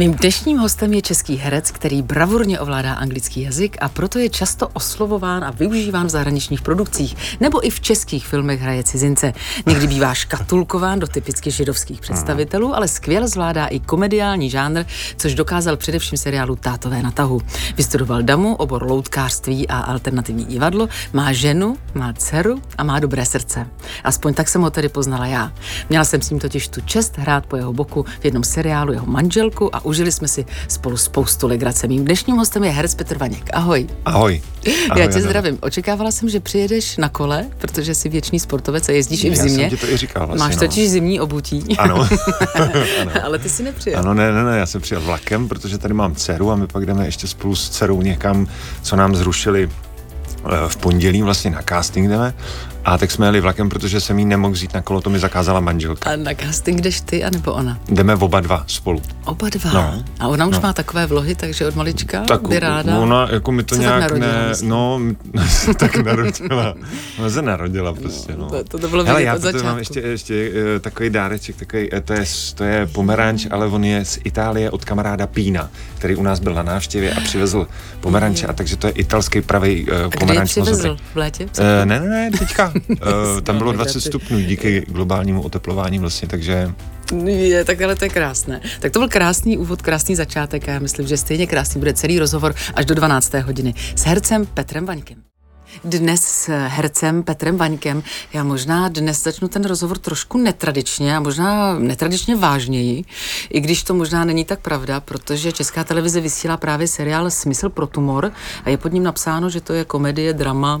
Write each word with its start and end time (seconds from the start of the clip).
Mým 0.00 0.14
dnešním 0.14 0.58
hostem 0.58 0.92
je 0.92 1.02
český 1.02 1.36
herec, 1.36 1.70
který 1.70 2.02
bravurně 2.02 2.60
ovládá 2.60 2.94
anglický 2.94 3.42
jazyk 3.42 3.76
a 3.80 3.88
proto 3.88 4.18
je 4.18 4.30
často 4.30 4.68
oslovován 4.68 5.44
a 5.44 5.50
využíván 5.50 6.06
v 6.06 6.10
zahraničních 6.10 6.62
produkcích 6.62 7.16
nebo 7.40 7.66
i 7.66 7.70
v 7.70 7.80
českých 7.80 8.26
filmech 8.26 8.60
hraje 8.60 8.84
cizince. 8.84 9.32
Někdy 9.66 9.86
bývá 9.86 10.14
škatulkován 10.14 10.98
do 10.98 11.06
typicky 11.06 11.50
židovských 11.50 12.00
představitelů, 12.00 12.74
ale 12.74 12.88
skvěle 12.88 13.28
zvládá 13.28 13.66
i 13.66 13.80
komediální 13.80 14.50
žánr, 14.50 14.84
což 15.16 15.34
dokázal 15.34 15.76
především 15.76 16.18
seriálu 16.18 16.56
Tátové 16.56 17.02
na 17.02 17.10
tahu. 17.10 17.40
Vystudoval 17.76 18.22
damu, 18.22 18.54
obor 18.54 18.82
loutkářství 18.82 19.68
a 19.68 19.78
alternativní 19.78 20.44
divadlo, 20.44 20.88
má 21.12 21.32
ženu, 21.32 21.76
má 21.94 22.12
dceru 22.12 22.62
a 22.78 22.84
má 22.84 23.00
dobré 23.00 23.26
srdce. 23.26 23.66
Aspoň 24.04 24.34
tak 24.34 24.48
jsem 24.48 24.62
ho 24.62 24.70
tedy 24.70 24.88
poznala 24.88 25.26
já. 25.26 25.52
Měla 25.88 26.04
jsem 26.04 26.22
s 26.22 26.30
ním 26.30 26.40
totiž 26.40 26.68
tu 26.68 26.80
čest 26.80 27.18
hrát 27.18 27.46
po 27.46 27.56
jeho 27.56 27.72
boku 27.72 28.04
v 28.20 28.24
jednom 28.24 28.44
seriálu 28.44 28.92
jeho 28.92 29.06
manželku 29.06 29.76
a 29.76 29.89
užili 29.90 30.12
jsme 30.12 30.28
si 30.28 30.46
spolu 30.68 30.96
spoustu 30.96 31.46
legrace. 31.48 31.86
Mým 31.88 32.04
dnešním 32.04 32.36
hostem 32.36 32.64
je 32.64 32.70
herec 32.70 32.94
Petr 32.94 33.18
Vaněk. 33.18 33.50
Ahoj. 33.52 33.86
Ahoj. 34.04 34.42
Ahoj 34.90 35.00
Já 35.02 35.06
tě 35.06 35.12
ahoj. 35.12 35.22
zdravím. 35.22 35.58
Očekávala 35.60 36.10
jsem, 36.10 36.28
že 36.28 36.40
přijedeš 36.40 36.96
na 36.96 37.08
kole, 37.08 37.46
protože 37.58 37.94
jsi 37.94 38.08
věčný 38.08 38.40
sportovec 38.40 38.88
a 38.88 38.92
jezdíš 38.92 39.24
i 39.24 39.30
v 39.30 39.36
zimě. 39.36 39.64
Já 39.64 39.70
jsem 39.70 39.78
ti 39.78 39.86
to 39.86 39.92
i 39.92 39.96
říkal 39.96 40.26
vlastně, 40.26 40.44
Máš 40.44 40.54
no. 40.54 40.60
totiž 40.60 40.90
zimní 40.90 41.20
obutí. 41.20 41.76
Ano. 41.78 41.94
ano. 42.54 43.10
Ale 43.24 43.38
ty 43.38 43.48
si 43.48 43.62
nepřijel. 43.62 43.98
Ano, 43.98 44.14
ne, 44.14 44.32
ne, 44.32 44.44
ne, 44.44 44.58
já 44.58 44.66
jsem 44.66 44.80
přijel 44.80 45.00
vlakem, 45.00 45.48
protože 45.48 45.78
tady 45.78 45.94
mám 45.94 46.14
dceru 46.14 46.50
a 46.50 46.56
my 46.56 46.66
pak 46.66 46.86
jdeme 46.86 47.06
ještě 47.06 47.26
spolu 47.26 47.56
s 47.56 47.68
dcerou 47.70 48.02
někam, 48.02 48.46
co 48.82 48.96
nám 48.96 49.16
zrušili 49.16 49.70
eh, 49.70 50.68
v 50.68 50.76
pondělí 50.76 51.22
vlastně 51.22 51.50
na 51.50 51.62
casting 51.68 52.08
jdeme 52.08 52.34
a 52.84 52.98
tak 52.98 53.10
jsme 53.10 53.26
jeli 53.26 53.40
vlakem, 53.40 53.68
protože 53.68 54.00
jsem 54.00 54.18
jí 54.18 54.24
nemohl 54.24 54.54
vzít 54.54 54.74
na 54.74 54.82
kolo, 54.82 55.00
to 55.00 55.10
mi 55.10 55.18
zakázala 55.18 55.60
manželka. 55.60 56.10
A 56.10 56.16
na 56.16 56.34
casting 56.34 56.80
jdeš 56.80 57.00
ty, 57.00 57.24
anebo 57.24 57.52
ona? 57.52 57.78
Jdeme 57.88 58.14
oba 58.14 58.40
dva 58.40 58.64
spolu. 58.66 59.02
Oba 59.24 59.48
dva? 59.48 59.72
No. 59.72 60.04
A 60.20 60.28
ona 60.28 60.46
už 60.46 60.54
no. 60.54 60.60
má 60.62 60.72
takové 60.72 61.06
vlohy, 61.06 61.34
takže 61.34 61.66
od 61.66 61.76
malička 61.76 62.24
tak 62.24 62.48
by 62.48 62.60
ráda? 62.60 62.98
Ona, 62.98 63.28
jako 63.32 63.52
mi 63.52 63.62
to 63.62 63.74
Co 63.74 63.80
nějak 63.80 64.00
narodila, 64.00 64.32
ne... 64.32 64.48
Myslím? 64.48 64.70
No, 64.70 65.00
tak 65.78 65.96
narodila. 65.96 66.74
Ona 67.18 67.30
se 67.30 67.42
narodila 67.42 67.92
prostě, 67.92 68.34
no. 68.36 68.48
To, 68.68 68.78
to 68.78 68.88
bylo 68.88 69.04
Hele, 69.04 69.22
já 69.22 69.38
to 69.38 69.52
mám 69.64 69.78
ještě, 69.78 70.00
ještě 70.00 70.50
uh, 70.50 70.80
takový 70.80 71.10
dáreček, 71.10 71.56
takový, 71.56 71.90
uh, 71.90 71.98
to, 72.00 72.12
je, 72.12 72.24
to 72.54 72.64
je 72.64 72.86
pomeranč, 72.86 73.46
ale 73.50 73.66
on 73.66 73.84
je 73.84 74.04
z 74.04 74.18
Itálie 74.24 74.70
od 74.70 74.84
kamaráda 74.84 75.26
Pína, 75.26 75.70
který 75.98 76.16
u 76.16 76.22
nás 76.22 76.40
byl 76.40 76.54
na 76.54 76.62
návštěvě 76.62 77.14
a 77.14 77.20
přivezl 77.20 77.66
pomeranče, 78.00 78.46
a 78.46 78.52
takže 78.52 78.76
to 78.76 78.86
je 78.86 78.92
italský 78.92 79.40
pravý 79.40 79.82
uh, 79.82 79.88
pomeranč. 79.88 80.20
A 80.20 80.24
kdy 80.24 80.34
je 80.34 80.44
přivezl? 80.44 80.96
V 81.12 81.16
létě? 81.16 81.44
Uh, 81.44 81.50
ne, 81.84 82.00
ne, 82.00 82.08
ne, 82.08 82.30
teďka 82.38 82.70
tam 83.42 83.58
bylo 83.58 83.72
20 83.72 84.00
stupňů 84.00 84.40
díky 84.40 84.86
globálnímu 84.88 85.42
oteplování 85.42 85.98
vlastně, 85.98 86.28
takže... 86.28 86.72
Je, 87.26 87.64
tak 87.64 87.82
ale 87.82 87.96
to 87.96 88.04
je 88.04 88.08
krásné. 88.08 88.60
Tak 88.80 88.92
to 88.92 88.98
byl 88.98 89.08
krásný 89.08 89.58
úvod, 89.58 89.82
krásný 89.82 90.16
začátek 90.16 90.68
a 90.68 90.72
já 90.72 90.78
myslím, 90.78 91.06
že 91.06 91.16
stejně 91.16 91.46
krásný 91.46 91.78
bude 91.78 91.92
celý 91.92 92.18
rozhovor 92.18 92.54
až 92.74 92.86
do 92.86 92.94
12. 92.94 93.34
hodiny 93.34 93.74
s 93.96 94.04
hercem 94.04 94.46
Petrem 94.46 94.86
Vaňkem 94.86 95.29
dnes 95.84 96.22
s 96.22 96.66
hercem 96.68 97.22
Petrem 97.22 97.56
Vaňkem. 97.56 98.02
Já 98.32 98.44
možná 98.44 98.88
dnes 98.88 99.22
začnu 99.22 99.48
ten 99.48 99.64
rozhovor 99.64 99.98
trošku 99.98 100.38
netradičně 100.38 101.16
a 101.16 101.20
možná 101.20 101.78
netradičně 101.78 102.36
vážněji, 102.36 103.04
i 103.50 103.60
když 103.60 103.82
to 103.82 103.94
možná 103.94 104.24
není 104.24 104.44
tak 104.44 104.60
pravda, 104.60 105.00
protože 105.00 105.52
Česká 105.52 105.84
televize 105.84 106.20
vysílá 106.20 106.56
právě 106.56 106.88
seriál 106.88 107.30
Smysl 107.30 107.68
pro 107.68 107.86
tumor 107.86 108.32
a 108.64 108.70
je 108.70 108.76
pod 108.76 108.92
ním 108.92 109.02
napsáno, 109.02 109.50
že 109.50 109.60
to 109.60 109.72
je 109.72 109.84
komedie, 109.84 110.32
drama, 110.32 110.80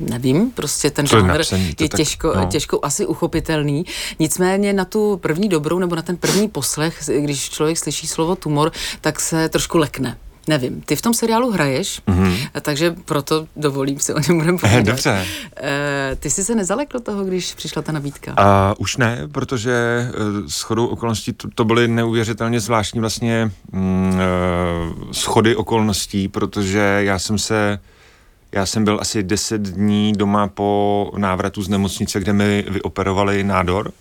nevím, 0.00 0.50
prostě 0.50 0.90
ten 0.90 1.06
žánr 1.06 1.38
napsaný, 1.38 1.74
je 1.80 1.88
tak, 1.88 1.98
těžko, 1.98 2.32
no. 2.36 2.46
těžko 2.46 2.78
asi 2.82 3.06
uchopitelný. 3.06 3.84
Nicméně 4.18 4.72
na 4.72 4.84
tu 4.84 5.16
první 5.16 5.48
dobrou 5.48 5.78
nebo 5.78 5.96
na 5.96 6.02
ten 6.02 6.16
první 6.16 6.48
poslech, 6.48 7.10
když 7.18 7.50
člověk 7.50 7.78
slyší 7.78 8.06
slovo 8.06 8.36
tumor, 8.36 8.72
tak 9.00 9.20
se 9.20 9.48
trošku 9.48 9.78
lekne. 9.78 10.16
Nevím, 10.48 10.80
ty 10.80 10.96
v 10.96 11.02
tom 11.02 11.14
seriálu 11.14 11.50
hraješ, 11.50 12.02
mm-hmm. 12.08 12.36
takže 12.62 12.94
proto 13.04 13.46
dovolím 13.56 14.00
si 14.00 14.14
o 14.14 14.18
něm 14.18 14.38
budeme 14.38 14.58
povídat. 14.60 14.84
Dobře. 14.84 15.26
E, 15.56 16.16
ty 16.20 16.30
jsi 16.30 16.44
se 16.44 16.54
nezalekl 16.54 17.00
toho, 17.00 17.24
když 17.24 17.54
přišla 17.54 17.82
ta 17.82 17.92
nabídka? 17.92 18.34
A, 18.36 18.74
už 18.78 18.96
ne, 18.96 19.28
protože 19.32 19.72
shodou 20.46 20.86
okolností 20.86 21.32
to, 21.32 21.48
to 21.54 21.64
byly 21.64 21.88
neuvěřitelně 21.88 22.60
zvláštní 22.60 23.00
vlastně 23.00 23.50
mm, 23.72 24.14
uh, 24.14 25.12
schody 25.12 25.56
okolností, 25.56 26.28
protože 26.28 26.98
já 27.02 27.18
jsem 27.18 27.38
se 27.38 27.78
já 28.52 28.66
jsem 28.66 28.84
byl 28.84 28.98
asi 29.00 29.22
10 29.22 29.62
dní 29.62 30.12
doma 30.12 30.48
po 30.48 31.10
návratu 31.16 31.62
z 31.62 31.68
nemocnice, 31.68 32.20
kde 32.20 32.32
mi 32.32 32.64
vyoperovali 32.68 33.44
nádor 33.44 33.86
uh, 33.88 33.92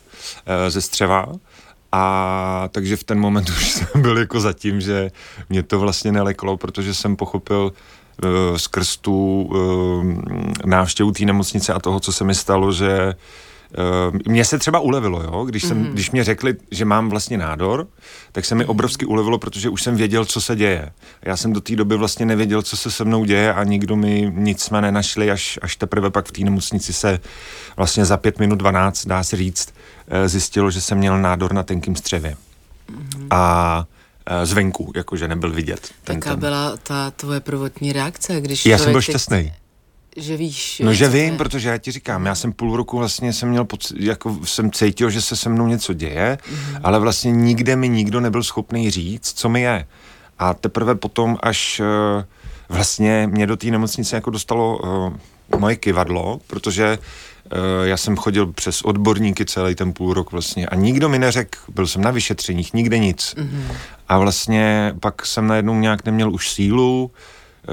ze 0.70 0.82
střeva 0.82 1.26
a 1.92 2.70
takže 2.72 2.98
v 2.98 3.04
ten 3.04 3.20
moment 3.20 3.50
už 3.50 3.72
jsem 3.72 4.02
byl 4.02 4.18
jako 4.18 4.40
zatím, 4.40 4.82
že 4.82 5.12
mě 5.50 5.64
to 5.64 5.80
vlastně 5.80 6.12
neleklo, 6.12 6.58
protože 6.58 6.94
jsem 6.94 7.16
pochopil 7.16 7.74
uh, 8.24 8.58
skrz 8.58 8.98
tu 8.98 9.42
uh, 9.42 10.06
návštěvu 10.66 11.12
té 11.12 11.26
nemocnice 11.26 11.74
a 11.74 11.80
toho, 11.80 12.00
co 12.00 12.14
se 12.14 12.24
mi 12.24 12.36
stalo, 12.36 12.72
že 12.72 13.16
mně 14.28 14.46
se 14.46 14.60
třeba 14.60 14.80
ulevilo, 14.80 15.22
jo? 15.24 15.46
Když, 15.46 15.64
jsem, 15.64 15.84
mm-hmm. 15.84 15.92
když 15.92 16.12
mě 16.12 16.24
řekli, 16.24 16.56
že 16.72 16.86
mám 16.86 17.10
vlastně 17.10 17.38
nádor, 17.38 17.88
tak 18.32 18.46
se 18.46 18.56
mi 18.56 18.66
obrovsky 18.66 19.06
ulevilo, 19.06 19.38
protože 19.38 19.70
už 19.70 19.84
jsem 19.84 19.96
věděl, 19.96 20.26
co 20.26 20.42
se 20.42 20.56
děje. 20.56 20.92
Já 21.22 21.38
jsem 21.38 21.54
do 21.54 21.62
té 21.62 21.76
doby 21.76 21.98
vlastně 21.98 22.26
nevěděl, 22.26 22.62
co 22.62 22.78
se 22.78 22.92
se 22.92 23.06
mnou 23.06 23.26
děje 23.26 23.54
a 23.54 23.64
nikdo 23.64 23.96
mi 23.96 24.32
nic 24.36 24.62
jsme 24.62 24.82
nenašli, 24.82 25.32
až, 25.32 25.60
až 25.62 25.76
teprve 25.76 26.10
pak 26.10 26.28
v 26.28 26.32
té 26.32 26.42
nemocnici 26.42 26.94
se 26.94 27.20
vlastně 27.78 28.06
za 28.06 28.18
pět 28.18 28.40
minut 28.40 28.56
12, 28.56 29.08
dá 29.08 29.24
se 29.24 29.38
říct, 29.38 29.74
Eh, 30.14 30.30
zjistilo, 30.30 30.72
že 30.72 30.82
jsem 30.82 30.98
měl 30.98 31.22
nádor 31.22 31.54
na 31.54 31.64
tenkým 31.64 31.96
střevě. 31.96 32.36
Mm-hmm. 32.92 33.28
A 33.30 33.86
eh, 34.26 34.46
zvenku, 34.46 34.92
jakože 34.96 35.28
nebyl 35.28 35.52
vidět. 35.52 35.92
Jaká 36.10 36.30
ten... 36.30 36.40
byla 36.40 36.78
ta 36.78 37.12
tvoje 37.12 37.40
prvotní 37.40 37.94
reakce, 37.94 38.42
když 38.42 38.66
Já 38.66 38.78
jsem 38.78 38.92
byl 38.92 39.02
šťastný. 39.02 39.54
Že 40.18 40.38
víš. 40.38 40.82
No, 40.86 40.94
že 40.94 41.08
vím, 41.08 41.32
je... 41.32 41.38
protože 41.38 41.70
já 41.70 41.78
ti 41.78 41.92
říkám, 41.92 42.26
já 42.26 42.36
jsem 42.36 42.54
půl 42.54 42.78
roku 42.78 42.98
vlastně 42.98 43.34
jsem 43.34 43.50
měl 43.50 43.66
pocit, 43.66 43.98
jako 44.00 44.40
jsem 44.44 44.72
cítil, 44.72 45.10
že 45.10 45.22
se 45.22 45.36
se 45.36 45.50
mnou 45.50 45.68
něco 45.68 45.94
děje, 45.94 46.38
mm-hmm. 46.42 46.80
ale 46.84 47.00
vlastně 47.00 47.32
nikde 47.32 47.76
mi 47.76 47.90
nikdo 47.90 48.20
nebyl 48.20 48.44
schopný 48.44 48.92
říct, 48.92 49.34
co 49.34 49.50
mi 49.50 49.62
je. 49.62 49.86
A 50.40 50.54
teprve 50.54 50.96
potom, 50.96 51.38
až 51.44 51.80
uh, 51.80 52.24
vlastně 52.70 53.30
mě 53.32 53.48
do 53.48 53.58
té 53.58 53.68
nemocnice 53.68 54.16
jako 54.16 54.30
dostalo 54.30 54.78
uh, 54.78 55.60
moje 55.60 55.76
kivadlo, 55.76 56.40
protože 56.48 56.98
Eh, 57.52 57.88
já 57.88 57.98
jsem 57.98 58.18
chodil 58.18 58.52
přes 58.52 58.82
odborníky 58.82 59.46
celý 59.46 59.76
ten 59.76 59.94
půl 59.94 60.14
rok 60.14 60.32
vlastně 60.32 60.68
a 60.68 60.76
nikdo 60.76 61.10
mi 61.10 61.20
neřekl, 61.20 61.60
byl 61.70 61.88
jsem 61.88 62.02
na 62.02 62.12
vyšetřeních, 62.12 62.74
nikde 62.74 63.00
nic. 63.00 63.36
Mm-hmm. 63.38 63.64
A 64.08 64.20
vlastně 64.20 64.94
pak 65.00 65.26
jsem 65.26 65.48
najednou 65.48 65.80
nějak 65.80 66.06
neměl 66.06 66.34
už 66.34 66.50
sílu, 66.52 67.12
eh, 67.14 67.20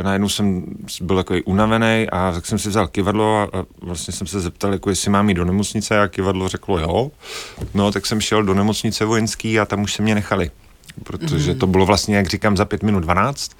najednou 0.03 0.29
jsem 0.29 0.65
byl 1.01 1.17
takový 1.17 1.43
unavený 1.43 2.07
a 2.13 2.33
tak 2.33 2.47
jsem 2.47 2.59
si 2.59 2.69
vzal 2.69 2.89
kivadlo 2.89 3.37
a, 3.37 3.59
a 3.59 3.65
vlastně 3.83 4.13
jsem 4.13 4.27
se 4.27 4.41
zeptal, 4.41 4.73
jako 4.73 4.91
jestli 4.91 5.11
mám 5.11 5.29
jít 5.29 5.35
do 5.35 5.45
nemocnice 5.45 6.01
a 6.01 6.09
kivadlo 6.09 6.49
řeklo 6.49 6.79
jo. 6.79 7.11
No 7.75 7.93
tak 7.93 8.07
jsem 8.07 8.21
šel 8.21 8.43
do 8.43 8.55
nemocnice 8.55 9.05
vojenský 9.05 9.61
a 9.61 9.65
tam 9.65 9.83
už 9.83 9.93
se 9.93 10.03
mě 10.03 10.15
nechali, 10.15 10.51
protože 11.05 11.53
mm-hmm. 11.53 11.59
to 11.59 11.67
bylo 11.67 11.87
vlastně, 11.87 12.17
jak 12.17 12.27
říkám, 12.27 12.57
za 12.57 12.65
pět 12.65 12.83
minut 12.83 13.01
dvanáct 13.01 13.51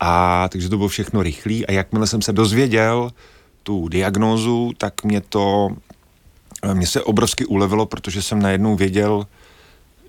a 0.00 0.48
takže 0.48 0.68
to 0.68 0.76
bylo 0.76 0.88
všechno 0.88 1.22
rychlý 1.22 1.66
a 1.66 1.72
jakmile 1.72 2.06
jsem 2.06 2.22
se 2.22 2.32
dozvěděl, 2.32 3.10
tu 3.62 3.88
diagnózu, 3.88 4.72
tak 4.78 5.04
mě 5.04 5.20
to, 5.20 5.68
mě 6.72 6.86
se 6.86 7.02
obrovsky 7.02 7.46
ulevilo, 7.46 7.86
protože 7.86 8.22
jsem 8.22 8.42
najednou 8.42 8.76
věděl, 8.76 9.26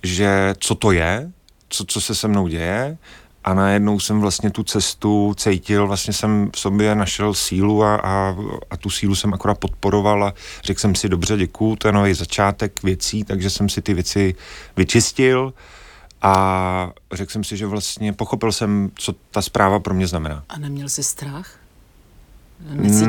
že 0.04 0.56
co 0.60 0.76
to 0.76 0.92
je, 0.92 1.32
co, 1.70 1.86
co 1.86 2.02
se 2.02 2.16
se 2.16 2.28
mnou 2.28 2.48
děje 2.48 2.98
a 3.44 3.54
najednou 3.54 4.00
jsem 4.00 4.22
vlastně 4.22 4.52
tu 4.52 4.64
cestu 4.64 5.34
cítil, 5.38 5.88
vlastně 5.88 6.14
jsem 6.14 6.50
v 6.56 6.60
sobě 6.60 6.96
našel 6.96 7.34
sílu 7.34 7.84
a, 7.84 7.96
a, 7.96 8.36
a 8.70 8.78
tu 8.78 8.90
sílu 8.90 9.16
jsem 9.16 9.34
akorát 9.34 9.58
podporoval 9.58 10.24
a 10.24 10.34
řekl 10.64 10.80
jsem 10.80 10.96
si, 10.96 11.10
dobře, 11.10 11.38
děkuju, 11.38 11.76
to 11.76 11.88
je 11.88 11.92
nový 11.92 12.14
začátek 12.14 12.84
věcí, 12.84 13.24
takže 13.24 13.50
jsem 13.50 13.70
si 13.70 13.82
ty 13.82 13.94
věci 13.94 14.36
vyčistil 14.78 15.54
a 16.22 16.92
řekl 17.14 17.32
jsem 17.32 17.44
si, 17.44 17.58
že 17.58 17.66
vlastně 17.66 18.14
pochopil 18.14 18.52
jsem, 18.52 18.92
co 18.96 19.14
ta 19.32 19.42
zpráva 19.42 19.80
pro 19.80 19.94
mě 19.94 20.08
znamená. 20.08 20.44
A 20.50 20.60
neměl 20.60 20.90
jsi 20.90 21.04
strach? 21.04 21.60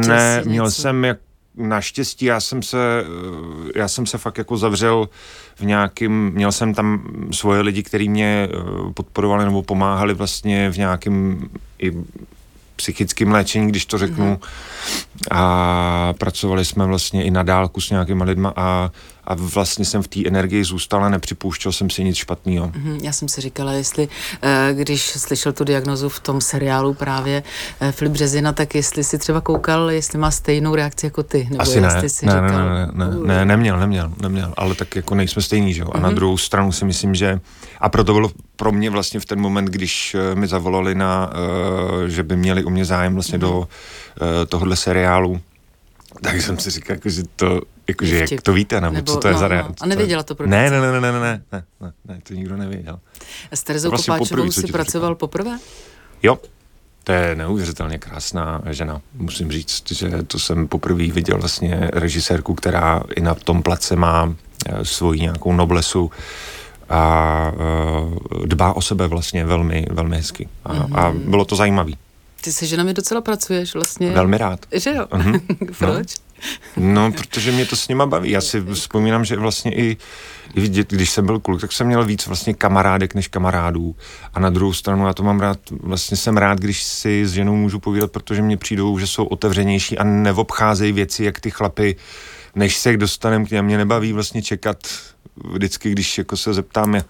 ne, 0.08 0.42
měl 0.44 0.70
jsem 0.70 1.04
jak 1.04 1.18
naštěstí 1.56 2.24
já 2.24 2.40
jsem 2.40 2.62
se, 2.62 3.04
já 3.74 3.88
jsem 3.88 4.06
se 4.06 4.18
fakt 4.18 4.38
jako 4.38 4.56
zavřel 4.56 5.08
v 5.56 5.64
nějakým, 5.64 6.30
měl 6.30 6.52
jsem 6.52 6.74
tam 6.74 7.02
svoje 7.32 7.60
lidi, 7.60 7.82
kteří 7.82 8.08
mě 8.08 8.48
eh, 8.50 8.92
podporovali 8.94 9.44
nebo 9.44 9.62
pomáhali 9.62 10.14
vlastně 10.14 10.70
v 10.70 10.78
nějakým 10.78 11.48
i 11.78 11.92
psychickým 12.76 13.32
léčení, 13.32 13.68
když 13.68 13.86
to 13.86 13.98
řeknu. 13.98 14.34
Mm-hmm. 14.34 14.48
A 15.30 16.14
pracovali 16.18 16.64
jsme 16.64 16.86
vlastně 16.86 17.24
i 17.24 17.30
na 17.30 17.42
dálku 17.42 17.80
s 17.80 17.90
nějakýma 17.90 18.24
lidma 18.24 18.52
a, 18.56 18.90
a 19.26 19.34
vlastně 19.34 19.84
jsem 19.84 20.02
v 20.02 20.08
té 20.08 20.26
energii 20.26 20.64
zůstal 20.64 21.04
a 21.04 21.08
nepřipouštěl 21.08 21.72
jsem 21.72 21.90
si 21.90 22.04
nic 22.04 22.16
špatného. 22.16 22.68
Mm-hmm, 22.68 22.98
já 23.02 23.12
jsem 23.12 23.28
si 23.28 23.40
říkala, 23.40 23.72
jestli, 23.72 24.08
eh, 24.42 24.70
když 24.74 25.02
slyšel 25.02 25.52
tu 25.52 25.64
diagnozu 25.64 26.08
v 26.08 26.20
tom 26.20 26.40
seriálu 26.40 26.94
právě 26.94 27.42
eh, 27.80 27.92
Filip 27.92 28.12
Březina, 28.12 28.52
tak 28.52 28.74
jestli 28.74 29.04
si 29.04 29.18
třeba 29.18 29.40
koukal, 29.40 29.90
jestli 29.90 30.18
má 30.18 30.30
stejnou 30.30 30.74
reakci 30.74 31.06
jako 31.06 31.22
ty, 31.22 31.46
nebo 31.50 31.62
Asi 31.62 31.80
ne, 31.80 32.08
si 32.08 32.26
ne, 32.26 32.32
říkal, 32.32 32.68
ne, 32.68 32.88
ne, 32.92 33.06
ne, 33.06 33.26
ne, 33.26 33.44
neměl, 33.44 33.78
neměl, 33.78 34.12
neměl, 34.22 34.54
ale 34.56 34.74
tak 34.74 34.96
jako 34.96 35.14
nejsme 35.14 35.42
stejný, 35.42 35.74
že 35.74 35.80
jo. 35.80 35.88
A 35.92 36.00
na 36.00 36.10
druhou 36.10 36.38
stranu 36.38 36.72
si 36.72 36.84
myslím, 36.84 37.14
že, 37.14 37.40
a 37.80 37.88
proto 37.88 38.12
bylo 38.12 38.30
pro 38.56 38.72
mě 38.72 38.90
vlastně 38.90 39.20
v 39.20 39.26
ten 39.26 39.40
moment, 39.40 39.64
když 39.64 40.14
eh, 40.14 40.34
mi 40.34 40.46
zavolali 40.46 40.94
na, 40.94 41.32
že 42.06 42.22
by 42.22 42.36
měli 42.36 42.64
u 42.64 42.70
mě 42.70 42.84
zájem 42.84 43.14
vlastně 43.14 43.38
do 43.38 43.58
uh, 43.58 43.66
tohohle 44.48 44.76
seriálu, 44.76 45.40
tak 46.22 46.40
jsem 46.40 46.58
si 46.58 46.70
říkal, 46.70 46.96
jako, 46.96 47.08
že 47.08 47.22
to, 47.36 47.60
jakože 47.88 48.26
jak 48.30 48.42
to 48.42 48.52
víte, 48.52 48.80
nebo, 48.80 48.94
Nebo- 48.94 49.12
co 49.12 49.18
to 49.18 49.28
je 49.28 49.34
no, 49.34 49.40
za 49.40 49.48
no. 49.48 49.74
A 49.80 49.86
nevěděla 49.86 50.22
to 50.22 50.34
produkce? 50.34 50.56
Ne, 50.56 50.70
ne, 50.70 50.80
ne, 50.80 50.92
ne, 50.92 51.00
ne, 51.00 51.12
ne, 51.12 51.42
ne, 51.52 51.64
ne, 51.80 51.92
ne, 52.04 52.20
to 52.22 52.34
nikdo 52.34 52.56
nevěděl. 52.56 53.00
S 53.52 53.62
Terezou 53.62 53.88
Vlastně 53.88 54.12
Kopáčovou 54.12 54.28
poprvé, 54.28 54.48
co 54.48 54.60
si 54.60 54.66
ti 54.66 54.72
to 54.72 54.78
pracoval 54.78 55.14
poprvé? 55.14 55.58
Jo, 56.22 56.38
to 57.04 57.12
je 57.12 57.36
neuvěřitelně 57.36 57.98
krásná 57.98 58.62
žena. 58.70 59.00
Musím 59.14 59.52
říct, 59.52 59.92
že 59.92 60.22
to 60.22 60.38
jsem 60.38 60.68
poprvé 60.68 61.06
viděl 61.06 61.38
vlastně 61.38 61.90
režisérku, 61.92 62.54
která 62.54 63.02
i 63.16 63.20
na 63.20 63.34
tom 63.34 63.62
place 63.62 63.96
má 63.96 64.34
eh, 64.66 64.84
svoji 64.84 65.20
nějakou 65.20 65.52
noblesu 65.52 66.10
a 66.88 67.52
eh, 67.54 68.46
dbá 68.46 68.72
o 68.72 68.82
sebe 68.82 69.06
vlastně 69.06 69.44
velmi, 69.44 69.86
velmi 69.90 70.16
hezky. 70.16 70.48
A, 70.64 70.72
a 70.92 71.10
bylo 71.10 71.44
to 71.44 71.56
zajímavé. 71.56 71.92
Ty 72.44 72.52
se 72.52 72.66
ženami 72.66 72.94
docela 72.94 73.20
pracuješ 73.20 73.74
vlastně. 73.74 74.10
Velmi 74.10 74.38
rád. 74.38 74.66
Že 74.72 74.90
jo? 74.90 75.06
Mhm. 75.14 75.40
Proč? 75.78 76.14
No, 76.76 77.12
protože 77.12 77.52
mě 77.52 77.66
to 77.66 77.76
s 77.76 77.88
nima 77.88 78.06
baví. 78.06 78.30
Já 78.30 78.40
si 78.40 78.60
vzpomínám, 78.60 79.24
že 79.24 79.36
vlastně 79.36 79.74
i, 79.74 79.96
když 80.88 81.10
jsem 81.10 81.26
byl 81.26 81.40
kluk, 81.40 81.60
tak 81.60 81.72
jsem 81.72 81.86
měl 81.86 82.04
víc 82.04 82.26
vlastně 82.26 82.54
kamarádek 82.54 83.14
než 83.14 83.28
kamarádů. 83.28 83.96
A 84.34 84.40
na 84.40 84.50
druhou 84.50 84.72
stranu 84.72 85.06
já 85.06 85.14
to 85.14 85.22
mám 85.22 85.40
rád, 85.40 85.58
vlastně 85.70 86.16
jsem 86.16 86.36
rád, 86.36 86.60
když 86.60 86.82
si 86.82 87.26
s 87.26 87.32
ženou 87.32 87.56
můžu 87.56 87.78
povídat, 87.80 88.12
protože 88.12 88.42
mě 88.42 88.56
přijdou, 88.56 88.98
že 88.98 89.06
jsou 89.06 89.24
otevřenější 89.24 89.98
a 89.98 90.04
neobcházejí 90.04 90.92
věci, 90.92 91.24
jak 91.24 91.40
ty 91.40 91.50
chlapy, 91.50 91.96
než 92.54 92.76
se 92.76 92.96
dostaneme 92.96 93.44
k 93.44 93.50
něm. 93.50 93.64
Mě 93.64 93.78
nebaví 93.78 94.12
vlastně 94.12 94.42
čekat 94.42 94.76
vždycky, 95.52 95.90
když 95.90 96.18
jako 96.18 96.36
se 96.36 96.54
zeptám 96.54 97.00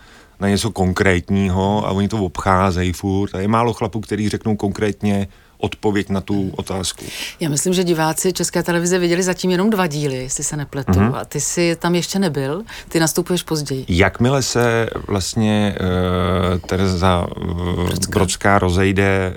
na 0.44 0.48
něco 0.50 0.70
konkrétního 0.70 1.86
a 1.86 1.90
oni 1.90 2.08
to 2.08 2.24
obcházejí 2.24 2.92
furt. 2.92 3.34
A 3.34 3.40
je 3.40 3.48
málo 3.48 3.72
chlapů, 3.72 4.00
který 4.00 4.28
řeknou 4.28 4.56
konkrétně 4.56 5.28
odpověď 5.58 6.08
na 6.08 6.20
tu 6.20 6.50
otázku. 6.56 7.04
Já 7.40 7.48
myslím, 7.48 7.74
že 7.74 7.84
diváci 7.84 8.32
České 8.32 8.62
televize 8.62 8.98
viděli 8.98 9.22
zatím 9.22 9.50
jenom 9.50 9.70
dva 9.70 9.86
díly, 9.86 10.16
jestli 10.16 10.44
se 10.44 10.56
nepletu. 10.56 10.92
Mhm. 11.00 11.08
Mm-hmm. 11.08 11.16
A 11.16 11.24
ty 11.24 11.40
jsi 11.40 11.76
tam 11.76 11.94
ještě 11.94 12.18
nebyl, 12.18 12.62
ty 12.88 13.00
nastupuješ 13.00 13.42
později. 13.42 13.84
Jakmile 13.88 14.42
se 14.42 14.90
vlastně 15.08 15.76
uh, 15.80 16.58
Tereza 16.58 17.26
uh, 17.36 17.84
Brodská. 17.84 18.10
Brodská 18.12 18.58
rozejde 18.58 19.32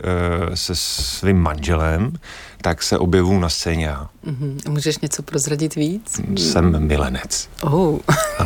uh, 0.47 0.53
se 0.53 0.75
svým 0.75 1.37
manželem, 1.37 2.13
tak 2.61 2.83
se 2.83 2.97
objevu 2.97 3.39
na 3.39 3.49
scéně 3.49 3.85
já. 3.85 4.09
Mm-hmm. 4.27 4.69
Můžeš 4.69 4.99
něco 4.99 5.23
prozradit 5.23 5.75
víc? 5.75 6.21
Jsem 6.37 6.87
milenec. 6.87 7.49
Oh. 7.61 7.99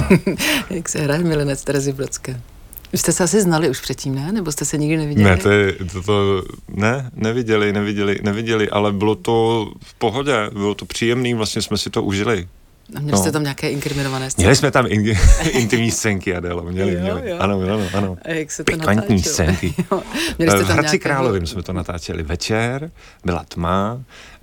Jak 0.69 0.89
se 0.89 1.01
hraje 1.01 1.23
milenec 1.23 1.63
Terezy 1.63 1.93
Brodské? 1.93 2.41
Už 2.93 2.99
jste 2.99 3.11
se 3.11 3.23
asi 3.23 3.41
znali 3.41 3.69
už 3.69 3.81
předtím, 3.81 4.15
ne? 4.15 4.31
Nebo 4.31 4.51
jste 4.51 4.65
se 4.65 4.77
nikdy 4.77 4.97
neviděli? 4.97 5.29
Ne, 5.29 5.37
to, 5.37 5.51
je, 5.51 5.73
to, 5.73 6.01
to 6.01 6.43
ne, 6.67 7.11
neviděli, 7.13 7.73
neviděli, 7.73 8.19
neviděli, 8.23 8.69
ale 8.69 8.91
bylo 8.91 9.15
to 9.15 9.67
v 9.83 9.93
pohodě, 9.93 10.49
bylo 10.53 10.75
to 10.75 10.85
příjemný, 10.85 11.33
vlastně 11.33 11.61
jsme 11.61 11.77
si 11.77 11.89
to 11.89 12.03
užili. 12.03 12.47
A 12.95 12.99
měli 12.99 13.11
no. 13.11 13.17
jste 13.17 13.31
tam 13.31 13.43
nějaké 13.43 13.69
inkriminované 13.71 14.31
scény? 14.31 14.43
Měli 14.43 14.55
jsme 14.55 14.71
tam 14.71 14.85
in, 14.89 15.15
intimní 15.51 15.91
scénky, 15.91 16.35
Adelo, 16.35 16.63
měli, 16.63 16.93
Jo, 16.93 16.99
měli. 17.01 17.29
jo. 17.29 17.37
Ano, 17.39 17.59
ano, 17.61 17.87
ano. 17.93 18.17
A 18.25 18.29
jak 18.29 18.51
se 18.51 18.63
to 18.63 18.71
Pikantní 18.71 18.95
natáčelo? 19.15 19.33
scénky. 19.33 19.73
Jo. 19.91 20.01
Měli 20.37 20.51
jste 20.51 20.63
v 20.63 20.67
tam 20.67 20.73
Hradci 20.77 20.91
nějakého- 20.95 20.99
Královým 21.15 21.47
jsme 21.47 21.63
to 21.63 21.73
natáčeli 21.73 22.23
večer, 22.23 22.91
byla 23.25 23.43
tma, 23.47 24.01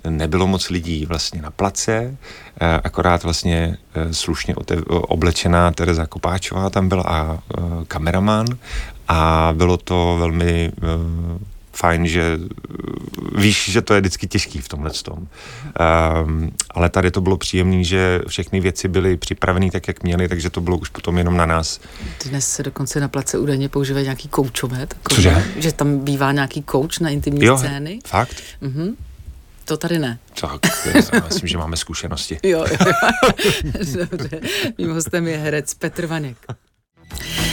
nebylo 0.08 0.46
moc 0.46 0.70
lidí 0.70 1.06
vlastně 1.06 1.42
na 1.42 1.50
place, 1.50 2.16
eh, 2.60 2.80
akorát 2.84 3.22
vlastně 3.24 3.76
eh, 3.94 4.14
slušně 4.14 4.54
otev, 4.56 4.78
oblečená 4.88 5.70
Tereza 5.70 6.06
Kopáčová 6.06 6.70
tam 6.70 6.88
byla 6.88 7.02
a 7.02 7.32
eh, 7.58 7.60
kameraman 7.88 8.46
a 9.08 9.50
bylo 9.56 9.76
to 9.76 10.16
velmi 10.20 10.72
fajn, 11.78 12.06
že 12.06 12.38
eh, 12.44 13.40
víš, 13.40 13.70
že 13.70 13.82
to 13.82 13.94
je 13.94 14.00
vždycky 14.00 14.26
těžký 14.26 14.58
v 14.58 14.68
tomhle 14.68 14.90
tom. 14.90 15.18
Um, 16.24 16.50
ale 16.70 16.88
tady 16.90 17.10
to 17.10 17.20
bylo 17.20 17.36
příjemné, 17.36 17.84
že 17.84 18.20
všechny 18.28 18.60
věci 18.60 18.88
byly 18.88 19.16
připravené 19.16 19.70
tak, 19.70 19.88
jak 19.88 20.02
měly, 20.02 20.28
takže 20.28 20.50
to 20.50 20.60
bylo 20.60 20.76
už 20.78 20.88
potom 20.88 21.18
jenom 21.18 21.36
na 21.36 21.46
nás. 21.46 21.80
Dnes 22.24 22.48
se 22.52 22.62
dokonce 22.62 23.00
na 23.00 23.08
place 23.08 23.38
údajně 23.38 23.68
používají 23.68 24.04
nějaký 24.04 24.28
koučomet. 24.28 24.96
Cože? 25.08 25.44
Že 25.56 25.72
tam 25.72 25.98
bývá 25.98 26.32
nějaký 26.32 26.62
kouč 26.62 26.98
na 26.98 27.08
intimní 27.10 27.44
Jo, 27.44 27.58
scény. 27.58 27.98
fakt? 28.06 28.42
Mhm. 28.60 28.94
To 29.64 29.76
tady 29.76 29.98
ne. 29.98 30.18
Tak, 30.40 30.60
já 31.12 31.20
myslím, 31.28 31.48
že 31.48 31.58
máme 31.58 31.76
zkušenosti. 31.76 32.38
Jo, 32.42 32.64
jo, 32.70 32.76
jo. 32.86 34.06
Dobře. 34.10 34.40
Mým 34.78 34.90
hostem 34.94 35.26
je 35.28 35.36
herec 35.38 35.74
Petr 35.74 36.06
Vaněk. 36.06 36.36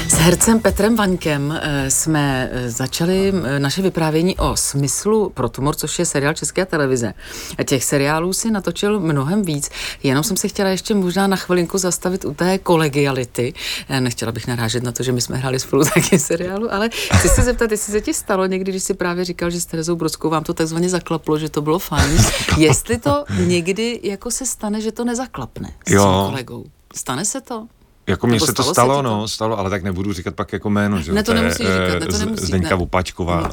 S 0.09 0.13
hercem 0.13 0.59
Petrem 0.59 0.95
Vaňkem 0.95 1.59
eh, 1.61 1.91
jsme 1.91 2.49
eh, 2.51 2.69
začali 2.69 3.33
eh, 3.45 3.59
naše 3.59 3.81
vyprávění 3.81 4.37
o 4.37 4.55
smyslu 4.57 5.29
pro 5.29 5.49
tumor, 5.49 5.75
což 5.75 5.99
je 5.99 6.05
seriál 6.05 6.33
České 6.33 6.65
televize. 6.65 7.13
A 7.57 7.63
těch 7.63 7.83
seriálů 7.83 8.33
si 8.33 8.51
natočil 8.51 8.99
mnohem 8.99 9.41
víc. 9.41 9.69
Jenom 10.03 10.23
jsem 10.23 10.37
se 10.37 10.47
chtěla 10.47 10.69
ještě 10.69 10.95
možná 10.95 11.27
na 11.27 11.35
chvilinku 11.35 11.77
zastavit 11.77 12.25
u 12.25 12.33
té 12.33 12.57
kolegiality. 12.57 13.53
Nechtěla 13.99 14.31
bych 14.31 14.47
narážet 14.47 14.83
na 14.83 14.91
to, 14.91 15.03
že 15.03 15.11
my 15.11 15.21
jsme 15.21 15.37
hráli 15.37 15.59
spolu 15.59 15.83
taky 15.93 16.19
seriálu, 16.19 16.73
ale 16.73 16.89
chci 16.89 17.29
se 17.29 17.41
zeptat, 17.41 17.71
jestli 17.71 17.91
se 17.91 18.01
ti 18.01 18.13
stalo 18.13 18.45
někdy, 18.45 18.71
když 18.71 18.83
jsi 18.83 18.93
právě 18.93 19.25
říkal, 19.25 19.49
že 19.49 19.61
s 19.61 19.65
Terezou 19.65 19.95
Brodskou 19.95 20.29
vám 20.29 20.43
to 20.43 20.53
takzvaně 20.53 20.89
zaklaplo, 20.89 21.37
že 21.37 21.49
to 21.49 21.61
bylo 21.61 21.79
fajn. 21.79 22.17
Jestli 22.57 22.97
to 22.97 23.25
někdy 23.45 23.99
jako 24.03 24.31
se 24.31 24.45
stane, 24.45 24.81
že 24.81 24.91
to 24.91 25.05
nezaklapne 25.05 25.69
s 25.81 25.85
tím 25.87 25.95
Jo. 25.97 26.25
kolegou. 26.29 26.65
Stane 26.95 27.25
se 27.25 27.41
to? 27.41 27.67
Jako 28.07 28.27
mně 28.27 28.39
se 28.39 28.53
to 28.53 28.63
stalo 28.63 28.93
se 28.95 28.99
ti 28.99 29.03
to? 29.03 29.09
no, 29.09 29.27
stalo, 29.27 29.59
ale 29.59 29.69
tak 29.69 29.83
nebudu 29.83 30.13
říkat 30.13 30.35
pak 30.35 30.53
jako 30.53 30.69
jméno, 30.69 31.01
že 31.01 31.13
Ne, 31.13 31.23
to 31.23 31.33
nemusíš 31.33 31.57
říkat, 31.67 31.95
eh, 31.95 31.99
ne, 31.99 32.05
to 32.05 32.11
Z- 32.11 32.19
nemusí- 32.19 32.45
Zdeňka 32.45 32.69
ne. 32.69 32.75
Vopačková. 32.75 33.49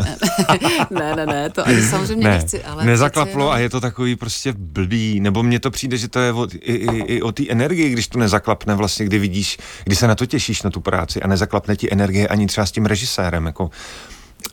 ne, 0.91 1.17
ne, 1.17 1.27
ne, 1.27 1.51
to 1.51 1.67
ani 1.67 1.83
samozřejmě 1.83 2.25
Ne, 2.29 2.31
nechci, 2.31 2.65
ale... 2.65 2.85
nezaklaplo 2.85 3.53
a 3.53 3.59
je 3.59 3.71
to 3.71 3.81
takový 3.81 4.17
prostě 4.17 4.55
blbý, 4.59 5.21
nebo 5.21 5.43
mně 5.43 5.61
to 5.61 5.71
přijde, 5.71 5.97
že 5.97 6.09
to 6.09 6.19
je 6.19 6.33
o, 6.33 6.47
i, 6.55 6.73
i, 6.75 6.99
i 7.17 7.23
o 7.23 7.33
té 7.33 7.49
energii, 7.49 7.91
když 7.91 8.09
to 8.09 8.19
nezaklapne 8.19 8.75
vlastně, 8.75 9.07
kdy 9.07 9.19
vidíš, 9.19 9.59
kdy 9.85 9.97
se 9.97 10.07
na 10.07 10.15
to 10.15 10.27
těšíš, 10.27 10.63
na 10.63 10.71
tu 10.71 10.81
práci 10.81 11.23
a 11.23 11.27
nezaklapne 11.27 11.77
ti 11.77 11.93
energie 11.93 12.29
ani 12.29 12.47
třeba 12.47 12.67
s 12.67 12.73
tím 12.73 12.87
režisérem, 12.87 13.47
jako 13.47 13.71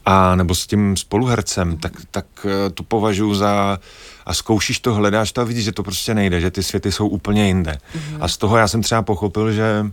a 0.06 0.36
nebo 0.36 0.56
s 0.56 0.68
tím 0.68 0.98
spoluhercem, 0.98 1.78
tak, 1.78 1.94
tak 2.12 2.26
eh, 2.46 2.70
to 2.70 2.84
považuji 2.84 3.34
za 3.34 3.80
a 4.26 4.34
zkoušíš 4.34 4.80
to, 4.80 4.94
hledáš 4.94 5.32
to 5.32 5.42
a 5.42 5.44
vidíš, 5.44 5.64
že 5.64 5.72
to 5.72 5.84
prostě 5.84 6.14
nejde, 6.14 6.42
že 6.42 6.52
ty 6.52 6.64
světy 6.64 6.92
jsou 6.92 7.08
úplně 7.08 7.48
jinde. 7.48 7.72
Mm-hmm. 7.72 8.18
A 8.22 8.28
z 8.28 8.38
toho 8.38 8.58
já 8.58 8.68
jsem 8.68 8.82
třeba 8.82 9.02
pochopil, 9.02 9.52
že 9.52 9.86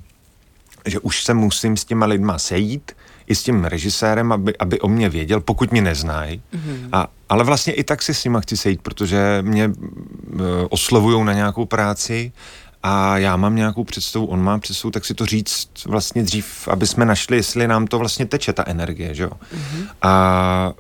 že 0.87 0.99
už 0.99 1.25
se 1.25 1.35
musím 1.35 1.77
s 1.77 1.85
těma 1.85 2.07
lidma 2.07 2.39
sejít, 2.39 2.93
i 3.27 3.35
s 3.35 3.43
tím 3.43 3.65
režisérem, 3.65 4.33
aby, 4.33 4.57
aby 4.59 4.81
o 4.81 4.89
mě 4.89 5.09
věděl, 5.09 5.41
pokud 5.41 5.73
mě 5.73 5.83
neznají. 5.83 6.43
Mm-hmm. 6.55 6.89
A, 6.93 7.07
ale 7.29 7.45
vlastně 7.45 7.73
i 7.73 7.85
tak 7.85 8.03
si 8.03 8.15
s 8.15 8.25
nima 8.25 8.41
chci 8.41 8.57
sejít, 8.57 8.83
protože 8.83 9.39
mě 9.43 9.69
uh, 9.69 10.41
oslovují 10.71 11.25
na 11.25 11.33
nějakou 11.33 11.65
práci 11.65 12.33
a 12.83 13.19
já 13.19 13.37
mám 13.37 13.57
nějakou 13.57 13.85
představu, 13.85 14.27
on 14.27 14.43
má 14.43 14.59
představu, 14.59 14.93
tak 14.93 15.05
si 15.05 15.15
to 15.15 15.27
říct 15.27 15.69
vlastně 15.87 16.23
dřív, 16.23 16.69
aby 16.69 16.87
jsme 16.87 17.05
našli, 17.05 17.37
jestli 17.37 17.69
nám 17.69 17.87
to 17.87 17.99
vlastně 17.99 18.27
teče, 18.27 18.53
ta 18.53 18.65
energie, 18.67 19.15
že 19.15 19.23
jo. 19.23 19.31
Mm-hmm. 19.31 19.87
A 20.03 20.73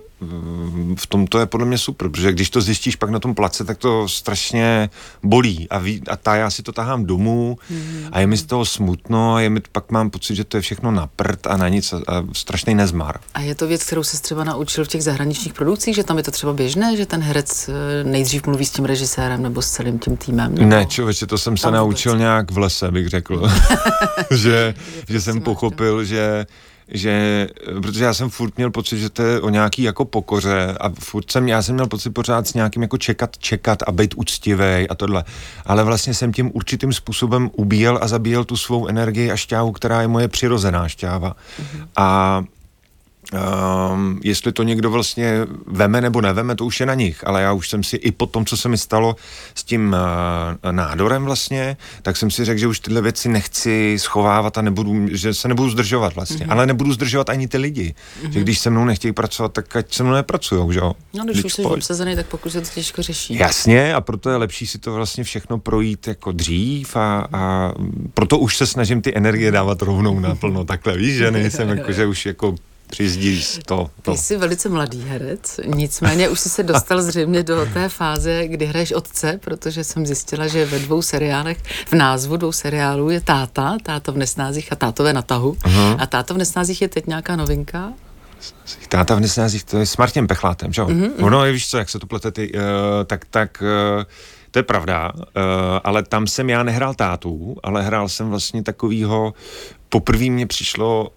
v 0.96 1.06
tom 1.06 1.26
to 1.26 1.38
je 1.38 1.46
podle 1.46 1.66
mě 1.66 1.78
super, 1.78 2.08
protože 2.08 2.32
když 2.32 2.50
to 2.50 2.61
zjistíš 2.61 2.96
pak 2.96 3.11
na 3.11 3.18
tom 3.18 3.35
place, 3.35 3.64
tak 3.64 3.78
to 3.78 4.08
strašně 4.08 4.90
bolí 5.23 5.68
a, 5.70 5.78
ví, 5.78 6.02
a 6.08 6.16
ta 6.16 6.37
já 6.37 6.50
si 6.50 6.62
to 6.62 6.73
tahám 6.73 7.04
domů 7.04 7.58
mm. 7.70 8.04
a 8.12 8.20
je 8.20 8.26
mi 8.26 8.37
z 8.37 8.44
toho 8.44 8.64
smutno 8.64 9.35
a 9.35 9.40
je 9.40 9.50
mi, 9.50 9.61
pak 9.73 9.90
mám 9.90 10.11
pocit, 10.11 10.37
že 10.37 10.44
to 10.44 10.56
je 10.56 10.61
všechno 10.61 10.90
na 10.90 11.06
prd 11.06 11.46
a 11.46 11.56
na 11.56 11.68
nic 11.68 11.92
a, 11.92 11.96
a 11.96 12.25
strašný 12.32 12.75
nezmar. 12.75 13.20
A 13.35 13.40
je 13.40 13.54
to 13.54 13.66
věc, 13.66 13.85
kterou 13.85 14.02
se 14.02 14.23
třeba 14.23 14.44
naučil 14.44 14.85
v 14.85 14.88
těch 14.88 15.02
zahraničních 15.02 15.52
produkcích, 15.52 15.94
že 15.94 16.04
tam 16.04 16.16
je 16.16 16.23
to 16.23 16.30
třeba 16.30 16.52
běžné, 16.52 16.96
že 16.96 17.06
ten 17.06 17.23
herec 17.23 17.68
eh, 17.68 18.04
nejdřív 18.04 18.46
mluví 18.46 18.64
s 18.64 18.70
tím 18.70 18.85
režisérem 18.85 19.42
nebo 19.42 19.62
s 19.62 19.70
celým 19.70 19.99
tím 19.99 20.16
týmem? 20.16 20.54
Nebo... 20.54 20.68
Ne, 20.68 20.87
člověče, 20.87 21.26
to 21.26 21.38
jsem 21.38 21.56
se 21.56 21.62
Tam 21.62 21.73
vůbec. 21.73 21.80
naučil 21.80 22.18
nějak 22.18 22.50
v 22.50 22.58
lese, 22.58 22.90
bych 22.90 23.08
řekl. 23.08 23.50
že, 24.30 24.75
že 25.08 25.20
jsem 25.20 25.40
pochopil, 25.40 26.04
že 26.04 26.46
že, 26.88 27.48
protože 27.82 28.04
já 28.04 28.14
jsem 28.14 28.30
furt 28.30 28.56
měl 28.56 28.70
pocit, 28.70 28.98
že 28.98 29.10
to 29.10 29.22
je 29.22 29.40
o 29.40 29.48
nějaký 29.48 29.82
jako 29.82 30.04
pokoře 30.04 30.76
a 30.80 30.90
furt 30.90 31.30
jsem, 31.30 31.48
já 31.48 31.62
jsem 31.62 31.74
měl 31.74 31.86
pocit 31.86 32.10
pořád 32.10 32.46
s 32.46 32.54
nějakým 32.54 32.82
jako 32.82 32.98
čekat, 32.98 33.38
čekat 33.38 33.78
a 33.86 33.92
být 33.92 34.14
úctivý 34.16 34.88
a 34.90 34.94
tohle. 34.96 35.24
Ale 35.66 35.84
vlastně 35.84 36.14
jsem 36.14 36.32
tím 36.32 36.50
určitým 36.54 36.92
způsobem 36.92 37.50
ubíjel 37.56 37.98
a 38.02 38.08
zabíjel 38.08 38.44
tu 38.44 38.56
svou 38.56 38.86
energii 38.86 39.30
a 39.30 39.36
šťávu, 39.36 39.72
která 39.72 40.00
je 40.00 40.08
moje 40.08 40.28
přirozená 40.28 40.88
šťáva. 40.88 41.32
Mm-hmm. 41.32 41.88
A 41.96 42.44
Um, 43.33 44.21
jestli 44.25 44.52
to 44.52 44.62
někdo 44.62 44.90
vlastně 44.90 45.40
veme 45.66 46.00
nebo 46.00 46.21
neveme, 46.21 46.54
to 46.54 46.64
už 46.64 46.80
je 46.80 46.87
na 46.87 46.95
nich, 46.95 47.26
ale 47.26 47.42
já 47.42 47.52
už 47.52 47.68
jsem 47.68 47.83
si 47.83 47.97
i 47.97 48.12
po 48.12 48.26
tom, 48.26 48.45
co 48.45 48.56
se 48.56 48.68
mi 48.68 48.78
stalo 48.78 49.16
s 49.54 49.64
tím 49.64 49.97
uh, 50.62 50.73
nádorem 50.73 51.25
vlastně, 51.25 51.76
tak 52.02 52.16
jsem 52.16 52.30
si 52.30 52.45
řekl, 52.45 52.59
že 52.59 52.66
už 52.66 52.80
tyhle 52.80 53.00
věci 53.00 53.28
nechci 53.28 53.97
schovávat 53.99 54.59
a 54.59 54.62
nebudu, 54.62 55.09
že 55.11 55.35
se 55.35 55.49
nebudu 55.49 55.71
zdržovat 55.71 56.14
vlastně, 56.14 56.47
mm-hmm. 56.47 56.52
ale 56.52 56.66
nebudu 56.66 56.92
zdržovat 56.92 57.30
ani 57.30 57.49
ty 57.49 57.59
lidi, 57.59 57.95
mm-hmm. 58.23 58.30
že 58.30 58.40
když 58.40 58.59
se 58.59 58.71
mnou 58.71 58.85
nechtějí 58.85 59.12
pracovat, 59.12 59.52
tak 59.52 59.76
ať 59.76 59.95
se 59.95 60.02
mnou 60.02 60.12
nepracujou, 60.12 60.73
že 60.73 60.78
jo. 60.78 60.92
No, 61.14 61.25
když 61.25 61.45
už 61.45 61.52
jsi 61.52 61.62
obsazený, 61.62 62.16
tak 62.16 62.26
pokud 62.26 62.50
se 62.50 62.61
to 62.61 62.66
těžko 62.75 63.02
řeší. 63.02 63.35
Jasně, 63.35 63.95
a 63.95 64.00
proto 64.00 64.30
je 64.30 64.37
lepší 64.37 64.66
si 64.66 64.78
to 64.78 64.92
vlastně 64.92 65.25
všechno 65.25 65.59
projít 65.59 66.09
jako 66.09 66.33
dřív 66.33 66.97
a, 66.97 67.28
a 67.33 67.73
proto 68.14 68.38
už 68.38 68.56
se 68.56 68.66
snažím 68.66 69.02
ty 69.02 69.16
energie 69.16 69.50
dávat 69.50 69.83
rovnou 69.83 70.21
naplno, 70.21 70.64
takhle 70.64 70.97
víš, 70.97 71.16
že 71.16 71.30
nejsem 71.30 71.68
jako, 71.68 71.92
že 71.92 72.06
už 72.06 72.26
jako 72.26 72.54
přizdíš 72.86 73.58
to, 73.66 73.90
to. 74.02 74.12
Ty 74.12 74.18
jsi 74.18 74.36
velice 74.36 74.68
mladý 74.68 75.02
herec, 75.02 75.60
nicméně 75.64 76.28
už 76.28 76.40
jsi 76.40 76.48
se 76.48 76.62
dostal 76.62 77.02
zřejmě 77.02 77.42
do 77.42 77.66
té 77.72 77.88
fáze, 77.88 78.48
kdy 78.48 78.66
hraješ 78.66 78.92
otce, 78.92 79.40
protože 79.44 79.84
jsem 79.84 80.06
zjistila, 80.06 80.46
že 80.46 80.66
ve 80.66 80.78
dvou 80.78 81.02
seriálech, 81.02 81.58
v 81.86 81.92
názvu 81.92 82.36
dvou 82.36 82.52
seriálů 82.52 83.10
je 83.10 83.20
táta, 83.20 83.76
táta 83.82 84.12
v 84.12 84.16
nesnázích 84.16 84.72
a 84.72 84.76
tátové 84.76 85.12
na 85.12 85.22
tahu. 85.22 85.52
Uh-huh. 85.52 85.96
A 85.98 86.06
táta 86.06 86.34
v 86.34 86.36
nesnázích 86.36 86.82
je 86.82 86.88
teď 86.88 87.06
nějaká 87.06 87.36
novinka? 87.36 87.92
Táta 88.88 89.14
v 89.14 89.20
nesnázích, 89.20 89.64
to 89.64 89.78
je 89.78 89.86
s 89.86 89.96
Martinem 89.96 90.26
Pechlátem, 90.26 90.72
že 90.72 90.80
jo? 90.80 90.88
Uh-huh, 90.88 91.10
uh-huh. 91.10 91.24
Ono, 91.24 91.42
víš 91.42 91.68
co, 91.70 91.78
jak 91.78 91.88
se 91.88 91.98
to 91.98 92.06
plete 92.06 92.32
ty, 92.32 92.52
uh, 92.52 92.60
tak, 93.06 93.24
tak 93.24 93.62
uh, 93.62 94.04
to 94.50 94.58
je 94.58 94.62
pravda, 94.62 95.12
uh, 95.14 95.22
ale 95.84 96.02
tam 96.02 96.26
jsem 96.26 96.50
já 96.50 96.62
nehrál 96.62 96.94
tátu, 96.94 97.56
ale 97.62 97.82
hrál 97.82 98.08
jsem 98.08 98.30
vlastně 98.30 98.62
takovýho, 98.62 99.34
poprvé 99.88 100.30
mě 100.30 100.46
přišlo 100.46 101.10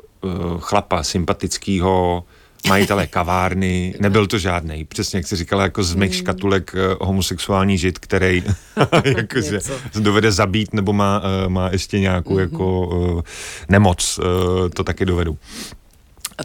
chlapa 0.60 1.04
sympatického, 1.04 2.24
majitele 2.68 3.08
kavárny, 3.18 3.96
nebyl 4.00 4.28
to 4.28 4.38
žádný. 4.38 4.86
Přesně 4.86 5.18
jak 5.18 5.28
jsi 5.28 5.36
říkala, 5.36 5.64
jako 5.64 5.84
z 5.84 5.96
mých 5.96 6.12
hmm. 6.12 6.20
škatulek 6.20 6.74
uh, 6.74 7.08
homosexuální 7.08 7.78
žid, 7.78 8.00
který 8.00 8.44
jako 9.04 9.42
se 9.42 9.60
dovede 10.00 10.32
zabít 10.32 10.74
nebo 10.74 10.94
má, 10.94 11.20
uh, 11.20 11.50
má 11.50 11.70
ještě 11.70 12.00
nějakou 12.00 12.36
mm-hmm. 12.36 12.40
jako 12.40 13.24
nemoc, 13.70 14.20
to 14.74 14.84
taky 14.84 15.06
dovedu. 15.06 15.38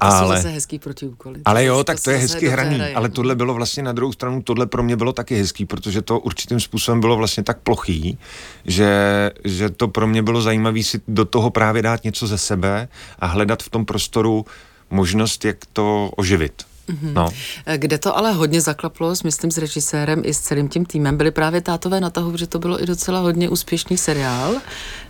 A 0.01 0.11
to 0.11 0.17
ale, 0.17 0.37
jsou 0.37 0.43
zase 0.43 0.49
hezký 0.55 0.79
protiúkoly. 0.79 1.41
Ale 1.45 1.65
jo, 1.65 1.85
tak 1.85 1.97
to, 1.97 2.03
to 2.03 2.11
je 2.11 2.17
hezky 2.17 2.49
hraný. 2.49 2.75
Hraje. 2.77 2.95
Ale 2.95 3.09
tohle 3.09 3.35
bylo 3.35 3.55
vlastně 3.55 3.83
na 3.83 3.93
druhou 3.93 4.13
stranu, 4.13 4.43
tohle 4.43 4.67
pro 4.67 4.83
mě 4.83 4.97
bylo 4.97 5.13
taky 5.13 5.37
hezký, 5.37 5.65
protože 5.65 6.03
to 6.03 6.19
určitým 6.19 6.61
způsobem 6.61 7.01
bylo 7.01 7.17
vlastně 7.17 7.43
tak 7.43 7.59
plochý, 7.59 8.19
že, 8.65 9.31
že 9.45 9.71
to 9.71 9.89
pro 9.89 10.07
mě 10.07 10.23
bylo 10.23 10.43
zajímavé 10.43 10.83
si 10.83 11.01
do 11.09 11.25
toho 11.25 11.51
právě 11.51 11.83
dát 11.83 12.05
něco 12.05 12.27
ze 12.27 12.39
sebe 12.39 12.89
a 13.19 13.27
hledat 13.27 13.63
v 13.63 13.71
tom 13.71 13.85
prostoru 13.85 14.45
možnost, 14.91 15.45
jak 15.45 15.57
to 15.73 16.11
oživit. 16.17 16.63
Mm-hmm. 16.89 17.13
No. 17.13 17.29
Kde 17.77 17.99
to 17.99 18.17
ale 18.17 18.33
hodně 18.33 18.61
zaklaplo, 18.61 19.17
s 19.17 19.23
myslím 19.23 19.51
s 19.51 19.59
režisérem 19.59 20.23
i 20.25 20.35
s 20.35 20.41
celým 20.41 20.69
tím 20.69 20.85
týmem, 20.87 21.17
byly 21.17 21.31
právě 21.31 21.61
tátové 21.61 22.01
na 22.01 22.11
tahu, 22.11 22.37
že 22.37 22.47
to 22.47 22.59
bylo 22.59 22.83
i 22.83 22.87
docela 22.87 23.21
hodně 23.21 23.49
úspěšný 23.49 23.97
seriál. 23.99 24.55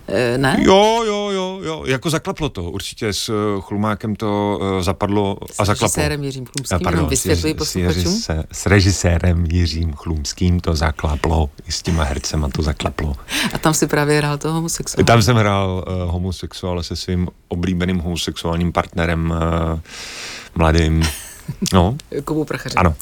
E, 0.07 0.37
ne? 0.37 0.57
Jo, 0.61 1.03
jo, 1.05 1.29
jo, 1.29 1.59
jo, 1.63 1.83
jako 1.85 2.09
zaklaplo 2.09 2.49
to. 2.49 2.63
Určitě 2.63 3.13
s 3.13 3.29
uh, 3.29 3.61
Chlumákem 3.61 4.15
to 4.15 4.59
uh, 4.61 4.81
zapadlo 4.81 5.37
s 5.51 5.59
a 5.59 5.65
zaklaplo. 5.65 5.89
S 5.89 5.97
režisérem 5.97 6.23
Jiřím 6.23 6.45
Chlumským, 6.45 6.79
pardon, 6.83 7.09
vysvětluji 7.09 7.53
posluchačům. 7.53 8.13
S, 8.13 8.43
s 8.51 8.65
režisérem 8.65 9.45
Jiřím 9.45 9.93
Chlumským 9.93 10.59
to 10.59 10.75
zaklaplo, 10.75 11.49
i 11.67 11.71
s 11.71 11.81
těma 11.81 12.03
hercema 12.03 12.49
to 12.49 12.61
zaklaplo. 12.61 13.15
A 13.53 13.57
tam 13.57 13.73
si 13.73 13.87
právě 13.87 14.17
hrál 14.17 14.37
toho 14.37 14.53
homosexuála. 14.53 15.05
Tam 15.05 15.21
jsem 15.21 15.35
hrál 15.35 15.85
uh, 15.87 16.11
homosexuála 16.11 16.83
se 16.83 16.95
svým 16.95 17.27
oblíbeným 17.47 17.99
homosexuálním 17.99 18.71
partnerem 18.71 19.31
uh, 19.31 19.79
mladým 20.55 21.03
No. 21.73 21.97
Kubu 22.25 22.45
Prachaře. 22.45 22.75
Ano. 22.75 22.95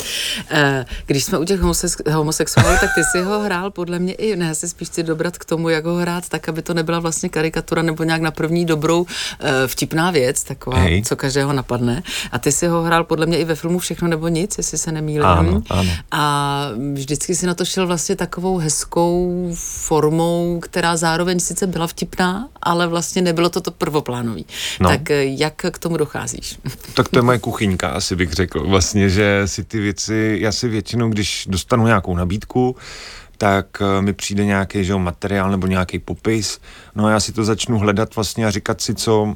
Eh, 0.49 0.85
když 1.05 1.23
jsme 1.25 1.37
u 1.37 1.43
těch 1.45 1.61
homosex- 1.61 2.11
homosexuálů, 2.11 2.77
tak 2.81 2.89
ty 2.95 3.01
si 3.11 3.21
ho 3.21 3.39
hrál 3.39 3.71
podle 3.71 3.99
mě 3.99 4.13
i, 4.13 4.35
ne, 4.35 4.55
si 4.55 4.69
spíš 4.69 4.87
chci 4.87 5.03
dobrat 5.03 5.37
k 5.37 5.45
tomu, 5.45 5.69
jak 5.69 5.85
ho 5.85 5.95
hrát, 5.95 6.29
tak, 6.29 6.49
aby 6.49 6.61
to 6.61 6.73
nebyla 6.73 6.99
vlastně 6.99 7.29
karikatura 7.29 7.81
nebo 7.81 8.03
nějak 8.03 8.21
na 8.21 8.31
první 8.31 8.65
dobrou 8.65 9.05
eh, 9.39 9.67
vtipná 9.67 10.11
věc, 10.11 10.43
taková, 10.43 10.77
Hej. 10.77 11.03
co 11.03 11.15
každého 11.15 11.53
napadne. 11.53 12.03
A 12.31 12.39
ty 12.39 12.51
si 12.51 12.67
ho 12.67 12.83
hrál 12.83 13.03
podle 13.03 13.25
mě 13.25 13.37
i 13.37 13.45
ve 13.45 13.55
filmu 13.55 13.79
Všechno 13.79 14.07
nebo 14.07 14.27
nic, 14.27 14.57
jestli 14.57 14.77
se 14.77 14.91
nemýlím. 14.91 15.25
Ano, 15.25 15.61
ano. 15.69 15.89
A 16.11 16.69
vždycky 16.93 17.35
si 17.35 17.45
na 17.45 17.53
to 17.53 17.65
šel 17.65 17.87
vlastně 17.87 18.15
takovou 18.15 18.57
hezkou 18.57 19.49
formou, 19.55 20.59
která 20.59 20.97
zároveň 20.97 21.39
sice 21.39 21.67
byla 21.67 21.87
vtipná, 21.87 22.47
ale 22.61 22.87
vlastně 22.87 23.21
nebylo 23.21 23.49
to 23.49 23.61
to 23.61 23.71
prvoplánový. 23.71 24.45
No. 24.79 24.89
Tak 24.89 25.11
eh, 25.11 25.25
jak 25.25 25.65
k 25.71 25.77
tomu 25.79 25.97
docházíš? 25.97 26.59
Tak 26.93 27.09
to 27.09 27.19
je 27.19 27.23
moje 27.23 27.39
kuchyňka, 27.39 27.89
asi 27.89 28.15
bych 28.15 28.32
řekl 28.33 28.67
vlastně, 28.67 29.09
že 29.09 29.41
si 29.45 29.63
ty 29.63 29.79
věci, 29.79 30.37
já 30.41 30.51
si 30.51 30.67
většinou, 30.67 31.09
když 31.09 31.47
dostanu 31.49 31.85
nějakou 31.85 32.15
nabídku, 32.15 32.75
tak 33.37 33.81
eh, 33.81 34.01
mi 34.01 34.13
přijde 34.13 34.45
nějaký 34.45 34.83
že, 34.83 34.95
materiál 34.95 35.51
nebo 35.51 35.67
nějaký 35.67 35.99
popis, 35.99 36.59
no 36.95 37.05
a 37.05 37.11
já 37.11 37.19
si 37.19 37.31
to 37.31 37.43
začnu 37.43 37.79
hledat 37.79 38.15
vlastně 38.15 38.45
a 38.45 38.51
říkat 38.51 38.81
si, 38.81 38.95
co, 38.95 39.35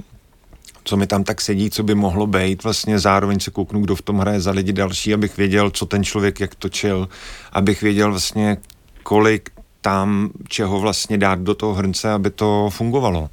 co 0.83 0.97
mi 0.97 1.07
tam 1.07 1.23
tak 1.23 1.41
sedí, 1.41 1.69
co 1.69 1.83
by 1.83 1.95
mohlo 1.95 2.27
být. 2.27 2.63
Vlastně 2.63 2.99
zároveň 2.99 3.39
se 3.39 3.51
kouknu, 3.51 3.81
kdo 3.81 3.95
v 3.95 4.01
tom 4.01 4.17
hraje 4.17 4.41
za 4.41 4.51
lidi 4.51 4.73
další, 4.73 5.13
abych 5.13 5.37
věděl, 5.37 5.71
co 5.71 5.85
ten 5.85 6.03
člověk 6.03 6.39
jak 6.39 6.55
točil, 6.55 7.09
abych 7.51 7.81
věděl 7.81 8.11
vlastně, 8.11 8.57
kolik 9.03 9.49
tam 9.81 10.29
čeho 10.47 10.79
vlastně 10.79 11.17
dát 11.17 11.39
do 11.39 11.55
toho 11.55 11.73
hrnce, 11.73 12.11
aby 12.11 12.29
to 12.29 12.69
fungovalo. 12.71 13.29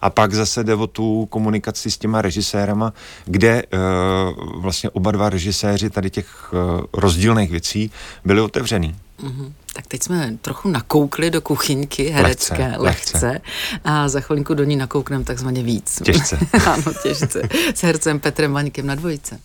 A 0.00 0.10
pak 0.10 0.34
zase 0.34 0.64
jde 0.64 0.74
o 0.74 0.86
tu 0.86 1.26
komunikaci 1.26 1.90
s 1.90 1.98
těma 1.98 2.22
režisérama, 2.22 2.92
kde 3.24 3.62
uh, 3.62 4.62
vlastně 4.62 4.90
oba 4.90 5.10
dva 5.10 5.30
režiséři 5.30 5.90
tady 5.90 6.10
těch 6.10 6.52
uh, 6.52 6.84
rozdílných 6.92 7.50
věcí 7.50 7.90
byli 8.24 8.40
otevřený. 8.40 8.96
Mm-hmm. 9.22 9.52
Tak 9.72 9.86
teď 9.86 10.02
jsme 10.02 10.36
trochu 10.42 10.68
nakoukli 10.68 11.30
do 11.30 11.40
kuchyňky 11.40 12.08
herecké, 12.08 12.54
lehce, 12.62 12.78
lehce, 12.78 13.26
lehce. 13.26 13.40
a 13.84 14.08
za 14.08 14.20
chvilinku 14.20 14.54
do 14.54 14.64
ní 14.64 14.76
nakoukneme 14.76 15.24
takzvaně 15.24 15.62
víc. 15.62 16.02
Těžce. 16.04 16.38
ano, 16.66 16.84
těžce. 17.02 17.42
S 17.74 17.82
hercem 17.82 18.20
Petrem 18.20 18.52
Vaňkem 18.52 18.86
na 18.86 18.94
dvojice. 18.94 19.40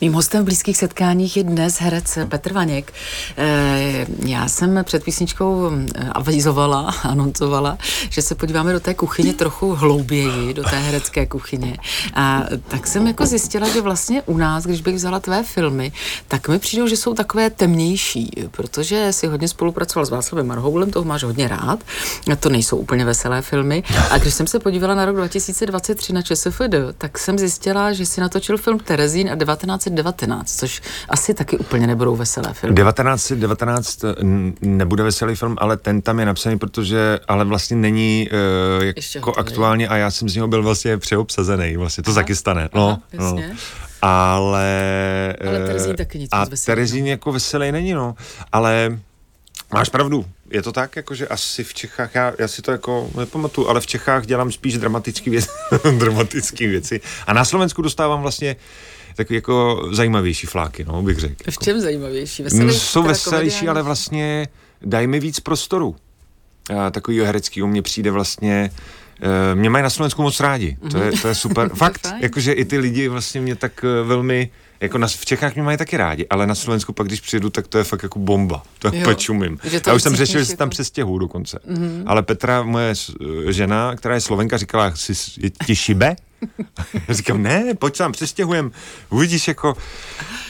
Mým 0.00 0.12
hostem 0.12 0.42
v 0.42 0.44
blízkých 0.44 0.76
setkáních 0.76 1.36
je 1.36 1.44
dnes 1.44 1.80
herec 1.80 2.18
Petr 2.28 2.52
Vaněk. 2.52 2.92
Eh, 3.36 4.06
já 4.26 4.48
jsem 4.48 4.84
před 4.84 5.04
písničkou 5.04 5.70
eh, 5.70 6.08
avizovala, 6.12 6.94
anoncovala, 7.02 7.78
že 8.10 8.22
se 8.22 8.34
podíváme 8.34 8.72
do 8.72 8.80
té 8.80 8.94
kuchyně 8.94 9.34
trochu 9.34 9.74
hlouběji, 9.74 10.54
do 10.54 10.62
té 10.62 10.78
herecké 10.78 11.26
kuchyně. 11.26 11.76
A 12.14 12.42
tak 12.68 12.86
jsem 12.86 13.06
jako 13.06 13.26
zjistila, 13.26 13.68
že 13.68 13.80
vlastně 13.80 14.22
u 14.22 14.36
nás, 14.36 14.64
když 14.64 14.80
bych 14.80 14.94
vzala 14.94 15.20
tvé 15.20 15.42
filmy, 15.42 15.92
tak 16.28 16.48
mi 16.48 16.58
přijdou, 16.58 16.86
že 16.86 16.96
jsou 16.96 17.14
takové 17.14 17.50
temnější, 17.50 18.30
protože 18.50 19.12
si 19.12 19.26
hodně 19.26 19.48
spolupracoval 19.48 20.06
s 20.06 20.10
Václavem 20.10 20.46
Marhoulem, 20.46 20.90
toho 20.90 21.04
máš 21.04 21.22
hodně 21.22 21.48
rád. 21.48 21.84
To 22.40 22.48
nejsou 22.48 22.76
úplně 22.76 23.04
veselé 23.04 23.42
filmy. 23.42 23.82
A 24.10 24.18
když 24.18 24.34
jsem 24.34 24.46
se 24.46 24.58
podívala 24.58 24.94
na 24.94 25.04
rok 25.04 25.16
2023 25.16 26.12
na 26.12 26.22
ČSFD, 26.22 26.74
tak 26.98 27.18
jsem 27.18 27.38
zjistila, 27.38 27.92
že 27.92 28.06
si 28.06 28.20
natočil 28.20 28.58
film 28.58 28.78
Terezín 28.78 29.30
a 29.30 29.34
19 29.34 29.65
1919, 29.66 30.58
což 30.58 30.82
asi 31.08 31.34
taky 31.34 31.58
úplně 31.58 31.86
nebudou 31.86 32.16
veselé 32.16 32.54
filmy. 32.54 32.76
1919 32.76 34.00
nebude 34.60 35.02
veselý 35.02 35.34
film, 35.34 35.56
ale 35.58 35.76
ten 35.76 36.02
tam 36.02 36.20
je 36.20 36.26
napsaný, 36.26 36.58
protože 36.58 37.18
ale 37.28 37.44
vlastně 37.44 37.76
není 37.76 38.28
uh, 38.78 38.92
jako 39.14 39.34
aktuálně 39.34 39.88
a 39.88 39.96
já 39.96 40.10
jsem 40.10 40.28
z 40.28 40.34
něho 40.34 40.48
byl 40.48 40.62
vlastně 40.62 40.98
přeobsazený, 40.98 41.76
vlastně 41.76 42.04
to 42.04 42.10
Aha. 42.10 42.20
taky 42.20 42.36
stane. 42.36 42.68
No, 42.74 42.98
Aha, 43.18 43.32
no. 43.32 43.42
Ale, 44.02 45.36
ale 45.48 45.66
Terezín 45.66 45.96
taky 45.96 46.18
nic 46.18 46.28
A 46.32 46.46
Terezín 46.66 47.04
no. 47.04 47.10
jako 47.10 47.32
veselý 47.32 47.72
není, 47.72 47.92
no. 47.92 48.14
Ale 48.52 48.98
máš 49.72 49.88
pravdu, 49.88 50.24
je 50.50 50.62
to 50.62 50.72
tak, 50.72 50.96
jakože 50.96 51.28
asi 51.28 51.64
v 51.64 51.74
Čechách, 51.74 52.14
já, 52.14 52.32
já 52.38 52.48
si 52.48 52.62
to 52.62 52.72
jako 52.72 53.10
nepamatuju, 53.18 53.68
ale 53.68 53.80
v 53.80 53.86
Čechách 53.86 54.26
dělám 54.26 54.52
spíš 54.52 54.78
dramatické 54.78 55.30
věci, 55.30 55.48
dramatické 55.98 56.68
věci. 56.68 57.00
A 57.26 57.32
na 57.32 57.44
Slovensku 57.44 57.82
dostávám 57.82 58.22
vlastně 58.22 58.56
tak 59.16 59.30
jako 59.30 59.88
zajímavější 59.92 60.46
fláky, 60.46 60.84
no, 60.84 61.02
bych 61.02 61.18
řekl. 61.18 61.50
V 61.50 61.58
čem 61.58 61.80
zajímavější? 61.80 62.42
Veselý, 62.42 62.66
no, 62.66 62.72
jsou 62.72 63.02
veselější, 63.02 63.68
ale 63.68 63.82
vlastně 63.82 64.48
dají 64.82 65.06
mi 65.06 65.20
víc 65.20 65.40
prostoru. 65.40 65.96
A 66.76 66.90
takovýho 66.90 67.26
hereckého 67.26 67.68
mně 67.68 67.82
přijde 67.82 68.10
vlastně 68.10 68.70
Uh, 69.22 69.58
mě 69.58 69.70
mají 69.70 69.82
na 69.82 69.90
Slovensku 69.90 70.22
moc 70.22 70.40
rádi, 70.40 70.76
to 70.90 70.98
je, 70.98 71.12
to 71.12 71.28
je 71.28 71.34
super. 71.34 71.68
Fakt, 71.74 72.08
jakože 72.20 72.52
i 72.52 72.64
ty 72.64 72.78
lidi 72.78 73.08
vlastně 73.08 73.40
mě 73.40 73.56
tak 73.56 73.84
uh, 73.84 74.08
velmi, 74.08 74.50
jako 74.80 74.98
na, 74.98 75.06
v 75.06 75.24
Čechách 75.24 75.54
mě 75.54 75.62
mají 75.62 75.78
taky 75.78 75.96
rádi, 75.96 76.26
ale 76.30 76.46
na 76.46 76.54
Slovensku 76.54 76.92
pak, 76.92 77.06
když 77.06 77.20
přijedu, 77.20 77.50
tak 77.50 77.66
to 77.66 77.78
je 77.78 77.84
fakt 77.84 78.02
jako 78.02 78.18
bomba. 78.18 78.62
To 78.78 79.10
je 79.10 79.14
čumím. 79.14 79.58
Já 79.86 79.94
už 79.94 80.02
jsem 80.02 80.16
řešil, 80.16 80.44
že 80.44 80.52
jako... 80.52 80.58
tam 80.58 80.70
přestěhu 80.70 81.18
dokonce. 81.18 81.58
Mm-hmm. 81.70 82.02
Ale 82.06 82.22
Petra, 82.22 82.62
moje 82.62 82.94
žena, 83.48 83.96
která 83.96 84.14
je 84.14 84.20
Slovenka, 84.20 84.56
říkala, 84.56 84.92
jsi, 84.94 85.12
je 85.40 85.50
ti 85.66 85.76
šibe? 85.76 86.16
Říkám, 87.08 87.42
ne, 87.42 87.74
pojď 87.78 87.98
tam, 87.98 88.12
přestěhujem, 88.12 88.70
uvidíš 89.10 89.48
jako. 89.48 89.74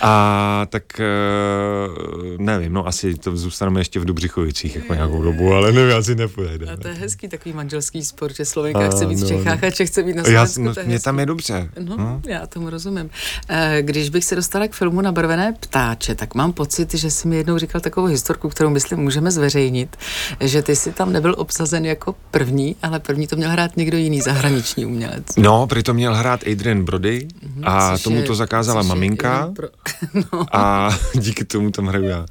A 0.01 0.67
tak 0.69 0.83
uh, 0.99 2.39
nevím, 2.39 2.73
no 2.73 2.87
asi 2.87 3.15
to 3.15 3.37
zůstaneme 3.37 3.81
ještě 3.81 4.01
v 4.01 4.05
Dobřichovicích 4.05 4.77
jako 4.77 4.95
nějakou 4.95 5.23
dobu, 5.23 5.55
ale 5.55 5.73
nevím, 5.73 5.97
asi 5.97 6.15
nepůjde. 6.15 6.73
A 6.73 6.77
to 6.77 6.89
je 6.89 6.95
hezký 6.95 7.29
takový 7.29 7.55
manželský 7.55 8.05
sport, 8.05 8.37
že 8.37 8.45
Slovenka 8.45 8.91
chce 8.91 9.07
být 9.07 9.21
v 9.21 9.29
Čechách 9.29 9.65
a 9.65 9.71
Čech 9.71 9.89
chce 9.89 10.03
být 10.03 10.17
na 10.17 10.25
Slovensku. 10.25 10.61
Já, 10.61 10.67
no, 10.67 10.75
mě 10.85 11.01
tam 11.01 11.19
je 11.19 11.27
dobře. 11.27 11.71
No, 11.81 11.97
no, 11.97 12.23
já 12.27 12.47
tomu 12.47 12.71
rozumím. 12.71 13.11
Eh, 13.49 13.79
když 13.83 14.09
bych 14.11 14.25
se 14.25 14.37
dostala 14.37 14.69
k 14.69 14.73
filmu 14.73 15.01
na 15.01 15.13
barvené 15.13 15.55
ptáče, 15.61 16.15
tak 16.15 16.35
mám 16.35 16.53
pocit, 16.53 16.95
že 16.95 17.11
si 17.11 17.29
mi 17.29 17.37
jednou 17.37 17.59
říkal 17.59 17.81
takovou 17.81 18.07
historku, 18.07 18.49
kterou 18.49 18.71
myslím 18.71 18.99
můžeme 18.99 19.31
zveřejnit, 19.31 19.97
že 20.41 20.63
ty 20.63 20.77
si 20.77 20.93
tam 20.93 21.13
nebyl 21.13 21.35
obsazen 21.39 21.87
jako 21.87 22.15
první, 22.31 22.77
ale 22.83 23.01
první 23.01 23.27
to 23.27 23.37
měl 23.37 23.51
hrát 23.51 23.77
někdo 23.77 23.97
jiný 23.97 24.21
zahraniční 24.21 24.87
umělec. 24.87 25.25
No, 25.37 25.67
to 25.83 25.95
měl 25.95 26.15
hrát 26.15 26.41
Adrian 26.53 26.85
Brody 26.85 27.29
mm-hmm, 27.29 27.63
a 27.71 27.99
tomu 27.99 28.23
to 28.23 28.35
zakázala 28.35 28.83
maminka 28.83 29.53
pro... 29.57 29.69
no. 30.33 30.47
a 30.57 30.91
díky 31.15 31.45
tomu 31.45 31.71
tam 31.71 31.87
hraju 31.87 32.05
já. 32.05 32.27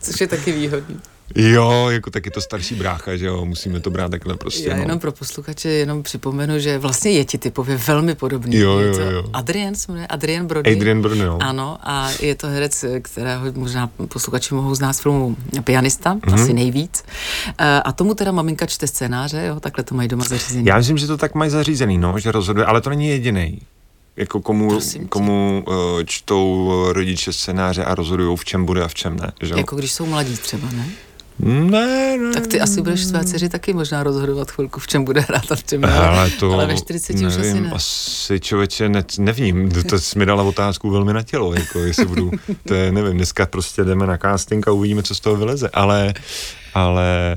což 0.00 0.20
je 0.20 0.26
taky 0.26 0.52
výhodný. 0.52 1.00
Jo, 1.34 1.86
jako 1.90 2.10
taky 2.10 2.30
to 2.30 2.40
starší 2.40 2.74
brácha, 2.74 3.16
že 3.16 3.26
jo, 3.26 3.44
musíme 3.44 3.80
to 3.80 3.90
brát 3.90 4.10
takhle 4.10 4.36
prostě. 4.36 4.68
Já 4.68 4.76
no. 4.76 4.82
jenom 4.82 4.98
pro 4.98 5.12
posluchače 5.12 5.68
jenom 5.68 6.02
připomenu, 6.02 6.58
že 6.58 6.78
vlastně 6.78 7.10
je 7.10 7.24
ti 7.24 7.38
typově 7.38 7.76
velmi 7.76 8.14
podobný. 8.14 8.56
Jo, 8.56 8.78
jo, 8.78 9.00
jo. 9.00 9.24
Adrian 9.32 9.74
se 9.74 9.92
jmenuje, 9.92 10.06
Adrian 10.06 10.46
Brody. 10.46 10.76
Adrian 10.76 11.02
Brody, 11.02 11.20
jo. 11.20 11.38
Ano, 11.40 11.78
a 11.82 12.10
je 12.20 12.34
to 12.34 12.46
herec, 12.46 12.84
kterého 13.02 13.52
možná 13.52 13.90
posluchači 14.08 14.54
mohou 14.54 14.74
znát 14.74 14.92
z 14.92 15.00
filmu 15.00 15.36
Pianista, 15.64 16.14
mm-hmm. 16.14 16.34
asi 16.34 16.52
nejvíc. 16.52 17.04
Eh, 17.58 17.80
a 17.84 17.92
tomu 17.92 18.14
teda 18.14 18.32
maminka 18.32 18.66
čte 18.66 18.86
scénáře, 18.86 19.46
jo, 19.46 19.60
takhle 19.60 19.84
to 19.84 19.94
mají 19.94 20.08
doma 20.08 20.24
zařízený. 20.24 20.66
Já 20.66 20.76
myslím, 20.78 20.98
že 20.98 21.06
to 21.06 21.16
tak 21.16 21.34
mají 21.34 21.50
zařízený, 21.50 21.98
no, 21.98 22.18
že 22.18 22.32
rozhoduje, 22.32 22.66
ale 22.66 22.80
to 22.80 22.90
není 22.90 23.08
jediný 23.08 23.60
jako 24.16 24.40
komu, 24.40 24.80
komu 25.08 25.64
uh, 25.66 25.74
čtou 26.04 26.72
rodiče 26.92 27.32
scénáře 27.32 27.84
a 27.84 27.94
rozhodují, 27.94 28.36
v 28.36 28.44
čem 28.44 28.64
bude 28.64 28.82
a 28.82 28.88
v 28.88 28.94
čem 28.94 29.16
ne. 29.16 29.32
Že? 29.42 29.54
Jako 29.56 29.76
když 29.76 29.92
jsou 29.92 30.06
mladí 30.06 30.36
třeba, 30.36 30.68
ne? 30.72 30.86
Ne, 31.40 32.16
ne. 32.18 32.32
Tak 32.34 32.46
ty 32.46 32.60
asi 32.60 32.82
budeš 32.82 33.04
své 33.04 33.24
dceři 33.24 33.48
taky 33.48 33.72
možná 33.72 34.02
rozhodovat 34.02 34.50
chvilku, 34.50 34.80
v 34.80 34.86
čem 34.86 35.04
bude 35.04 35.20
hrát 35.20 35.52
a 35.52 35.56
v 35.56 35.64
čem 35.64 35.80
ne. 35.80 35.92
Ale, 35.92 36.30
to, 36.30 36.52
ale 36.52 36.66
ve 36.66 36.76
40 36.76 37.12
nevím, 37.12 37.28
už 37.28 37.36
asi 37.36 37.60
ne. 37.60 37.70
Asi 37.70 38.40
člověče 38.40 38.88
ne, 38.88 39.04
nevím, 39.18 39.70
to, 39.70 39.98
jsi 39.98 40.18
mi 40.18 40.26
dala 40.26 40.42
otázku 40.42 40.90
velmi 40.90 41.12
na 41.12 41.22
tělo, 41.22 41.54
jako 41.54 41.78
jestli 41.78 42.06
budu, 42.06 42.30
to 42.68 42.74
je, 42.74 42.92
nevím, 42.92 43.12
dneska 43.12 43.46
prostě 43.46 43.84
jdeme 43.84 44.06
na 44.06 44.18
casting 44.18 44.68
a 44.68 44.72
uvidíme, 44.72 45.02
co 45.02 45.14
z 45.14 45.20
toho 45.20 45.36
vyleze, 45.36 45.68
ale 45.68 46.14
ale 46.74 47.36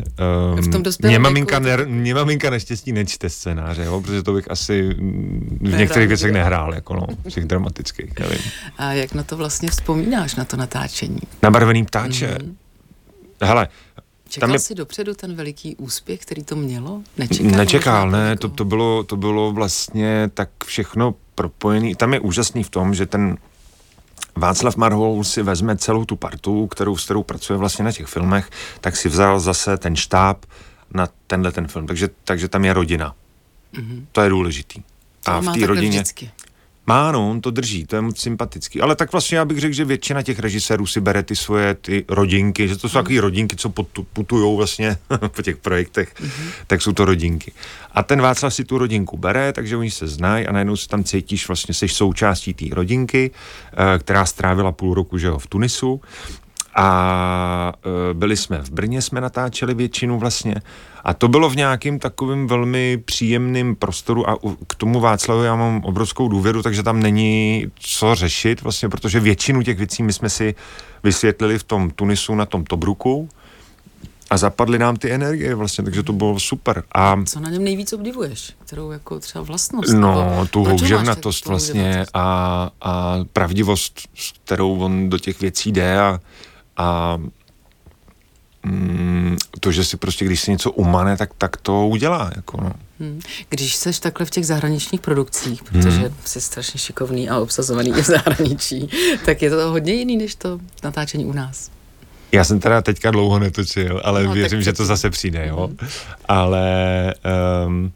um, 0.54 0.62
v 0.62 0.68
tom 0.72 0.84
mě, 1.04 1.20
maminka 1.20 1.60
ne, 1.60 1.78
mě 1.86 2.14
maminka 2.14 2.50
neštěstí 2.50 2.92
nečte 2.92 3.30
scénáře, 3.30 3.84
jo, 3.84 4.02
protože 4.02 4.24
to 4.24 4.34
bych 4.34 4.52
asi 4.52 4.96
v 5.62 5.78
některých 5.78 6.08
věcech 6.08 6.32
nehrál, 6.32 6.74
jako 6.74 6.96
no, 6.96 7.08
těch 7.30 7.46
dramatických, 7.46 8.20
nevím. 8.20 8.42
A 8.78 8.94
jak 8.94 9.14
na 9.14 9.24
to 9.24 9.38
vlastně 9.38 9.70
vzpomínáš, 9.70 10.36
na 10.36 10.46
to 10.46 10.58
natáčení? 10.58 11.20
Na 11.44 11.52
barvený 11.52 11.86
ptáče? 11.86 12.28
Mm-hmm. 12.28 12.56
Hele, 13.42 13.68
Čekal 14.30 14.48
tam 14.48 14.54
je... 14.54 14.60
jsi 14.60 14.76
dopředu 14.76 15.14
ten 15.14 15.36
veliký 15.36 15.76
úspěch, 15.76 16.20
který 16.20 16.44
to 16.44 16.56
mělo? 16.56 17.02
Nečekal, 17.18 17.52
Nečekal, 17.52 18.12
ne, 18.12 18.38
to, 18.38 18.50
to, 18.50 18.66
bylo, 18.66 19.04
to 19.04 19.16
bylo 19.16 19.52
vlastně 19.52 20.30
tak 20.34 20.50
všechno 20.66 21.16
propojený. 21.36 21.96
Tam 21.96 22.14
je 22.14 22.20
úžasný 22.20 22.64
v 22.64 22.70
tom, 22.70 22.96
že 22.96 23.06
ten 23.06 23.38
Václav 24.36 24.76
Marhol 24.76 25.24
si 25.24 25.44
vezme 25.44 25.78
celou 25.78 26.06
tu 26.06 26.16
partu, 26.16 26.68
kterou, 26.68 26.98
s 26.98 27.06
kterou 27.06 27.24
pracuje 27.24 27.58
vlastně 27.58 27.86
na 27.86 27.92
těch 27.92 28.08
filmech, 28.08 28.50
tak 28.82 28.96
si 28.96 29.10
vzal 29.10 29.40
zase 29.40 29.78
ten 29.78 29.96
štáb 29.96 30.46
na 30.94 31.08
tenhle 31.28 31.52
ten 31.52 31.68
film. 31.68 31.88
Takže, 31.88 32.10
takže 32.24 32.48
tam 32.48 32.66
je 32.66 32.74
rodina. 32.74 33.16
Mm-hmm. 33.74 34.06
To 34.12 34.22
je 34.22 34.30
důležitý. 34.30 34.82
A 35.26 35.40
v 35.40 35.54
té 35.54 35.68
rodině. 35.68 35.90
Vždycky. 35.90 36.32
Má, 36.88 37.12
no, 37.12 37.30
on 37.30 37.42
to 37.42 37.52
drží, 37.52 37.86
to 37.86 37.96
je 37.96 38.02
moc 38.02 38.20
sympatický. 38.20 38.82
Ale 38.82 38.96
tak 38.96 39.12
vlastně 39.12 39.38
já 39.38 39.46
bych 39.46 39.60
řekl, 39.60 39.74
že 39.74 39.86
většina 39.86 40.22
těch 40.22 40.40
režisérů 40.40 40.88
si 40.88 41.02
bere 41.02 41.24
ty 41.24 41.36
svoje 41.36 41.74
ty 41.74 42.06
rodinky, 42.10 42.68
že 42.68 42.76
to 42.76 42.90
jsou 42.90 42.98
mm. 42.98 43.04
takové 43.04 43.22
rodinky, 43.22 43.56
co 43.56 43.70
putují 44.14 44.58
vlastně 44.58 44.98
po 45.28 45.42
těch 45.42 45.58
projektech, 45.58 46.16
mm-hmm. 46.16 46.52
tak 46.68 46.82
jsou 46.82 46.92
to 46.94 47.06
rodinky. 47.06 47.52
A 47.92 48.04
ten 48.04 48.22
Václav 48.22 48.54
si 48.54 48.64
tu 48.64 48.78
rodinku 48.78 49.18
bere, 49.18 49.54
takže 49.54 49.78
oni 49.78 49.92
se 49.92 50.08
znají 50.08 50.48
a 50.48 50.52
najednou 50.52 50.76
se 50.76 50.88
tam 50.88 51.04
cítíš, 51.04 51.48
vlastně 51.48 51.74
jsi 51.74 51.88
součástí 51.88 52.54
té 52.54 52.66
rodinky, 52.72 53.32
eh, 53.74 54.00
která 54.00 54.26
strávila 54.26 54.72
půl 54.72 54.94
roku, 54.94 55.18
že 55.18 55.28
jo, 55.28 55.38
v 55.38 55.48
Tunisu 55.48 56.02
a 56.76 57.74
e, 58.12 58.14
byli 58.14 58.38
jsme 58.38 58.62
v 58.62 58.70
Brně, 58.72 59.02
jsme 59.02 59.22
natáčeli 59.22 59.74
většinu 59.74 60.20
vlastně 60.20 60.56
a 61.04 61.14
to 61.14 61.28
bylo 61.28 61.50
v 61.50 61.56
nějakým 61.56 62.00
takovým 62.00 62.48
velmi 62.48 62.98
příjemným 63.06 63.76
prostoru 63.76 64.30
a 64.30 64.38
k 64.68 64.76
tomu 64.76 65.00
Václavu 65.00 65.44
já 65.44 65.56
mám 65.56 65.82
obrovskou 65.84 66.28
důvěru, 66.28 66.64
takže 66.64 66.84
tam 66.84 67.00
není 67.00 67.68
co 67.80 68.16
řešit 68.16 68.62
vlastně, 68.62 68.90
protože 68.90 69.20
většinu 69.20 69.64
těch 69.64 69.78
věcí 69.78 70.04
my 70.04 70.14
jsme 70.14 70.30
si 70.30 70.56
vysvětlili 71.04 71.60
v 71.60 71.64
tom 71.64 71.90
Tunisu 71.90 72.36
na 72.36 72.46
tom 72.46 72.64
Tobruku 72.64 73.30
a 74.30 74.38
zapadly 74.38 74.80
nám 74.80 74.96
ty 74.96 75.12
energie 75.12 75.56
vlastně, 75.56 75.84
takže 75.84 76.04
to 76.04 76.14
bylo 76.14 76.40
super. 76.40 76.84
A 76.92 77.24
co 77.26 77.40
na 77.40 77.50
něm 77.50 77.64
nejvíc 77.64 77.94
obdivuješ? 77.94 78.54
Kterou 78.66 78.92
jako 78.92 79.20
třeba 79.20 79.44
vlastnost? 79.44 79.94
No, 79.94 80.48
tu 80.50 80.64
houževnatost 80.64 81.46
vlastně 81.46 82.06
a, 82.14 82.70
a 82.82 83.18
pravdivost, 83.34 84.00
s 84.16 84.32
kterou 84.32 84.80
on 84.80 85.10
do 85.10 85.18
těch 85.18 85.42
věcí 85.42 85.72
jde 85.72 86.00
a 86.00 86.20
a 86.78 87.18
mm, 88.64 89.38
to, 89.60 89.72
že 89.72 89.86
si 89.86 89.98
prostě, 89.98 90.26
když 90.26 90.42
si 90.42 90.52
něco 90.52 90.72
umane, 90.72 91.18
tak, 91.18 91.30
tak 91.38 91.58
to 91.58 91.88
udělá. 91.88 92.32
Jako 92.36 92.62
no. 92.62 92.72
Hmm. 93.00 93.20
Když 93.50 93.76
seš 93.76 94.00
takhle 94.00 94.26
v 94.26 94.30
těch 94.30 94.46
zahraničních 94.46 95.02
produkcích, 95.02 95.64
protože 95.64 95.98
hmm. 95.98 96.16
jsi 96.26 96.42
strašně 96.42 96.80
šikovný 96.80 97.30
a 97.30 97.40
obsazovaný 97.40 97.90
i 97.90 98.02
v 98.02 98.06
zahraničí, 98.06 98.90
tak 99.26 99.42
je 99.42 99.50
to 99.50 99.72
hodně 99.72 99.94
jiný, 99.94 100.18
než 100.18 100.36
to 100.36 100.60
natáčení 100.84 101.26
u 101.26 101.34
nás. 101.34 101.72
Já 102.32 102.44
jsem 102.44 102.60
teda 102.60 102.82
teďka 102.82 103.12
dlouho 103.12 103.40
netočil, 103.40 104.02
ale 104.04 104.24
no, 104.24 104.34
věřím, 104.34 104.62
že 104.62 104.74
to 104.74 104.86
zase 104.86 105.10
přijde, 105.10 105.48
jo. 105.48 105.68
Hmm. 105.68 105.90
Ale 106.26 107.14
um, 107.68 107.92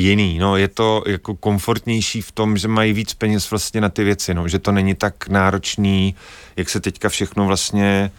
jiný, 0.00 0.38
no, 0.38 0.56
je 0.56 0.68
to 0.68 1.02
jako 1.06 1.34
komfortnější 1.34 2.20
v 2.20 2.32
tom, 2.32 2.56
že 2.56 2.68
mají 2.68 2.92
víc 2.92 3.14
peněz 3.14 3.50
vlastně 3.50 3.80
na 3.80 3.88
ty 3.88 4.04
věci, 4.04 4.34
no, 4.34 4.48
že 4.48 4.58
to 4.58 4.72
není 4.72 4.94
tak 4.94 5.28
náročný, 5.28 6.14
jak 6.56 6.68
se 6.68 6.80
teďka 6.80 7.08
všechno 7.08 7.46
vlastně 7.46 8.10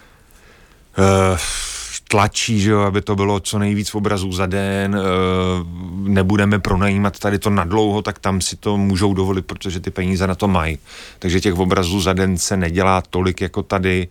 uh, 0.98 1.38
tlačí, 2.08 2.60
že 2.60 2.72
jo, 2.72 2.80
aby 2.80 3.02
to 3.02 3.16
bylo 3.16 3.40
co 3.40 3.60
nejvíc 3.60 3.96
obrazů 3.96 4.32
za 4.32 4.46
den, 4.46 4.96
uh, 4.96 5.08
nebudeme 6.08 6.60
pronajímat 6.60 7.20
tady 7.20 7.40
to 7.40 7.50
nadlouho, 7.50 8.02
tak 8.02 8.20
tam 8.20 8.42
si 8.42 8.56
to 8.56 8.78
můžou 8.78 9.14
dovolit, 9.14 9.46
protože 9.46 9.80
ty 9.80 9.92
peníze 9.92 10.28
na 10.28 10.36
to 10.36 10.48
mají. 10.48 10.78
Takže 11.20 11.42
těch 11.42 11.56
obrazů 11.56 12.02
za 12.02 12.14
den 12.14 12.38
se 12.38 12.58
nedělá 12.58 13.02
tolik 13.10 13.42
jako 13.42 13.64
tady 13.64 14.08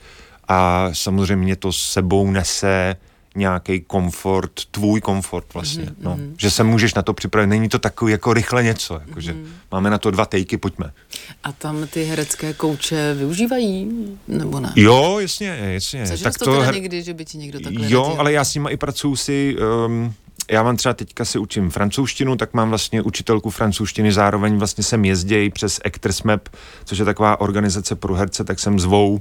a 0.49 0.89
samozřejmě 0.93 1.57
to 1.57 1.73
sebou 1.73 2.31
nese 2.31 2.97
nějaký 3.37 3.81
komfort, 3.81 4.53
tvůj 4.71 5.01
komfort 5.01 5.55
vlastně, 5.55 5.85
mm-hmm. 5.85 5.95
no. 6.01 6.17
Mhm. 6.17 6.35
Že 6.39 6.51
se 6.51 6.65
můžeš 6.65 6.95
na 6.95 7.03
to 7.03 7.15
připravit, 7.15 7.47
není 7.47 7.69
to 7.69 7.79
takový 7.79 8.13
jako 8.13 8.33
rychle 8.33 8.63
něco, 8.63 8.95
jako 8.95 9.11
mm-hmm. 9.11 9.19
že 9.19 9.37
máme 9.73 9.91
na 9.91 9.99
to 9.99 10.11
dva 10.11 10.25
tejky, 10.25 10.57
pojďme. 10.57 10.93
A 11.43 11.53
tam 11.53 11.87
ty 11.87 12.05
herecké 12.05 12.53
kouče 12.53 13.15
využívají, 13.15 13.89
nebo 14.29 14.61
ne? 14.61 14.73
Jo, 14.77 15.19
jasně, 15.19 15.47
jasně. 15.75 16.07
Zažil 16.07 16.25
tak 16.25 16.39
to, 16.39 16.45
to 16.45 16.61
her... 16.61 16.75
někdy, 16.75 17.03
že 17.03 17.15
by 17.15 17.25
ti 17.25 17.39
někdo 17.39 17.61
takhle 17.61 17.91
Jo, 17.91 18.03
radil? 18.03 18.21
ale 18.21 18.33
já 18.33 18.45
s 18.45 18.55
nimi 18.55 18.71
i 18.71 18.77
pracuji 18.77 19.17
si, 19.17 19.57
um, 19.87 20.15
já 20.51 20.63
mám 20.63 20.77
třeba 20.77 20.95
teďka 20.95 21.25
si 21.25 21.39
učím 21.39 21.71
francouzštinu, 21.71 22.37
tak 22.37 22.55
mám 22.55 22.69
vlastně 22.69 23.03
učitelku 23.03 23.51
francouzštiny, 23.51 24.13
zároveň 24.13 24.57
vlastně 24.57 24.85
sem 24.85 25.05
jezdějí 25.05 25.51
přes 25.51 25.81
Actors 25.85 26.23
Map, 26.23 26.49
což 26.85 26.99
je 26.99 27.05
taková 27.05 27.41
organizace 27.41 27.95
pro 27.95 28.15
herce, 28.15 28.45
tak 28.45 28.59
jsem 28.59 28.81
zvou 28.81 29.21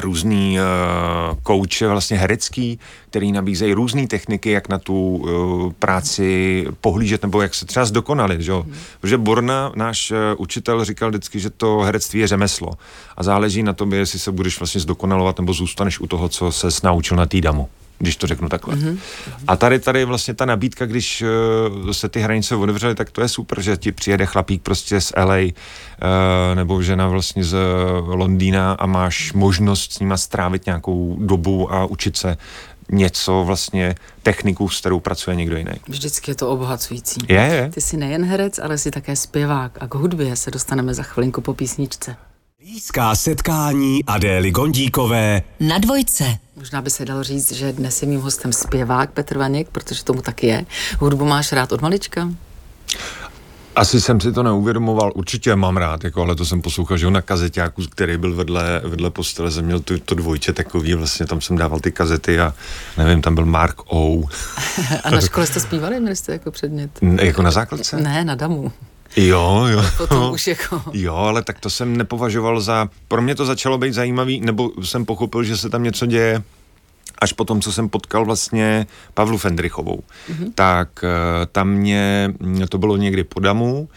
různý 0.00 0.58
uh, 0.58 1.38
kouče 1.42 1.88
vlastně 1.88 2.16
herecký, 2.16 2.78
který 3.10 3.32
nabízejí 3.32 3.72
různé 3.72 4.06
techniky, 4.06 4.50
jak 4.50 4.68
na 4.68 4.78
tu 4.78 5.16
uh, 5.16 5.72
práci 5.72 6.66
pohlížet, 6.80 7.22
nebo 7.22 7.42
jak 7.42 7.54
se 7.54 7.66
třeba 7.66 7.86
zdokonalit, 7.86 8.40
že? 8.40 8.52
Hmm. 8.52 8.74
Protože 9.00 9.18
Borna, 9.18 9.72
náš 9.74 10.12
učitel, 10.36 10.84
říkal 10.84 11.08
vždycky, 11.08 11.40
že 11.40 11.50
to 11.50 11.78
herectví 11.78 12.20
je 12.20 12.26
řemeslo 12.26 12.70
a 13.16 13.22
záleží 13.22 13.62
na 13.62 13.72
tobě, 13.72 13.98
jestli 13.98 14.18
se 14.18 14.32
budeš 14.32 14.60
vlastně 14.60 14.80
zdokonalovat 14.80 15.38
nebo 15.38 15.52
zůstaneš 15.52 16.00
u 16.00 16.06
toho, 16.06 16.28
co 16.28 16.52
se 16.52 16.68
naučil 16.84 17.16
na 17.16 17.26
týdamu 17.26 17.68
když 17.98 18.16
to 18.16 18.26
řeknu 18.26 18.48
takhle. 18.48 18.74
Mm-hmm. 18.74 18.98
A 19.48 19.56
tady 19.56 19.78
tady 19.78 20.04
vlastně 20.04 20.34
ta 20.34 20.44
nabídka, 20.44 20.86
když 20.86 21.22
uh, 21.82 21.90
se 21.90 22.08
ty 22.08 22.20
hranice 22.20 22.56
otevřely, 22.56 22.94
tak 22.94 23.10
to 23.10 23.20
je 23.20 23.28
super, 23.28 23.60
že 23.60 23.76
ti 23.76 23.92
přijede 23.92 24.26
chlapík 24.26 24.62
prostě 24.62 25.00
z 25.00 25.12
LA 25.16 25.36
uh, 25.36 25.42
eh, 25.42 26.54
nebo 26.54 26.82
žena 26.82 27.08
vlastně 27.08 27.44
z 27.44 27.56
Londýna 28.06 28.72
a 28.72 28.86
máš 28.86 29.32
možnost 29.32 29.92
s 29.92 30.00
nima 30.00 30.16
strávit 30.16 30.66
nějakou 30.66 31.16
dobu 31.20 31.72
a 31.72 31.86
učit 31.86 32.16
se 32.16 32.36
něco 32.90 33.44
vlastně 33.46 33.94
techniku, 34.22 34.68
s 34.68 34.80
kterou 34.80 35.00
pracuje 35.00 35.36
někdo 35.36 35.56
jiný. 35.56 35.72
Vždycky 35.88 36.30
je 36.30 36.34
to 36.34 36.50
obohacující. 36.50 37.20
Je, 37.28 37.36
je. 37.36 37.70
Ty 37.74 37.80
jsi 37.80 37.96
nejen 37.96 38.24
herec, 38.24 38.58
ale 38.58 38.78
jsi 38.78 38.90
také 38.90 39.16
zpěvák 39.16 39.78
a 39.80 39.86
k 39.86 39.94
hudbě 39.94 40.36
se 40.36 40.50
dostaneme 40.50 40.94
za 40.94 41.02
chvilinku 41.02 41.40
po 41.40 41.54
písničce. 41.54 42.16
Blízká 42.64 43.14
setkání 43.14 44.04
Adély 44.04 44.50
Gondíkové 44.50 45.42
na 45.60 45.78
dvojce. 45.78 46.24
Možná 46.56 46.82
by 46.82 46.90
se 46.90 47.04
dalo 47.04 47.22
říct, 47.22 47.52
že 47.52 47.72
dnes 47.72 48.02
je 48.02 48.08
mým 48.08 48.20
hostem 48.20 48.52
zpěvák 48.52 49.10
Petr 49.10 49.38
Vaněk, 49.38 49.68
protože 49.68 50.04
tomu 50.04 50.22
taky 50.22 50.46
je. 50.46 50.66
Hudbu 50.98 51.24
máš 51.24 51.52
rád 51.52 51.72
od 51.72 51.82
malička? 51.82 52.28
Asi 53.76 54.00
jsem 54.00 54.20
si 54.20 54.32
to 54.32 54.42
neuvědomoval, 54.42 55.12
určitě 55.14 55.56
mám 55.56 55.76
rád, 55.76 56.04
jako, 56.04 56.22
ale 56.22 56.34
to 56.34 56.44
jsem 56.44 56.62
poslouchal, 56.62 56.96
že 56.96 57.10
na 57.10 57.22
kazeťáku, 57.22 57.82
který 57.90 58.16
byl 58.16 58.34
vedle, 58.34 58.80
vedle 58.84 59.10
postele, 59.10 59.50
jsem 59.50 59.64
měl 59.64 59.80
to, 59.80 59.98
to 59.98 60.14
dvojče 60.14 60.52
takový, 60.52 60.94
vlastně 60.94 61.26
tam 61.26 61.40
jsem 61.40 61.56
dával 61.56 61.80
ty 61.80 61.92
kazety 61.92 62.40
a 62.40 62.54
nevím, 62.98 63.22
tam 63.22 63.34
byl 63.34 63.46
Mark 63.46 63.76
O. 63.86 64.22
a 65.04 65.10
na 65.10 65.20
škole 65.20 65.46
jste 65.46 65.60
zpívali, 65.60 66.00
měli 66.00 66.16
jste 66.16 66.32
jako 66.32 66.50
předmět? 66.50 66.90
Ne, 67.02 67.26
jako 67.26 67.42
na 67.42 67.50
základce? 67.50 68.00
Ne, 68.00 68.24
na 68.24 68.34
damu. 68.34 68.72
Jo, 69.16 69.66
jo. 69.70 69.82
Potom 69.96 70.32
už 70.32 70.46
jako... 70.46 70.82
Jo, 70.92 71.14
ale 71.14 71.42
tak 71.42 71.60
to 71.60 71.70
jsem 71.70 71.96
nepovažoval 71.96 72.60
za... 72.60 72.88
Pro 73.08 73.22
mě 73.22 73.34
to 73.34 73.46
začalo 73.46 73.78
být 73.78 73.94
zajímavý, 73.94 74.40
nebo 74.40 74.70
jsem 74.82 75.04
pochopil, 75.04 75.44
že 75.44 75.56
se 75.56 75.70
tam 75.70 75.82
něco 75.82 76.06
děje 76.06 76.42
až 77.18 77.32
po 77.32 77.44
tom, 77.44 77.60
co 77.60 77.72
jsem 77.72 77.88
potkal 77.88 78.24
vlastně 78.24 78.86
Pavlu 79.14 79.38
Fendrichovou. 79.38 80.02
Mm-hmm. 80.30 80.52
Tak 80.54 80.88
eh, 81.04 81.46
tam 81.52 81.68
mě, 81.68 82.34
to 82.68 82.78
bylo 82.78 82.96
někdy 82.96 83.24
po 83.24 83.40
Damu, 83.40 83.88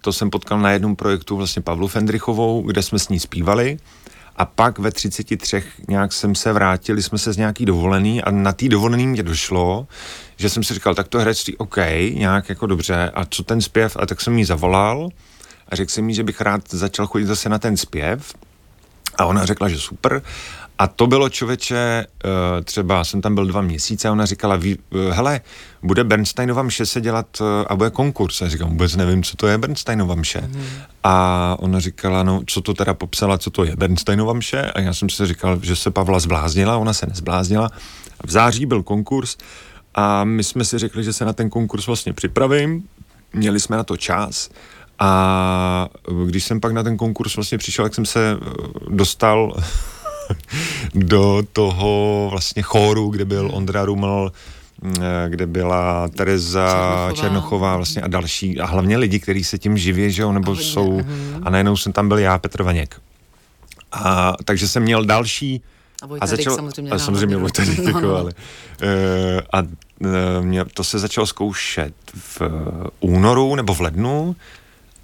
to 0.00 0.12
jsem 0.12 0.30
potkal 0.30 0.58
na 0.58 0.70
jednom 0.70 0.96
projektu 0.96 1.36
vlastně 1.36 1.62
Pavlu 1.62 1.88
Fendrichovou, 1.88 2.62
kde 2.62 2.82
jsme 2.82 2.98
s 2.98 3.08
ní 3.08 3.20
zpívali 3.20 3.78
a 4.36 4.44
pak 4.44 4.78
ve 4.78 4.90
33 4.90 5.62
nějak 5.88 6.12
jsem 6.12 6.34
se 6.34 6.52
vrátil, 6.52 7.02
jsme 7.02 7.18
se 7.18 7.32
z 7.32 7.36
nějaký 7.36 7.64
dovolený 7.64 8.22
a 8.22 8.30
na 8.30 8.52
té 8.52 8.68
dovolený 8.68 9.06
mě 9.06 9.22
došlo, 9.22 9.86
že 10.36 10.50
jsem 10.50 10.62
si 10.62 10.74
říkal, 10.74 10.94
tak 10.94 11.08
to 11.08 11.18
herectví, 11.18 11.56
OK, 11.56 11.76
nějak 12.12 12.48
jako 12.48 12.66
dobře, 12.66 13.10
a 13.14 13.24
co 13.24 13.42
ten 13.42 13.60
zpěv? 13.60 13.96
A 14.00 14.06
tak 14.06 14.20
jsem 14.20 14.38
jí 14.38 14.44
zavolal 14.44 15.08
a 15.68 15.76
řekl 15.76 15.90
jsem 15.90 16.08
jí, 16.08 16.14
že 16.14 16.22
bych 16.22 16.40
rád 16.40 16.62
začal 16.70 17.06
chodit 17.06 17.26
zase 17.26 17.48
na 17.48 17.58
ten 17.58 17.76
zpěv 17.76 18.34
a 19.18 19.26
ona 19.26 19.46
řekla, 19.46 19.68
že 19.68 19.78
super 19.78 20.22
a 20.78 20.86
to 20.86 21.06
bylo 21.06 21.28
člověče, 21.28 21.76
eh, 22.24 22.62
třeba 22.64 23.04
jsem 23.04 23.20
tam 23.20 23.34
byl 23.34 23.46
dva 23.46 23.60
měsíce 23.60 24.08
a 24.08 24.12
ona 24.12 24.26
říkala, 24.26 24.60
eh, 24.64 24.76
hele, 25.12 25.40
bude 25.82 26.04
Bernsteinova 26.04 26.62
mše 26.62 26.86
se 26.86 27.00
dělat 27.00 27.26
eh, 27.40 27.64
a 27.66 27.76
bude 27.76 27.90
konkurs. 27.90 28.42
A 28.42 28.48
říkám, 28.48 28.70
vůbec 28.70 28.96
nevím, 28.96 29.22
co 29.22 29.36
to 29.36 29.46
je 29.46 29.58
Bernsteinova 29.58 30.14
mše. 30.14 30.40
Mm. 30.40 30.64
A 31.04 31.56
ona 31.58 31.80
říkala, 31.80 32.22
no, 32.22 32.40
co 32.46 32.60
to 32.60 32.74
teda 32.74 32.94
popsala, 32.94 33.38
co 33.38 33.50
to 33.50 33.64
je 33.64 33.76
Bernsteinova 33.76 34.32
mše. 34.32 34.62
A 34.62 34.80
já 34.80 34.94
jsem 34.94 35.08
si 35.08 35.26
říkal, 35.26 35.58
že 35.62 35.76
se 35.76 35.90
Pavla 35.90 36.18
zbláznila, 36.18 36.76
ona 36.76 36.92
se 36.92 37.06
nezbláznila. 37.06 37.70
V 38.24 38.30
září 38.30 38.66
byl 38.66 38.82
konkurs 38.82 39.36
a 39.94 40.24
my 40.24 40.44
jsme 40.44 40.64
si 40.64 40.78
řekli, 40.78 41.04
že 41.04 41.12
se 41.12 41.24
na 41.24 41.32
ten 41.32 41.50
konkurs 41.50 41.86
vlastně 41.86 42.12
připravím. 42.12 42.82
Měli 43.32 43.60
jsme 43.60 43.76
na 43.76 43.84
to 43.84 43.96
čas. 43.96 44.50
A 44.98 45.88
když 46.26 46.44
jsem 46.44 46.60
pak 46.60 46.72
na 46.72 46.82
ten 46.82 46.96
konkurs 46.96 47.36
vlastně 47.36 47.58
přišel, 47.58 47.84
tak 47.84 47.94
jsem 47.94 48.06
se 48.06 48.38
dostal 48.88 49.56
do 50.94 51.42
toho 51.52 52.28
vlastně 52.30 52.62
chóru, 52.62 53.08
kde 53.08 53.24
byl 53.24 53.50
Ondra 53.52 53.84
Ruml, 53.84 54.32
eh, 54.96 55.00
kde 55.28 55.46
byla 55.46 56.08
Tereza 56.08 56.66
Černochová, 56.68 57.12
Černochová 57.12 57.76
vlastně 57.76 58.02
a 58.02 58.08
další, 58.08 58.60
a 58.60 58.66
hlavně 58.66 58.96
lidi, 58.96 59.20
kteří 59.20 59.44
se 59.44 59.58
tím 59.58 59.78
živí, 59.78 60.12
že 60.12 60.22
jo, 60.22 60.32
nebo 60.32 60.52
a 60.52 60.56
jsou, 60.56 60.98
uh-huh. 60.98 61.40
a 61.42 61.50
najednou 61.50 61.76
jsem 61.76 61.92
tam 61.92 62.08
byl 62.08 62.18
já, 62.18 62.38
Petr 62.38 62.62
Vaněk. 62.62 63.00
A 63.92 64.32
takže 64.44 64.68
jsem 64.68 64.82
měl 64.82 65.04
další 65.04 65.62
a, 66.02 66.06
a 66.20 66.26
začal, 66.26 66.56
samozřejmě. 66.56 66.92
A 66.92 66.98
samozřejmě 66.98 67.36
Vojta 67.36 67.62
no, 67.78 67.82
jako, 67.82 68.00
no, 68.00 68.08
no. 68.08 68.16
ale, 68.16 68.32
uh, 68.82 69.40
a 69.52 69.62
uh, 69.62 70.44
mě, 70.44 70.64
to 70.64 70.84
se 70.84 70.98
začalo 70.98 71.26
zkoušet 71.26 71.94
v 72.14 72.40
únoru 73.00 73.54
nebo 73.54 73.74
v 73.74 73.80
lednu 73.80 74.36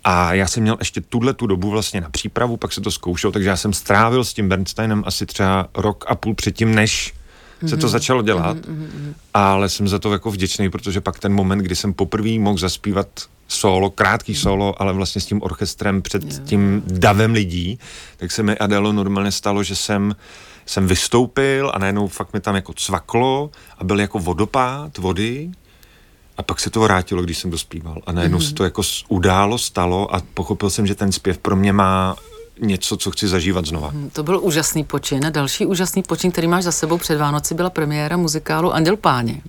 a 0.05 0.35
já 0.35 0.47
jsem 0.47 0.63
měl 0.63 0.77
ještě 0.79 1.01
tuhle 1.01 1.35
tu 1.35 1.47
dobu 1.47 1.71
vlastně 1.71 2.01
na 2.01 2.11
přípravu, 2.11 2.57
pak 2.57 2.73
se 2.73 2.81
to 2.81 2.91
zkoušel, 2.91 3.33
takže 3.33 3.49
já 3.49 3.57
jsem 3.57 3.73
strávil 3.73 4.25
s 4.25 4.35
tím 4.35 4.49
Bernsteinem 4.49 5.03
asi 5.07 5.27
třeba 5.27 5.69
rok 5.75 6.05
a 6.09 6.15
půl 6.15 6.35
předtím, 6.35 6.75
než 6.75 7.15
se 7.67 7.77
to 7.77 7.87
mhm. 7.87 7.93
začalo 7.93 8.23
dělat, 8.23 8.57
mm-hmm. 8.57 9.15
ale 9.35 9.69
jsem 9.69 9.89
za 9.89 9.99
to 9.99 10.13
jako 10.13 10.31
vděčný, 10.31 10.71
protože 10.71 11.01
pak 11.01 11.19
ten 11.19 11.33
moment, 11.33 11.59
kdy 11.59 11.77
jsem 11.77 11.93
poprvé 11.93 12.39
mohl 12.39 12.59
zaspívat 12.59 13.09
solo, 13.49 13.91
krátký 13.91 14.35
solo, 14.35 14.83
ale 14.83 14.93
vlastně 14.93 15.21
s 15.21 15.27
tím 15.27 15.43
orchestrem 15.43 16.03
před 16.03 16.43
tím 16.45 16.83
davem 16.87 17.33
lidí, 17.33 17.79
tak 18.17 18.33
se 18.33 18.43
mi 18.43 18.59
Adelo 18.59 18.93
normálně 18.93 19.33
stalo, 19.33 19.63
že 19.63 19.77
jsem 19.77 20.17
jsem 20.67 20.87
vystoupil 20.87 21.71
a 21.75 21.79
najednou 21.79 22.09
fakt 22.09 22.33
mi 22.33 22.41
tam 22.41 22.55
jako 22.55 22.73
cvaklo 22.73 23.51
a 23.79 23.85
byl 23.85 24.01
jako 24.01 24.19
vodopád 24.19 24.99
vody 24.99 25.51
a 26.41 26.43
pak 26.43 26.61
se 26.61 26.71
to 26.71 26.81
vrátilo, 26.81 27.23
když 27.23 27.39
jsem 27.39 27.51
dospíval. 27.51 28.03
A 28.07 28.13
najednou 28.13 28.39
mm-hmm. 28.39 28.49
se 28.49 28.55
to 28.55 28.65
jako 28.65 28.83
událo, 29.09 29.59
stalo 29.59 30.15
a 30.15 30.23
pochopil 30.35 30.71
jsem, 30.71 30.87
že 30.87 30.95
ten 30.95 31.13
zpěv 31.13 31.39
pro 31.39 31.57
mě 31.57 31.73
má 31.73 32.17
něco, 32.61 32.97
co 32.97 33.11
chci 33.11 33.29
zažívat 33.29 33.67
znova. 33.67 33.91
Mhm, 33.91 34.11
to 34.11 34.23
byl 34.23 34.41
úžasný 34.43 34.85
počin. 34.85 35.27
A 35.27 35.31
další 35.31 35.67
úžasný 35.67 36.03
počin, 36.03 36.33
který 36.33 36.47
máš 36.47 36.65
za 36.65 36.73
sebou 36.73 36.99
před 36.99 37.19
Vánoci, 37.19 37.55
byla 37.55 37.71
premiéra 37.71 38.17
muzikálu 38.17 38.73
Anděl 38.73 38.97
Páně 38.97 39.43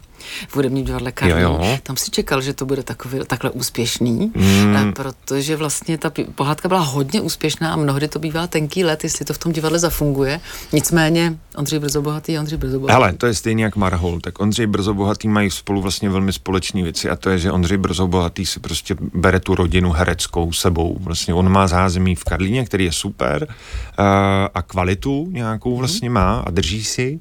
v 0.48 0.56
hudebním 0.56 0.86
divadle 0.86 1.12
Karlín. 1.12 1.38
Jo, 1.38 1.60
jo. 1.64 1.78
Tam 1.84 1.98
si 1.98 2.12
čekal, 2.12 2.42
že 2.42 2.54
to 2.54 2.66
bude 2.66 2.84
takový, 2.84 3.20
takhle 3.28 3.50
úspěšný, 3.50 4.32
mm. 4.36 4.94
protože 4.94 5.56
vlastně 5.56 5.98
ta 5.98 6.12
pohádka 6.36 6.68
byla 6.68 6.80
hodně 6.80 7.22
úspěšná 7.22 7.74
a 7.74 7.76
mnohdy 7.76 8.08
to 8.08 8.20
bývá 8.20 8.48
tenký 8.48 8.84
let, 8.84 9.04
jestli 9.04 9.26
to 9.26 9.34
v 9.34 9.38
tom 9.38 9.52
divadle 9.52 9.80
zafunguje. 9.80 10.40
Nicméně 10.74 11.38
Ondřej 11.56 11.80
Brzobohatý 11.80 12.40
Ondřej 12.40 12.58
Brzobohatý. 12.58 12.94
Ale 12.94 13.14
to 13.14 13.26
je 13.26 13.34
stejně 13.34 13.64
jak 13.64 13.76
Marhol, 13.76 14.20
tak 14.20 14.40
Ondřej 14.40 14.68
Brzobohatý 14.68 15.28
mají 15.28 15.52
spolu 15.52 15.82
vlastně 15.82 16.10
velmi 16.10 16.34
společné 16.34 16.84
věci 16.84 17.10
a 17.10 17.16
to 17.16 17.30
je, 17.30 17.38
že 17.38 17.52
Ondřej 17.52 17.78
Brzobohatý 17.78 18.46
si 18.46 18.60
prostě 18.60 18.96
bere 19.14 19.40
tu 19.40 19.56
rodinu 19.56 19.92
hereckou 19.92 20.54
sebou. 20.54 20.98
Vlastně 21.00 21.34
on 21.34 21.50
má 21.50 21.68
zázemí 21.68 22.16
v 22.16 22.24
Karlíně, 22.24 22.66
který 22.66 22.86
je 22.86 22.92
super 22.92 23.48
uh, 23.50 24.06
a 24.54 24.62
kvalitu 24.62 25.28
nějakou 25.32 25.78
vlastně 25.78 26.10
má 26.10 26.40
a 26.40 26.52
drží 26.52 26.84
si 26.84 27.20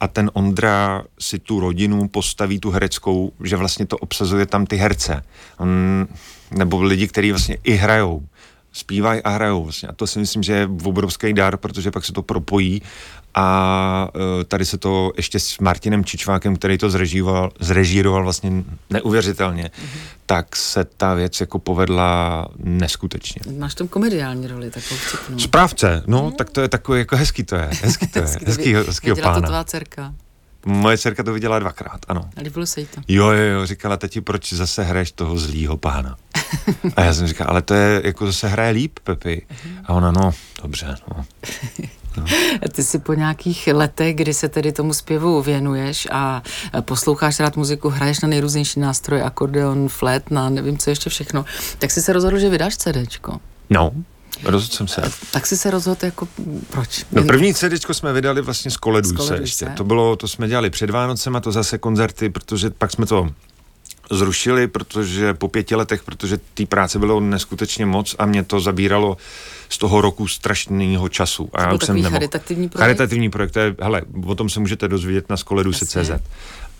a 0.00 0.08
ten 0.08 0.30
Ondra 0.34 1.02
si 1.20 1.38
tu 1.38 1.60
rodinu 1.60 2.08
postaví, 2.08 2.60
tu 2.60 2.70
hereckou, 2.70 3.32
že 3.44 3.56
vlastně 3.56 3.86
to 3.86 3.96
obsazuje 3.96 4.46
tam 4.46 4.66
ty 4.66 4.76
herce. 4.76 5.22
On, 5.58 5.68
nebo 6.50 6.82
lidi, 6.82 7.08
kteří 7.08 7.30
vlastně 7.30 7.56
i 7.64 7.72
hrajou 7.72 8.22
zpívají 8.72 9.22
a 9.22 9.30
hrajou 9.30 9.64
vlastně. 9.64 9.88
A 9.88 9.92
to 9.92 10.06
si 10.06 10.18
myslím, 10.18 10.42
že 10.42 10.52
je 10.52 10.68
obrovský 10.84 11.32
dar, 11.32 11.56
protože 11.56 11.90
pak 11.90 12.04
se 12.04 12.12
to 12.12 12.22
propojí 12.22 12.82
a 13.34 14.08
uh, 14.14 14.44
tady 14.44 14.64
se 14.64 14.78
to 14.78 15.12
ještě 15.16 15.40
s 15.40 15.58
Martinem 15.58 16.04
Čičvákem, 16.04 16.56
který 16.56 16.78
to 16.78 16.90
zrežíroval, 16.90 17.50
zrežíroval 17.60 18.22
vlastně 18.22 18.64
neuvěřitelně, 18.90 19.64
mm-hmm. 19.64 19.98
tak 20.26 20.56
se 20.56 20.84
ta 20.84 21.14
věc 21.14 21.40
jako 21.40 21.58
povedla 21.58 22.48
neskutečně. 22.58 23.40
Máš 23.58 23.74
tam 23.74 23.88
komediální 23.88 24.46
roli, 24.46 24.70
takovou 24.70 25.00
vtipnou. 25.00 25.38
Správce, 25.38 26.02
no, 26.06 26.24
mm. 26.24 26.32
tak 26.32 26.50
to 26.50 26.60
je 26.60 26.68
takový, 26.68 26.98
jako 26.98 27.16
hezký 27.16 27.44
to 27.44 27.56
je, 27.56 27.70
hezký 27.82 28.06
to 28.06 28.18
je, 28.18 28.24
hezký, 28.46 28.74
hezký 28.74 29.10
pána. 29.22 29.40
to 29.40 29.46
tvá 29.46 29.64
dcerka. 29.64 30.14
Moje 30.66 30.98
dcerka 30.98 31.22
to 31.22 31.32
viděla 31.32 31.58
dvakrát, 31.58 32.00
ano. 32.08 32.30
A 32.36 32.40
líbilo 32.42 32.66
se 32.66 32.80
jí 32.80 32.86
to? 32.86 33.00
Jo, 33.08 33.26
jo, 33.30 33.44
jo, 33.44 33.66
říkala, 33.66 33.96
teti, 33.96 34.20
proč 34.20 34.52
zase 34.52 34.82
hraješ 34.82 35.12
toho 35.12 35.38
zlýho 35.38 35.76
pána? 35.76 36.16
A 36.96 37.02
já 37.02 37.14
jsem 37.14 37.26
říkal, 37.26 37.46
ale 37.50 37.62
to 37.62 37.74
je, 37.74 38.02
jako 38.04 38.26
zase 38.26 38.48
hraje 38.48 38.70
líp, 38.70 38.98
Pepi. 39.04 39.46
A 39.84 39.92
ona, 39.94 40.12
no, 40.12 40.30
dobře, 40.62 40.96
no. 41.08 41.24
No. 42.16 42.24
Ty 42.72 42.84
si 42.84 42.98
po 42.98 43.14
nějakých 43.14 43.68
letech, 43.72 44.16
kdy 44.16 44.34
se 44.34 44.48
tedy 44.48 44.72
tomu 44.72 44.92
zpěvu 44.94 45.42
věnuješ 45.42 46.08
a 46.10 46.42
posloucháš 46.80 47.40
rád 47.40 47.56
muziku, 47.56 47.88
hraješ 47.88 48.20
na 48.20 48.28
nejrůznější 48.28 48.80
nástroje, 48.80 49.22
akordeon, 49.22 49.88
flet, 49.88 50.30
na 50.30 50.48
nevím 50.48 50.78
co 50.78 50.90
ještě 50.90 51.10
všechno, 51.10 51.44
tak 51.78 51.90
jsi 51.90 52.02
se 52.02 52.12
rozhodl, 52.12 52.38
že 52.38 52.48
vydáš 52.48 52.76
CDčko. 52.76 53.40
No, 53.70 53.92
Rozhodl 54.44 54.74
jsem 54.74 54.88
se. 54.88 55.02
Tak 55.32 55.46
si 55.46 55.56
se 55.56 55.70
rozhodl 55.70 56.04
jako 56.04 56.28
proč? 56.70 57.04
No 57.12 57.22
první 57.22 57.54
CD 57.54 57.90
jsme 57.92 58.12
vydali 58.12 58.42
vlastně 58.42 58.70
z 58.70 58.76
Koleduj 58.76 59.16
se 59.26 59.36
ještě. 59.36 59.66
To 59.66 59.84
bylo, 59.84 60.16
to 60.16 60.28
jsme 60.28 60.48
dělali 60.48 60.70
před 60.70 60.90
Vánocem 60.90 61.36
a 61.36 61.40
to 61.40 61.52
zase 61.52 61.78
koncerty, 61.78 62.28
protože 62.28 62.70
pak 62.70 62.90
jsme 62.90 63.06
to 63.06 63.28
zrušili, 64.10 64.68
protože 64.68 65.34
po 65.34 65.48
pěti 65.48 65.74
letech, 65.74 66.02
protože 66.02 66.38
té 66.54 66.66
práce 66.66 66.98
bylo 66.98 67.20
neskutečně 67.20 67.86
moc 67.86 68.16
a 68.18 68.26
mě 68.26 68.42
to 68.42 68.60
zabíralo 68.60 69.16
z 69.68 69.78
toho 69.78 70.00
roku 70.00 70.28
strašného 70.28 71.08
času. 71.08 71.50
A 71.52 71.62
já 71.62 71.72
už 71.72 71.84
jsem 71.84 71.96
nemohl. 71.96 72.12
charitativní 72.12 72.68
projekt? 72.68 72.84
Charitativní 72.84 73.30
projekt, 73.30 73.50
to 73.50 73.60
je, 73.60 73.76
hele, 73.80 74.02
o 74.26 74.34
tom 74.34 74.48
se 74.48 74.60
můžete 74.60 74.88
dozvědět 74.88 75.30
na 75.30 75.36
skoledu.cz. 75.36 76.10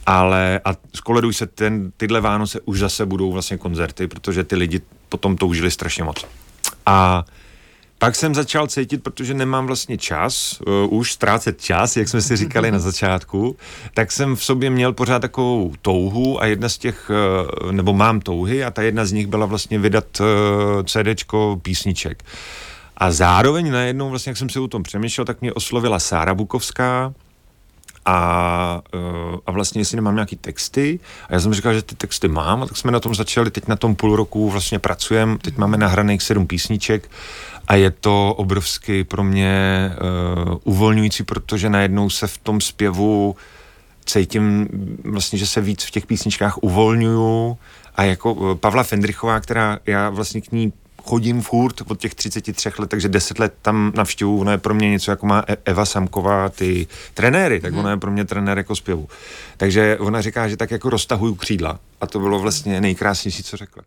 Ale 0.07 0.61
a 0.64 0.75
skoleduj 0.95 1.35
se 1.35 1.47
ten, 1.47 1.93
tyhle 1.97 2.21
Vánoce 2.21 2.61
už 2.64 2.79
zase 2.79 3.07
budou 3.07 3.33
vlastně 3.33 3.57
koncerty, 3.57 4.07
protože 4.07 4.45
ty 4.45 4.57
lidi 4.57 4.81
potom 5.09 5.37
toužili 5.37 5.71
strašně 5.71 6.05
moc. 6.05 6.27
A 6.87 7.25
pak 8.00 8.16
jsem 8.16 8.34
začal 8.34 8.66
cítit, 8.66 9.02
protože 9.02 9.34
nemám 9.34 9.66
vlastně 9.66 9.98
čas, 9.98 10.60
uh, 10.60 10.98
už 10.98 11.12
ztrácet 11.12 11.60
čas, 11.60 11.96
jak 11.96 12.08
jsme 12.08 12.20
si 12.20 12.36
říkali 12.36 12.70
na 12.70 12.78
začátku, 12.78 13.56
tak 13.94 14.12
jsem 14.12 14.36
v 14.36 14.44
sobě 14.44 14.70
měl 14.70 14.92
pořád 14.92 15.18
takovou 15.18 15.72
touhu 15.82 16.42
a 16.42 16.46
jedna 16.46 16.68
z 16.68 16.78
těch, 16.78 17.10
uh, 17.62 17.72
nebo 17.72 17.92
mám 17.92 18.20
touhy 18.20 18.64
a 18.64 18.70
ta 18.70 18.82
jedna 18.82 19.04
z 19.04 19.12
nich 19.12 19.26
byla 19.26 19.46
vlastně 19.46 19.78
vydat 19.78 20.20
uh, 20.20 20.26
CDčko 20.84 21.60
písniček. 21.62 22.24
A 22.96 23.10
zároveň 23.10 23.70
najednou, 23.70 24.10
vlastně, 24.10 24.30
jak 24.30 24.36
jsem 24.36 24.48
si 24.48 24.58
o 24.58 24.68
tom 24.68 24.82
přemýšlel, 24.82 25.24
tak 25.24 25.40
mě 25.40 25.52
oslovila 25.52 25.98
Sára 25.98 26.34
Bukovská, 26.34 27.12
a, 28.04 28.82
a 29.46 29.52
vlastně 29.52 29.80
jestli 29.80 29.96
nemám 29.96 30.14
nějaký 30.14 30.36
texty 30.36 31.00
a 31.28 31.34
já 31.34 31.40
jsem 31.40 31.54
říkal, 31.54 31.74
že 31.74 31.82
ty 31.82 31.94
texty 31.94 32.28
mám 32.28 32.62
a 32.62 32.66
tak 32.66 32.76
jsme 32.76 32.92
na 32.92 33.00
tom 33.00 33.14
začali, 33.14 33.50
teď 33.50 33.68
na 33.68 33.76
tom 33.76 33.94
půl 33.94 34.16
roku 34.16 34.50
vlastně 34.50 34.78
pracujeme, 34.78 35.38
teď 35.38 35.56
máme 35.56 35.76
nahraných 35.76 36.22
sedm 36.22 36.46
písniček 36.46 37.10
a 37.70 37.74
je 37.74 37.90
to 37.90 38.35
obrovsky 38.35 39.04
pro 39.04 39.24
mě 39.24 39.90
uh, 40.46 40.56
uvolňující, 40.64 41.22
protože 41.22 41.70
najednou 41.70 42.11
se 42.11 42.26
v 42.26 42.38
tom 42.38 42.61
zpěvu 42.61 43.37
cítím 44.04 44.68
vlastně, 45.04 45.38
že 45.38 45.46
se 45.46 45.61
víc 45.61 45.85
v 45.85 45.90
těch 45.90 46.06
písničkách 46.06 46.59
uvolňuju. 46.62 47.59
A 47.96 48.02
jako 48.04 48.59
Pavla 48.61 48.83
Fendrichová, 48.83 49.40
která 49.40 49.78
já 49.87 50.11
vlastně 50.11 50.40
k 50.40 50.52
ní 50.52 50.72
chodím 51.02 51.42
furt 51.42 51.83
od 51.88 51.98
těch 51.98 52.14
33 52.14 52.70
let, 52.78 52.90
takže 52.90 53.09
10 53.09 53.38
let 53.38 53.54
tam 53.62 53.92
navštěvu, 53.96 54.40
ona 54.40 54.52
je 54.52 54.59
pro 54.59 54.74
mě 54.74 54.90
něco 54.90 55.11
jako 55.11 55.26
má 55.26 55.44
e- 55.48 55.56
Eva 55.64 55.85
Samková, 55.85 56.48
ty 56.48 56.87
trenéry, 57.14 57.61
tak 57.61 57.74
ona 57.74 57.90
je 57.90 57.96
pro 57.96 58.11
mě 58.11 58.24
trenér 58.24 58.59
jako 58.59 58.76
zpěvu. 58.76 59.09
Takže 59.56 59.98
ona 60.00 60.20
říká, 60.20 60.48
že 60.48 60.56
tak 60.56 60.70
jako 60.70 60.90
roztahuju 60.90 61.35
křídla 61.35 61.78
a 62.00 62.06
to 62.06 62.18
bylo 62.18 62.38
vlastně 62.38 62.80
nejkrásnější, 62.80 63.42
co 63.42 63.56
řekla. 63.56 63.82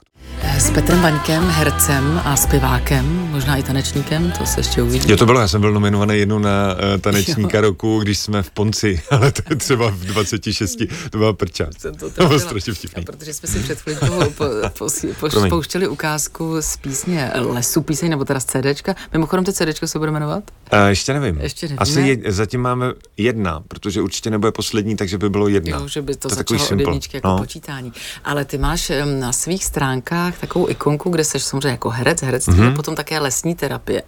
S 0.58 0.72
Petrem 0.72 1.02
Vaňkem, 1.02 1.44
hercem 1.44 2.22
a 2.26 2.36
zpěvákem, 2.36 3.06
možná 3.32 3.56
i 3.56 3.64
tanečníkem, 3.64 4.32
to 4.38 4.46
se 4.46 4.60
ještě 4.60 4.82
uvidí. 4.82 5.12
Jo, 5.12 5.18
to 5.18 5.26
bylo, 5.26 5.40
já 5.40 5.48
jsem 5.48 5.62
byl 5.62 5.74
nominovaný 5.74 6.20
jednou 6.20 6.40
na 6.40 6.74
uh, 6.74 7.02
tanečníka 7.02 7.58
jo. 7.58 7.62
roku, 7.62 8.00
když 8.00 8.20
jsme 8.20 8.44
v 8.44 8.52
Ponci, 8.52 9.02
ale 9.12 9.32
to 9.32 9.42
je 9.50 9.56
třeba 9.56 9.90
v 9.90 10.00
26, 10.00 10.78
to 11.10 11.18
byla 11.18 11.34
prča. 11.34 11.68
Jsem 11.78 11.96
to, 11.96 12.12
to 12.12 12.28
bylo 12.28 12.40
strašně 12.40 12.74
vtipný. 12.74 13.04
Protože 13.04 13.34
jsme 13.34 13.50
si 13.50 13.60
před 13.60 13.82
chvíličkou 13.82 14.20
po, 14.20 14.46
po, 14.78 14.88
po, 15.20 15.30
po, 15.30 15.50
pouštěli 15.50 15.88
ukázku 15.88 16.62
z 16.62 16.78
písně 16.78 17.32
Lesu 17.36 17.82
píseň, 17.82 18.10
nebo 18.10 18.26
teda 18.26 18.40
z 18.40 18.46
CDčka. 18.46 18.96
Mimochodem, 19.14 19.46
to 19.46 19.54
CDčko 19.54 19.88
se 19.88 20.00
bude 20.00 20.12
jmenovat? 20.12 20.44
Uh, 20.74 20.80
ještě 20.80 21.14
nevím. 21.14 21.40
Ještě 21.42 21.66
nevíme. 21.66 21.80
Asi 21.80 22.02
je, 22.02 22.32
zatím 22.32 22.62
máme 22.62 22.94
jedna, 23.18 23.64
protože 23.68 24.02
určitě 24.02 24.30
nebude 24.30 24.52
poslední, 24.52 24.96
takže 24.96 25.18
by 25.18 25.30
bylo 25.30 25.48
jedna. 25.48 25.78
Jo, 25.78 25.88
že 25.88 26.02
by 26.02 26.16
to, 26.16 26.30
to 26.30 26.36
začalo 26.36 26.66
od 26.66 26.80
jedničky 26.80 27.18
jako 27.18 27.28
no. 27.28 27.38
počítání. 27.38 27.94
Ale 28.24 28.46
ty 28.46 28.58
máš 28.58 28.92
na 29.20 29.32
svých 29.32 29.66
stránkách 29.66 30.38
takovou 30.38 30.70
ikonku, 30.70 31.10
kde 31.10 31.24
seš 31.24 31.44
samozřejmě 31.44 31.70
jako 31.70 31.90
herec, 31.90 32.22
herec 32.22 32.48
mm-hmm. 32.48 32.72
a 32.72 32.76
potom 32.76 32.96
také 32.96 33.20
lesní 33.20 33.56
terapie. 33.56 34.04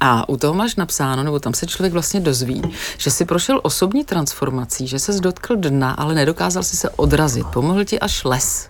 A 0.00 0.28
u 0.28 0.36
toho 0.36 0.54
máš 0.54 0.76
napsáno, 0.76 1.22
nebo 1.22 1.38
tam 1.38 1.54
se 1.54 1.66
člověk 1.66 1.92
vlastně 1.92 2.20
dozví, 2.20 2.62
že 2.98 3.10
si 3.10 3.24
prošel 3.24 3.60
osobní 3.62 4.04
transformací, 4.04 4.86
že 4.86 4.98
se 4.98 5.20
dotkl 5.20 5.56
dna, 5.56 5.90
ale 5.90 6.14
nedokázal 6.14 6.62
si 6.62 6.76
se 6.76 6.90
odrazit. 6.90 7.46
Pomohl 7.46 7.84
ti 7.84 8.00
až 8.00 8.24
les. 8.24 8.68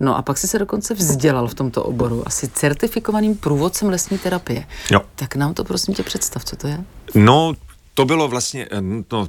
No 0.00 0.16
a 0.16 0.22
pak 0.22 0.38
si 0.38 0.48
se 0.48 0.58
dokonce 0.58 0.94
vzdělal 0.94 1.48
v 1.48 1.54
tomto 1.54 1.82
oboru, 1.82 2.22
asi 2.26 2.48
certifikovaným 2.48 3.36
průvodcem 3.36 3.88
lesní 3.88 4.18
terapie. 4.18 4.66
Jo. 4.90 5.00
Tak 5.14 5.36
nám 5.36 5.54
to 5.54 5.64
prosím 5.64 5.94
tě 5.94 6.02
představ, 6.02 6.44
co 6.44 6.56
to 6.56 6.66
je? 6.66 6.84
No, 7.14 7.52
to 7.94 8.04
bylo 8.04 8.28
vlastně, 8.28 8.68
no, 8.80 9.28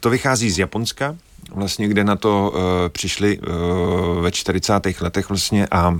to 0.00 0.10
vychází 0.10 0.50
z 0.50 0.58
Japonska, 0.58 1.16
vlastně, 1.50 1.88
kde 1.88 2.04
na 2.04 2.16
to 2.16 2.52
uh, 2.54 2.60
přišli 2.88 3.38
uh, 3.38 4.22
ve 4.22 4.32
40. 4.32 4.72
letech 5.00 5.28
vlastně 5.28 5.66
a 5.70 5.96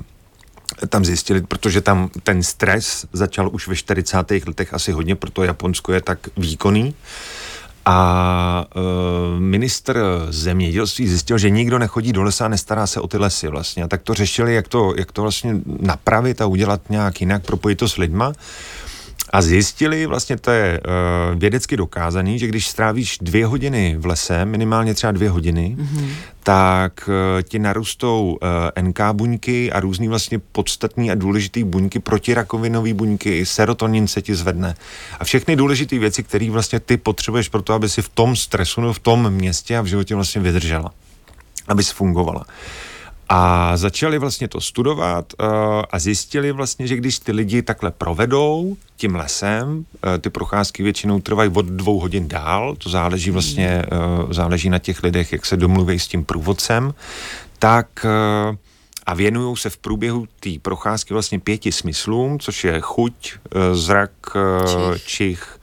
tam 0.89 1.05
zjistili, 1.05 1.41
protože 1.41 1.81
tam 1.81 2.11
ten 2.23 2.43
stres 2.43 3.07
začal 3.13 3.51
už 3.53 3.69
ve 3.69 3.77
40. 3.77 4.31
letech 4.47 4.75
asi 4.75 4.93
hodně, 4.93 5.17
proto 5.17 5.45
Japonsko 5.45 5.93
je 5.93 6.01
tak 6.01 6.19
výkonný. 6.37 6.95
A 7.89 8.67
e, 8.77 9.41
minister 9.41 9.99
zemědělství 10.29 11.09
zjistil, 11.09 11.39
že 11.39 11.51
nikdo 11.51 11.79
nechodí 11.79 12.13
do 12.13 12.23
lesa 12.23 12.45
a 12.45 12.49
nestará 12.49 12.87
se 12.87 13.01
o 13.01 13.07
ty 13.07 13.19
lesy 13.19 13.49
vlastně. 13.49 13.85
A 13.85 13.89
tak 13.89 14.03
to 14.03 14.15
řešili, 14.15 14.55
jak 14.55 14.69
to, 14.69 14.95
jak 14.97 15.13
to 15.13 15.23
vlastně 15.23 15.55
napravit 15.81 16.41
a 16.41 16.47
udělat 16.47 16.81
nějak 16.91 17.21
jinak, 17.21 17.45
propojit 17.45 17.79
to 17.79 17.89
s 17.89 17.97
lidma. 17.97 18.33
A 19.31 19.43
zjistili, 19.43 20.07
vlastně 20.07 20.37
to 20.37 20.51
je 20.51 20.81
uh, 20.81 21.39
vědecky 21.39 21.77
dokázaný, 21.77 22.39
že 22.39 22.47
když 22.47 22.69
strávíš 22.69 23.19
dvě 23.21 23.47
hodiny 23.47 23.97
v 23.99 24.07
lese, 24.07 24.45
minimálně 24.45 24.95
třeba 24.95 25.13
dvě 25.13 25.31
hodiny, 25.31 25.77
mm-hmm. 25.79 26.09
tak 26.43 27.09
uh, 27.09 27.43
ti 27.43 27.59
narůstou 27.59 28.39
uh, 28.77 28.89
NK 28.89 29.01
buňky 29.13 29.73
a 29.73 29.81
různý 29.81 30.09
vlastně 30.09 30.39
podstatný 30.39 31.11
a 31.11 31.15
důležitý 31.15 31.65
buňky, 31.65 31.99
protirakovinové 31.99 32.95
buňky, 32.95 33.47
serotonin 33.47 34.09
se 34.09 34.23
ti 34.23 34.35
zvedne. 34.35 34.75
A 35.21 35.25
všechny 35.25 35.57
důležité 35.57 35.99
věci, 35.99 36.23
které 36.23 36.51
vlastně 36.51 36.81
ty 36.81 36.97
potřebuješ 36.97 37.49
pro 37.49 37.63
to, 37.63 37.73
aby 37.73 37.89
si 37.89 38.03
v 38.03 38.09
tom 38.09 38.37
stresu, 38.37 38.81
no, 38.81 38.93
v 38.93 38.99
tom 38.99 39.31
městě 39.31 39.79
a 39.79 39.83
v 39.83 39.87
životě 39.87 40.15
vlastně 40.15 40.41
vydržela, 40.41 40.93
aby 41.69 41.83
fungovala. 41.83 42.45
A 43.29 43.77
začali 43.77 44.19
vlastně 44.19 44.49
to 44.49 44.61
studovat 44.61 45.33
uh, 45.41 45.47
a 45.91 45.99
zjistili 45.99 46.53
vlastně, 46.53 46.87
že 46.87 46.97
když 46.97 47.19
ty 47.19 47.33
lidi 47.33 47.63
takhle 47.63 47.91
provedou 47.91 48.77
tím 48.97 49.15
lesem, 49.15 49.69
uh, 49.79 49.85
ty 50.21 50.31
procházky 50.31 50.83
většinou 50.83 51.21
trvají 51.21 51.51
od 51.55 51.67
dvou 51.67 52.01
hodin 52.01 52.29
dál, 52.29 52.77
to 52.77 52.91
záleží 52.91 53.31
vlastně, 53.31 53.83
uh, 54.25 54.33
záleží 54.33 54.71
na 54.71 54.79
těch 54.79 55.03
lidech, 55.03 55.33
jak 55.33 55.47
se 55.47 55.57
domluví 55.57 55.99
s 55.99 56.09
tím 56.09 56.25
průvodcem, 56.25 56.95
tak 57.59 58.07
uh, 58.51 58.57
a 59.07 59.15
věnují 59.15 59.57
se 59.57 59.71
v 59.71 59.77
průběhu 59.77 60.27
té 60.41 60.51
procházky 60.63 61.15
vlastně 61.15 61.41
pěti 61.41 61.73
smyslům, 61.73 62.39
což 62.39 62.65
je 62.65 62.81
chuť, 62.81 63.33
zrak, 63.73 64.11
čich, 64.67 65.07
čich 65.07 65.59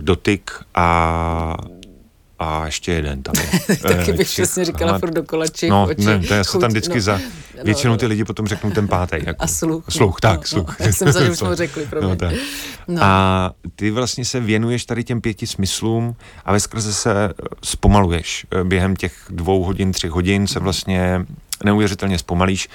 dotyk 0.00 0.50
a 0.74 1.56
a 2.38 2.66
ještě 2.66 2.92
jeden 2.92 3.22
tam 3.22 3.34
je. 3.38 3.76
Taky 3.82 4.12
bych 4.12 4.26
přesně 4.26 4.64
říkala 4.64 4.90
ale, 4.90 5.00
furt 5.00 5.14
dokola 5.14 5.46
čich, 5.46 5.70
No, 5.70 5.84
oči, 5.90 6.04
ne, 6.04 6.20
to 6.20 6.34
já 6.34 6.44
se 6.44 6.58
tam 6.58 6.70
vždycky 6.70 6.94
no, 6.94 7.00
za... 7.00 7.20
Většinou 7.64 7.92
no, 7.92 7.98
ty 7.98 8.06
lidi 8.06 8.24
potom 8.24 8.46
řeknou 8.46 8.70
ten 8.70 8.88
pátý. 8.88 9.16
Jako. 9.24 9.42
A 9.42 9.46
sluch. 9.46 9.84
Sluch, 9.88 10.20
tak, 10.20 10.40
no, 10.40 10.46
sluch. 10.46 10.80
No, 10.80 10.86
já 10.86 10.92
jsem 10.92 11.12
za, 11.12 11.24
že 11.24 11.30
už 11.30 11.38
jsme 11.38 11.56
řekli, 11.56 11.86
pro 11.86 12.02
no, 12.02 12.16
no. 12.88 13.02
A 13.02 13.52
ty 13.76 13.90
vlastně 13.90 14.24
se 14.24 14.40
věnuješ 14.40 14.84
tady 14.84 15.04
těm 15.04 15.20
pěti 15.20 15.46
smyslům 15.46 16.16
a 16.44 16.52
ve 16.52 16.60
skrze 16.60 16.94
se 16.94 17.32
zpomaluješ. 17.64 18.46
Během 18.64 18.96
těch 18.96 19.14
dvou 19.30 19.62
hodin, 19.62 19.92
třech 19.92 20.10
hodin 20.10 20.46
se 20.46 20.60
vlastně 20.60 21.26
neuvěřitelně 21.64 22.18
zpomalíš 22.18 22.68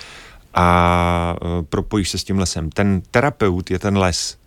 a 0.53 1.35
propojíš 1.69 2.09
se 2.09 2.17
s 2.17 2.23
tím 2.23 2.39
lesem. 2.39 2.69
Ten 2.69 3.01
terapeut 3.11 3.71
je 3.71 3.79
ten 3.79 3.97
les. 3.97 4.37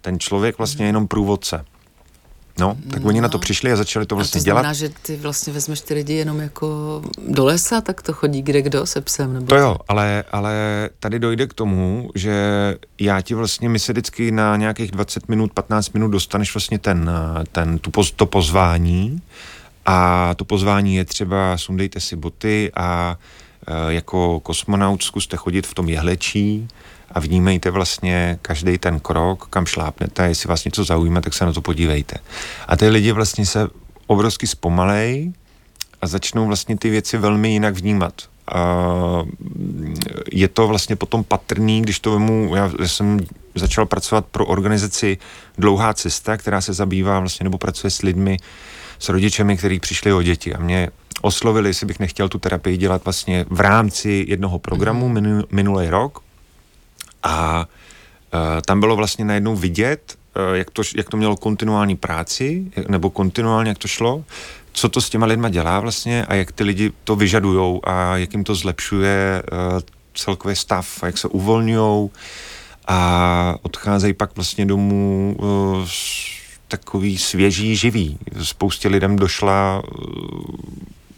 Ten 0.00 0.18
člověk 0.18 0.58
vlastně 0.58 0.84
je 0.84 0.88
jenom 0.88 1.08
průvodce. 1.08 1.64
No, 2.58 2.76
tak 2.90 3.04
oni 3.04 3.20
no. 3.20 3.22
na 3.22 3.28
to 3.28 3.38
no. 3.38 3.40
přišli 3.40 3.72
a 3.72 3.76
začali 3.76 4.06
to 4.06 4.14
vlastně 4.14 4.38
a 4.38 4.40
to 4.40 4.44
dělat. 4.44 4.60
znamená, 4.60 4.72
že 4.72 4.88
ty 4.88 5.16
vlastně 5.16 5.52
vezmeš 5.52 5.80
ty 5.80 5.94
lidi 5.94 6.14
jenom 6.14 6.40
jako 6.40 7.02
do 7.28 7.44
lesa, 7.44 7.80
tak 7.80 8.02
to 8.02 8.12
chodí 8.12 8.42
kde 8.42 8.62
kdo 8.62 8.86
se 8.86 9.00
psem? 9.00 9.34
Nebo 9.34 9.46
to 9.46 9.56
jo, 9.56 9.76
ale, 9.88 10.24
ale 10.32 10.54
tady 10.98 11.18
dojde 11.18 11.46
k 11.46 11.54
tomu, 11.54 12.10
že 12.14 12.34
já 12.98 13.20
ti 13.20 13.34
vlastně, 13.34 13.68
my 13.68 13.78
se 13.78 13.92
vždycky 13.92 14.30
na 14.30 14.56
nějakých 14.56 14.90
20 14.90 15.28
minut, 15.28 15.52
15 15.52 15.92
minut 15.92 16.08
dostaneš 16.08 16.54
vlastně 16.54 16.78
ten, 16.78 17.10
ten, 17.52 17.78
tu, 17.78 17.90
to 18.16 18.26
pozvání 18.26 19.22
a 19.86 20.34
to 20.34 20.44
pozvání 20.44 20.96
je 20.96 21.04
třeba 21.04 21.58
sundejte 21.58 22.00
si 22.00 22.16
boty 22.16 22.72
a 22.76 23.16
e, 23.66 23.92
jako 23.92 24.40
kosmonaut 24.40 25.02
zkuste 25.02 25.36
chodit 25.36 25.66
v 25.66 25.74
tom 25.74 25.88
jehlečí, 25.88 26.68
a 27.12 27.20
vnímejte 27.20 27.70
vlastně 27.70 28.38
každý 28.42 28.78
ten 28.78 29.00
krok, 29.00 29.46
kam 29.50 29.66
šlápnete, 29.66 30.28
jestli 30.28 30.48
vás 30.48 30.64
něco 30.64 30.84
zaujme, 30.84 31.20
tak 31.20 31.34
se 31.34 31.46
na 31.46 31.52
to 31.52 31.60
podívejte. 31.60 32.16
A 32.68 32.76
ty 32.76 32.88
lidi 32.88 33.12
vlastně 33.12 33.46
se 33.46 33.68
obrovsky 34.06 34.46
zpomalej 34.46 35.32
a 36.02 36.06
začnou 36.06 36.46
vlastně 36.46 36.76
ty 36.78 36.90
věci 36.90 37.18
velmi 37.18 37.52
jinak 37.52 37.74
vnímat. 37.74 38.14
A 38.52 38.64
je 40.32 40.48
to 40.48 40.68
vlastně 40.68 40.96
potom 40.96 41.24
patrný, 41.24 41.82
když 41.82 42.00
to 42.00 42.12
vemu, 42.12 42.56
já, 42.56 42.72
jsem 42.86 43.20
začal 43.54 43.86
pracovat 43.86 44.26
pro 44.26 44.46
organizaci 44.46 45.18
Dlouhá 45.58 45.94
cesta, 45.94 46.36
která 46.36 46.60
se 46.60 46.72
zabývá 46.72 47.20
vlastně, 47.20 47.44
nebo 47.44 47.58
pracuje 47.58 47.90
s 47.90 48.02
lidmi, 48.02 48.36
s 48.98 49.08
rodičemi, 49.08 49.56
kteří 49.56 49.80
přišli 49.80 50.12
o 50.12 50.22
děti 50.22 50.54
a 50.54 50.58
mě 50.58 50.88
oslovili, 51.22 51.70
jestli 51.70 51.86
bych 51.86 52.00
nechtěl 52.00 52.28
tu 52.28 52.38
terapii 52.38 52.76
dělat 52.76 53.04
vlastně 53.04 53.46
v 53.50 53.60
rámci 53.60 54.24
jednoho 54.28 54.58
programu 54.58 55.08
mm-hmm. 55.08 55.44
minulý 55.50 55.88
rok, 55.88 56.22
a 57.22 57.68
uh, 58.34 58.40
tam 58.66 58.80
bylo 58.80 58.96
vlastně 58.96 59.24
najednou 59.24 59.56
vidět, 59.56 60.18
uh, 60.36 60.56
jak, 60.56 60.70
to, 60.70 60.82
jak 60.96 61.08
to 61.08 61.16
mělo 61.16 61.36
kontinuální 61.36 61.96
práci, 61.96 62.72
nebo 62.88 63.10
kontinuálně, 63.10 63.68
jak 63.68 63.78
to 63.78 63.88
šlo, 63.88 64.24
co 64.72 64.88
to 64.88 65.00
s 65.00 65.10
těma 65.10 65.26
lidma 65.26 65.48
dělá 65.48 65.80
vlastně 65.80 66.26
a 66.26 66.34
jak 66.34 66.52
ty 66.52 66.64
lidi 66.64 66.92
to 67.04 67.16
vyžadujou 67.16 67.80
a 67.84 68.16
jak 68.16 68.32
jim 68.32 68.44
to 68.44 68.54
zlepšuje 68.54 69.42
uh, 69.52 69.80
celkový 70.14 70.56
stav 70.56 71.02
a 71.02 71.06
jak 71.06 71.18
se 71.18 71.28
uvolňují 71.28 72.10
a 72.88 73.54
odcházejí 73.62 74.12
pak 74.12 74.36
vlastně 74.36 74.66
domů 74.66 75.36
takový 76.68 77.18
svěží, 77.18 77.76
živý. 77.76 78.18
Spoustě 78.42 78.88
lidem 78.88 79.16
došla 79.16 79.82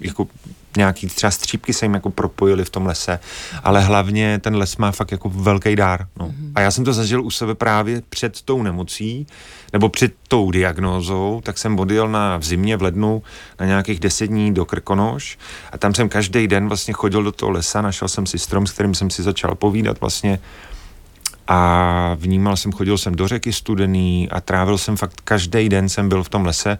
jako 0.00 0.26
nějaký 0.76 1.06
třeba 1.06 1.30
střípky 1.30 1.72
se 1.72 1.84
jim 1.84 1.94
jako 1.94 2.10
propojily 2.10 2.64
v 2.64 2.70
tom 2.70 2.86
lese, 2.86 3.18
ale 3.62 3.80
hlavně 3.80 4.38
ten 4.38 4.56
les 4.56 4.76
má 4.76 4.92
fakt 4.92 5.12
jako 5.12 5.28
velký 5.28 5.76
dár. 5.76 6.06
No. 6.18 6.26
Mm-hmm. 6.26 6.52
A 6.54 6.60
já 6.60 6.70
jsem 6.70 6.84
to 6.84 6.92
zažil 6.92 7.24
u 7.24 7.30
sebe 7.30 7.54
právě 7.54 8.02
před 8.08 8.42
tou 8.42 8.62
nemocí, 8.62 9.26
nebo 9.72 9.88
před 9.88 10.12
tou 10.28 10.50
diagnózou, 10.50 11.40
tak 11.44 11.58
jsem 11.58 11.78
odjel 11.78 12.08
na 12.08 12.36
v 12.36 12.42
zimě, 12.42 12.76
v 12.76 12.82
lednu, 12.82 13.22
na 13.60 13.66
nějakých 13.66 14.00
deset 14.00 14.26
dní 14.26 14.54
do 14.54 14.64
Krkonoš 14.64 15.38
a 15.72 15.78
tam 15.78 15.94
jsem 15.94 16.08
každý 16.08 16.48
den 16.48 16.68
vlastně 16.68 16.94
chodil 16.94 17.22
do 17.22 17.32
toho 17.32 17.50
lesa, 17.50 17.82
našel 17.82 18.08
jsem 18.08 18.26
si 18.26 18.38
strom, 18.38 18.66
s 18.66 18.72
kterým 18.72 18.94
jsem 18.94 19.10
si 19.10 19.22
začal 19.22 19.54
povídat 19.54 20.00
vlastně 20.00 20.38
a 21.48 22.16
vnímal 22.18 22.56
jsem, 22.56 22.72
chodil 22.72 22.98
jsem 22.98 23.14
do 23.14 23.28
řeky 23.28 23.52
studený 23.52 24.28
a 24.30 24.40
trávil 24.40 24.78
jsem 24.78 24.96
fakt 24.96 25.20
každý 25.24 25.68
den 25.68 25.88
jsem 25.88 26.08
byl 26.08 26.22
v 26.22 26.28
tom 26.28 26.44
lese 26.44 26.78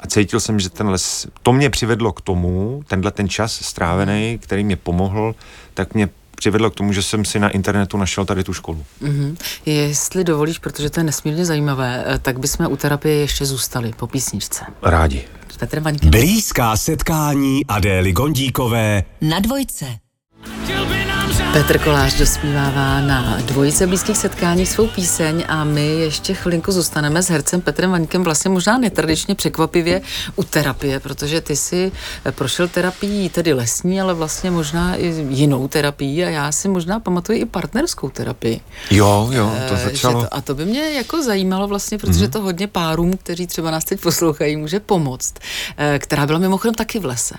a 0.00 0.06
cítil 0.06 0.40
jsem, 0.40 0.60
že 0.60 0.70
ten 0.70 0.88
les, 0.88 1.26
to 1.42 1.52
mě 1.52 1.70
přivedlo 1.70 2.12
k 2.12 2.20
tomu, 2.20 2.82
tenhle 2.86 3.10
ten 3.10 3.28
čas 3.28 3.52
strávený, 3.52 4.38
který 4.42 4.64
mě 4.64 4.76
pomohl, 4.76 5.34
tak 5.74 5.94
mě 5.94 6.08
přivedlo 6.36 6.70
k 6.70 6.74
tomu, 6.74 6.92
že 6.92 7.02
jsem 7.02 7.24
si 7.24 7.38
na 7.38 7.48
internetu 7.48 7.96
našel 7.96 8.24
tady 8.24 8.44
tu 8.44 8.54
školu. 8.54 8.84
Mm-hmm. 9.02 9.36
Jestli 9.66 10.24
dovolíš, 10.24 10.58
protože 10.58 10.90
to 10.90 11.00
je 11.00 11.04
nesmírně 11.04 11.44
zajímavé, 11.44 12.04
eh, 12.06 12.18
tak 12.18 12.38
bychom 12.38 12.66
u 12.66 12.76
terapie 12.76 13.14
ještě 13.14 13.46
zůstali 13.46 13.92
po 13.96 14.06
písničce. 14.06 14.64
Rádi. 14.82 15.24
Vaňkem. 15.80 16.10
Blízká 16.10 16.76
setkání 16.76 17.66
Adély 17.66 18.12
Gondíkové 18.12 19.04
Na 19.20 19.38
dvojce. 19.38 19.86
Petr 21.38 21.78
Kolář 21.78 22.14
dospívává 22.18 23.00
na 23.00 23.36
dvojice 23.44 23.86
blízkých 23.86 24.16
setkáních 24.16 24.68
svou 24.68 24.86
píseň 24.86 25.44
a 25.48 25.64
my 25.64 25.86
ještě 25.86 26.34
chvilinku 26.34 26.72
zůstaneme 26.72 27.22
s 27.22 27.28
hercem 27.30 27.60
Petrem 27.60 27.90
Vaňkem 27.90 28.24
vlastně 28.24 28.50
možná 28.50 28.78
netradičně 28.78 29.34
překvapivě 29.34 30.00
u 30.36 30.42
terapie, 30.44 31.00
protože 31.00 31.40
ty 31.40 31.56
si 31.56 31.92
prošel 32.30 32.68
terapií 32.68 33.28
tedy 33.28 33.52
lesní, 33.52 34.00
ale 34.00 34.14
vlastně 34.14 34.50
možná 34.50 34.96
i 34.96 35.06
jinou 35.28 35.68
terapii 35.68 36.24
a 36.24 36.28
já 36.28 36.52
si 36.52 36.68
možná 36.68 37.00
pamatuju 37.00 37.38
i 37.38 37.44
partnerskou 37.44 38.08
terapii. 38.10 38.60
Jo, 38.90 39.28
jo, 39.32 39.52
to 39.68 39.74
Eh, 39.74 39.84
začalo. 39.90 40.22
To, 40.22 40.34
a 40.34 40.40
to 40.40 40.54
by 40.54 40.64
mě 40.64 40.90
jako 40.90 41.22
zajímalo 41.22 41.66
vlastně, 41.68 41.98
protože 41.98 42.22
Mhm. 42.24 42.30
to 42.30 42.40
hodně 42.40 42.66
párům, 42.66 43.16
kteří 43.16 43.46
třeba 43.46 43.70
nás 43.70 43.84
teď 43.84 44.00
poslouchají, 44.00 44.56
může 44.56 44.80
pomoct, 44.80 45.34
eh, 45.78 45.98
která 45.98 46.26
byla 46.26 46.38
mimochodem 46.38 46.74
taky 46.74 46.98
v 46.98 47.04
lese. 47.04 47.34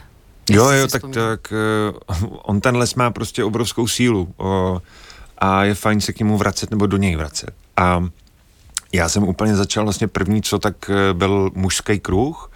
Jo, 0.49 0.69
jo, 0.69 0.88
tak, 0.88 1.01
vzpomínám. 1.01 1.27
tak 1.29 1.53
eh, 1.53 2.25
on 2.43 2.62
ten 2.62 2.77
les 2.77 2.95
má 2.95 3.12
prostě 3.12 3.43
obrovskou 3.43 3.88
sílu 3.88 4.33
o, 4.38 4.81
a 5.38 5.63
je 5.63 5.75
fajn 5.75 6.01
se 6.01 6.13
k 6.13 6.19
němu 6.19 6.38
vracet 6.38 6.71
nebo 6.71 6.85
do 6.88 6.97
něj 6.97 7.15
vracet. 7.15 7.49
A 7.77 8.05
já 8.93 9.09
jsem 9.09 9.23
úplně 9.23 9.55
začal 9.55 9.83
vlastně 9.83 10.07
první, 10.07 10.41
co 10.41 10.59
tak 10.59 10.89
eh, 10.89 11.13
byl 11.13 11.51
mužský 11.53 11.99
kruh, 11.99 12.51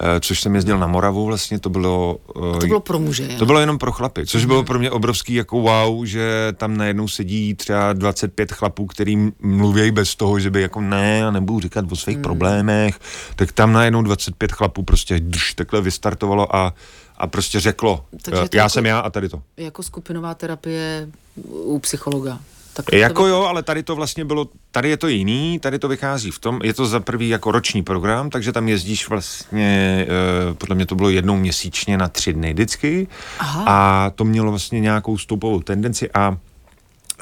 eh, 0.00 0.20
což 0.20 0.40
jsem 0.40 0.54
jezdil 0.54 0.78
na 0.78 0.86
Moravu 0.86 1.26
vlastně, 1.26 1.58
to 1.58 1.70
bylo... 1.70 2.16
eh, 2.56 2.58
To 2.60 2.66
bylo 2.66 2.80
pro 2.80 2.98
muže. 2.98 3.28
to 3.38 3.46
bylo 3.46 3.60
jenom 3.60 3.78
pro 3.78 3.92
chlapy, 3.92 4.26
což 4.26 4.44
bylo 4.44 4.62
pro 4.64 4.78
mě 4.78 4.90
obrovský 4.90 5.34
jako 5.34 5.60
wow, 5.60 6.04
že 6.04 6.52
tam 6.56 6.76
najednou 6.76 7.08
sedí 7.08 7.54
třeba 7.54 7.92
25 7.92 8.52
chlapů, 8.52 8.86
který 8.86 9.16
mluví 9.40 9.90
bez 9.90 10.14
toho, 10.16 10.38
že 10.40 10.50
by 10.50 10.62
jako 10.62 10.80
ne, 10.80 11.18
já 11.18 11.30
nebudu 11.30 11.60
říkat 11.60 11.84
o 11.92 11.96
svých 11.96 12.18
problémech, 12.18 12.98
tak 13.36 13.52
tam 13.52 13.72
najednou 13.72 14.02
25 14.02 14.52
chlapů 14.52 14.82
prostě 14.82 15.20
drž, 15.20 15.54
takhle 15.54 15.80
vystartovalo 15.80 16.56
a, 16.56 16.74
a 17.16 17.26
prostě 17.26 17.60
řeklo, 17.60 18.04
Takže 18.22 18.42
eh, 18.42 18.48
já 18.52 18.62
jako- 18.62 18.70
jsem 18.70 18.86
já 18.86 18.98
a 18.98 19.10
tady 19.10 19.28
to. 19.28 19.42
Jako 19.56 19.82
skupinová 19.82 20.34
terapie 20.34 21.08
u 21.50 21.78
psychologa. 21.78 22.38
Tak 22.76 22.92
Jako 22.92 23.26
jo, 23.26 23.42
ale 23.42 23.62
tady 23.62 23.82
to 23.82 23.96
vlastně 23.96 24.24
bylo, 24.24 24.48
tady 24.70 24.88
je 24.90 24.96
to 24.96 25.08
jiný, 25.08 25.58
tady 25.58 25.78
to 25.78 25.88
vychází 25.88 26.30
v 26.30 26.38
tom, 26.38 26.60
je 26.64 26.74
to 26.74 26.86
za 26.86 27.00
prvý 27.00 27.28
jako 27.28 27.52
roční 27.52 27.82
program, 27.82 28.30
takže 28.30 28.52
tam 28.52 28.68
jezdíš 28.68 29.08
vlastně, 29.08 30.06
eh, 30.50 30.54
podle 30.54 30.76
mě 30.76 30.86
to 30.86 30.94
bylo 30.94 31.10
jednou 31.10 31.36
měsíčně 31.36 31.98
na 31.98 32.08
tři 32.08 32.32
dny 32.32 32.52
vždycky 32.52 33.08
Aha. 33.38 33.64
a 33.66 34.10
to 34.10 34.24
mělo 34.24 34.50
vlastně 34.50 34.80
nějakou 34.80 35.18
stoupovou 35.18 35.60
tendenci 35.60 36.10
a 36.10 36.36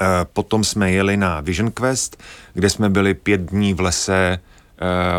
eh, 0.01 0.05
potom 0.33 0.63
jsme 0.63 0.91
jeli 0.91 1.17
na 1.17 1.41
Vision 1.41 1.71
Quest, 1.71 2.23
kde 2.53 2.69
jsme 2.69 2.89
byli 2.89 3.13
pět 3.13 3.41
dní 3.41 3.73
v 3.73 3.79
lese 3.81 4.39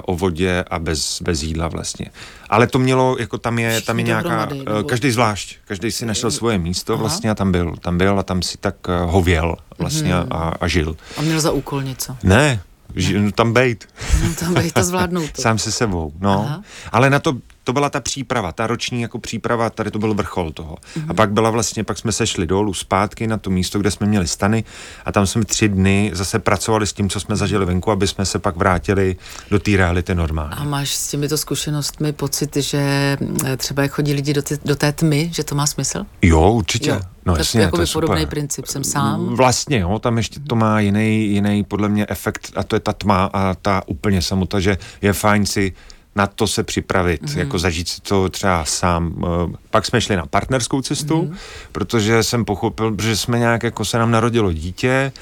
o 0.04 0.16
vodě 0.16 0.64
a 0.70 0.78
bez, 0.78 1.22
bez 1.22 1.42
jídla 1.42 1.68
vlastně. 1.68 2.06
Ale 2.50 2.66
to 2.66 2.78
mělo, 2.78 3.16
jako 3.18 3.38
tam 3.38 3.58
je, 3.58 3.80
tam 3.80 3.98
je 3.98 4.04
nějaká, 4.04 4.48
eh, 4.50 4.54
nebo- 4.54 4.84
každý 4.84 5.10
zvlášť, 5.10 5.56
každý 5.64 5.92
si 5.92 6.06
našel 6.06 6.30
svoje 6.30 6.58
místo 6.58 6.96
vlastně 6.96 7.30
a 7.30 7.34
tam 7.34 7.52
byl, 7.52 7.74
tam 7.80 7.98
byl 7.98 8.18
a 8.18 8.22
tam 8.22 8.42
si 8.42 8.58
tak 8.58 8.74
eh, 8.88 8.92
hověl 9.04 9.56
vlastně 9.78 10.14
Mhm. 10.14 10.26
a, 10.30 10.36
a 10.60 10.68
žil. 10.68 10.96
A 11.16 11.22
měl 11.22 11.40
za 11.40 11.50
úkol 11.52 11.82
něco. 11.82 12.16
Ne, 12.22 12.60
ži, 12.96 13.32
tam 13.32 13.52
bejt. 13.52 13.88
No, 14.28 14.34
tam 14.40 14.54
bych 14.54 14.72
to 14.72 14.84
zvládnout. 14.84 15.32
To. 15.32 15.42
Sám 15.42 15.58
se 15.58 15.72
sebou, 15.72 16.12
no. 16.20 16.44
Aha. 16.48 16.62
Ale 16.92 17.10
na 17.10 17.18
to, 17.18 17.32
to 17.64 17.72
byla 17.72 17.90
ta 17.90 18.00
příprava, 18.00 18.52
ta 18.52 18.66
roční 18.66 19.02
jako 19.02 19.18
příprava, 19.18 19.70
tady 19.70 19.90
to 19.90 19.98
byl 19.98 20.14
vrchol 20.14 20.52
toho. 20.52 20.76
Mhm. 20.96 21.10
A 21.10 21.14
pak 21.14 21.32
byla 21.32 21.50
vlastně, 21.50 21.84
pak 21.84 21.98
jsme 21.98 22.12
se 22.12 22.26
šli 22.26 22.46
dolů 22.46 22.74
zpátky 22.74 23.26
na 23.26 23.38
to 23.38 23.50
místo, 23.50 23.78
kde 23.78 23.90
jsme 23.90 24.06
měli 24.06 24.28
stany 24.28 24.64
a 25.04 25.12
tam 25.12 25.26
jsme 25.26 25.44
tři 25.44 25.68
dny 25.68 26.10
zase 26.14 26.38
pracovali 26.38 26.86
s 26.86 26.92
tím, 26.92 27.08
co 27.08 27.20
jsme 27.20 27.36
zažili 27.36 27.66
venku, 27.66 27.90
aby 27.90 28.06
jsme 28.06 28.26
se 28.26 28.38
pak 28.38 28.56
vrátili 28.56 29.16
do 29.50 29.58
té 29.58 29.76
reality 29.76 30.14
normálně. 30.14 30.54
A 30.56 30.64
máš 30.64 30.94
s 30.94 31.08
těmito 31.08 31.38
zkušenostmi 31.38 32.12
pocit, 32.12 32.56
že 32.56 33.16
eh, 33.44 33.56
třeba 33.56 33.82
jak 33.82 33.92
chodí 33.92 34.12
lidi 34.12 34.32
do, 34.32 34.42
ty, 34.42 34.58
do 34.64 34.76
té 34.76 34.92
tmy, 34.92 35.30
že 35.34 35.44
to 35.44 35.54
má 35.54 35.66
smysl? 35.66 36.06
Jo, 36.22 36.50
určitě. 36.50 36.90
Jo. 36.90 37.00
No 37.26 37.32
tak 37.32 37.38
jasně, 37.38 37.60
jako 37.60 37.76
to 37.76 37.82
je 37.82 37.86
podobný 37.92 38.20
super. 38.20 38.28
princip. 38.28 38.66
Jsem 38.66 38.84
sám. 38.84 39.26
Vlastně, 39.26 39.78
jo, 39.78 39.98
tam 39.98 40.16
ještě 40.16 40.40
to 40.40 40.56
má 40.56 40.80
jiný, 40.80 41.26
jiný 41.26 41.64
podle 41.64 41.88
mě 41.88 42.06
efekt 42.08 42.52
a 42.56 42.62
to 42.62 42.76
je 42.76 42.80
ta 42.80 42.92
tma 42.92 43.30
a 43.32 43.54
ta 43.54 43.82
úplně 43.86 44.22
samota, 44.22 44.60
že 44.60 44.78
je 45.02 45.12
fajn 45.12 45.46
si 45.46 45.72
na 46.16 46.26
to 46.26 46.46
se 46.46 46.62
připravit, 46.62 47.22
Mhm. 47.22 47.30
mm-hmm. 47.32 47.38
jako 47.38 47.58
zažít 47.58 47.88
si 47.88 48.00
to 48.00 48.28
třeba 48.28 48.64
sám. 48.64 49.24
Eh, 49.52 49.56
Pak 49.70 49.86
jsme 49.86 50.00
šli 50.00 50.16
na 50.16 50.26
partnerskou 50.26 50.82
cestu, 50.82 51.22
Mhm. 51.22 51.32
mm-hmm. 51.32 51.68
protože 51.72 52.22
jsem 52.22 52.44
pochopil, 52.44 52.96
že 53.02 53.16
jsme 53.16 53.38
nějak, 53.38 53.62
jako 53.62 53.84
se 53.84 53.98
nám 53.98 54.10
narodilo 54.10 54.52
dítě 54.52 55.12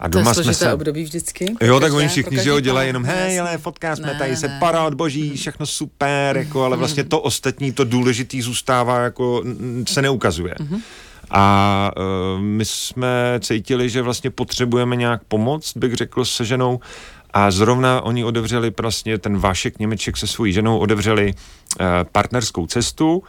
a 0.00 0.08
To 0.08 0.18
je 0.18 0.22
doma 0.24 0.34
jsme 0.34 0.54
se... 0.54 0.72
období 0.72 1.04
vždycky. 1.04 1.44
Jo, 1.62 1.80
tak 1.80 1.82
Každé- 1.90 1.96
oni 1.98 2.08
všichni, 2.08 2.38
že 2.42 2.48
jo, 2.50 2.60
dělají 2.60 2.86
jenom, 2.88 3.02
no, 3.02 3.08
hej, 3.08 3.40
ale 3.40 3.58
fotká 3.58 3.96
jsme 3.96 4.06
Ne, 4.06 4.14
tady, 4.18 4.36
se 4.36 4.48
parad, 4.60 4.94
boží, 4.94 5.36
všechno 5.36 5.66
super, 5.66 6.36
jako, 6.36 6.64
ale 6.64 6.76
vlastně 6.76 7.04
to 7.04 7.20
ostatní, 7.20 7.72
to 7.72 7.84
důležitý 7.84 8.42
zůstává, 8.42 8.98
jako 9.00 9.42
se 9.88 10.02
neukazuje. 10.02 10.54
A 11.30 11.90
uh, 11.96 12.40
my 12.40 12.64
jsme 12.64 13.40
cítili, 13.40 13.88
že 13.90 14.02
vlastně 14.02 14.30
potřebujeme 14.30 14.96
nějak 14.96 15.20
pomoct, 15.28 15.76
bych 15.76 15.94
řekl, 15.94 16.24
se 16.24 16.44
ženou. 16.44 16.80
A 17.30 17.50
zrovna 17.50 18.00
oni 18.00 18.24
otevřeli 18.24 18.72
vlastně 18.80 19.18
ten 19.18 19.38
Vašek 19.38 19.78
Němeček 19.78 20.16
se 20.16 20.26
svojí 20.26 20.52
ženou, 20.52 20.78
otevřeli 20.78 21.34
uh, 21.34 21.86
partnerskou 22.12 22.66
cestu 22.66 23.22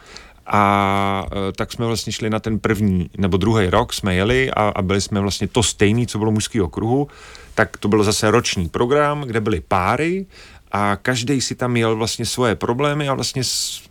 a 0.46 1.24
uh, 1.32 1.38
tak 1.56 1.72
jsme 1.72 1.86
vlastně 1.86 2.12
šli 2.12 2.30
na 2.30 2.40
ten 2.40 2.58
první 2.58 3.10
nebo 3.18 3.36
druhý 3.36 3.70
rok, 3.70 3.92
jsme 3.92 4.14
jeli 4.14 4.50
a, 4.50 4.72
a 4.76 4.82
byli 4.82 5.00
jsme 5.00 5.20
vlastně 5.20 5.48
to 5.48 5.62
stejný, 5.62 6.06
co 6.06 6.18
bylo 6.18 6.30
mužského 6.30 6.68
kruhu, 6.68 7.08
tak 7.54 7.76
to 7.76 7.88
byl 7.88 8.04
zase 8.04 8.30
roční 8.30 8.68
program, 8.68 9.20
kde 9.20 9.40
byly 9.40 9.60
páry 9.60 10.26
a 10.72 10.96
každý 10.96 11.40
si 11.40 11.54
tam 11.54 11.76
jel 11.76 11.96
vlastně 11.96 12.26
svoje 12.26 12.54
problémy 12.54 13.08
a 13.08 13.14
vlastně 13.14 13.42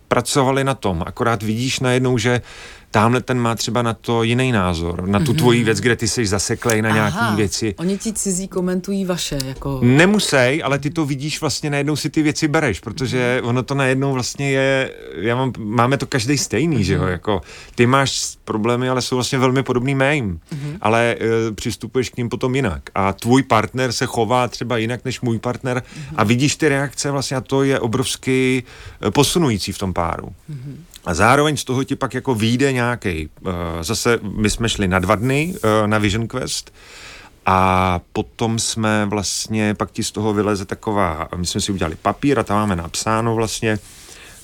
pracovali 0.08 0.64
na 0.64 0.74
tom. 0.74 1.02
Akorát 1.06 1.42
vidíš 1.42 1.80
najednou, 1.80 2.18
že 2.18 2.40
tamhle 2.90 3.20
ten 3.20 3.38
má 3.40 3.54
třeba 3.54 3.82
na 3.82 3.94
to 3.94 4.22
jiný 4.22 4.52
názor, 4.52 5.08
na 5.08 5.20
tu 5.20 5.34
tvoji 5.34 5.64
věc, 5.64 5.80
kde 5.80 5.96
ty 5.96 6.08
jsi 6.08 6.26
zaseklej 6.26 6.82
na 6.82 6.90
nějaký 6.90 7.36
věci. 7.36 7.74
Oni 7.78 7.98
ti 7.98 8.12
cizí 8.12 8.48
komentují 8.48 9.04
vaše, 9.04 9.38
jako... 9.44 9.80
Nemusej, 9.82 10.62
ale 10.64 10.78
ty 10.78 10.90
to 10.90 11.06
vidíš 11.06 11.40
vlastně 11.40 11.70
najednou 11.70 11.96
si 11.96 12.10
ty 12.10 12.22
věci 12.22 12.48
bereš, 12.48 12.80
protože 12.80 13.40
ono 13.44 13.62
to 13.62 13.74
najednou 13.74 14.12
vlastně 14.12 14.50
je, 14.50 14.92
já 15.14 15.36
mám, 15.36 15.52
máme 15.58 15.96
to 15.96 16.06
každý 16.06 16.38
stejný, 16.38 16.84
že 16.84 16.94
jo, 16.94 17.04
jako 17.04 17.40
ty 17.74 17.86
máš 17.86 18.36
problémy, 18.44 18.88
ale 18.88 19.02
jsou 19.02 19.16
vlastně 19.16 19.38
velmi 19.38 19.62
podobný 19.62 19.94
mým, 19.94 20.40
ale 20.80 21.16
e, 21.20 21.52
přistupuješ 21.52 22.10
k 22.10 22.16
ním 22.16 22.28
potom 22.28 22.54
jinak. 22.54 22.82
A 22.94 23.12
tvůj 23.12 23.42
partner 23.42 23.92
se 23.92 24.06
chová 24.06 24.48
třeba 24.48 24.76
jinak 24.76 25.04
než 25.04 25.20
můj 25.20 25.38
partner 25.38 25.82
a 26.16 26.24
vidíš 26.24 26.56
ty 26.56 26.68
reakce 26.68 27.10
vlastně 27.10 27.36
a 27.36 27.40
to 27.40 27.62
je 27.62 27.80
obrovsky 27.80 28.62
e, 29.06 29.10
posunující 29.10 29.72
v 29.72 29.78
tom 29.78 29.92
páru. 29.92 30.34
A 31.04 31.14
zároveň 31.14 31.56
z 31.56 31.64
toho 31.64 31.84
ti 31.84 31.96
pak 31.96 32.14
jako 32.14 32.34
vyjde 32.34 32.72
nějaký. 32.72 33.28
Uh, 33.40 33.52
zase 33.80 34.18
my 34.22 34.50
jsme 34.50 34.68
šli 34.68 34.88
na 34.88 34.98
dva 34.98 35.14
dny 35.14 35.54
uh, 35.54 35.86
na 35.86 35.98
Vision 35.98 36.28
Quest 36.28 36.72
a 37.46 38.00
potom 38.12 38.58
jsme 38.58 39.06
vlastně, 39.06 39.74
pak 39.74 39.90
ti 39.90 40.04
z 40.04 40.10
toho 40.10 40.32
vyleze 40.32 40.64
taková, 40.64 41.28
my 41.36 41.46
jsme 41.46 41.60
si 41.60 41.72
udělali 41.72 41.96
papír 42.02 42.38
a 42.38 42.42
tam 42.42 42.56
máme 42.56 42.76
napsáno 42.76 43.34
vlastně, 43.34 43.78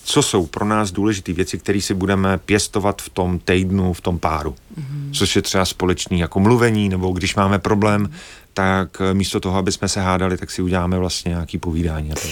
co 0.05 0.23
jsou 0.23 0.47
pro 0.47 0.64
nás 0.64 0.90
důležité 0.90 1.33
věci, 1.33 1.59
které 1.59 1.81
si 1.81 1.95
budeme 1.95 2.38
pěstovat 2.38 3.03
v 3.03 3.09
tom 3.09 3.38
týdnu, 3.38 3.92
v 3.92 4.01
tom 4.01 4.19
páru. 4.19 4.55
Mm-hmm. 4.78 5.12
Což 5.12 5.36
je 5.36 5.42
třeba 5.42 5.64
společný 5.64 6.18
jako 6.20 6.40
mluvení, 6.40 6.88
nebo 6.88 7.08
když 7.12 7.34
máme 7.36 7.58
problém, 7.58 8.10
tak 8.54 8.88
eh, 9.00 9.14
místo 9.14 9.40
toho, 9.40 9.58
aby 9.58 9.72
jsme 9.72 9.88
se 9.88 10.00
hádali, 10.00 10.36
tak 10.38 10.50
si 10.50 10.62
uděláme 10.62 10.98
vlastně 10.98 11.28
nějaký 11.28 11.58
povídání. 11.58 12.12
a 12.12 12.14
tak. 12.14 12.24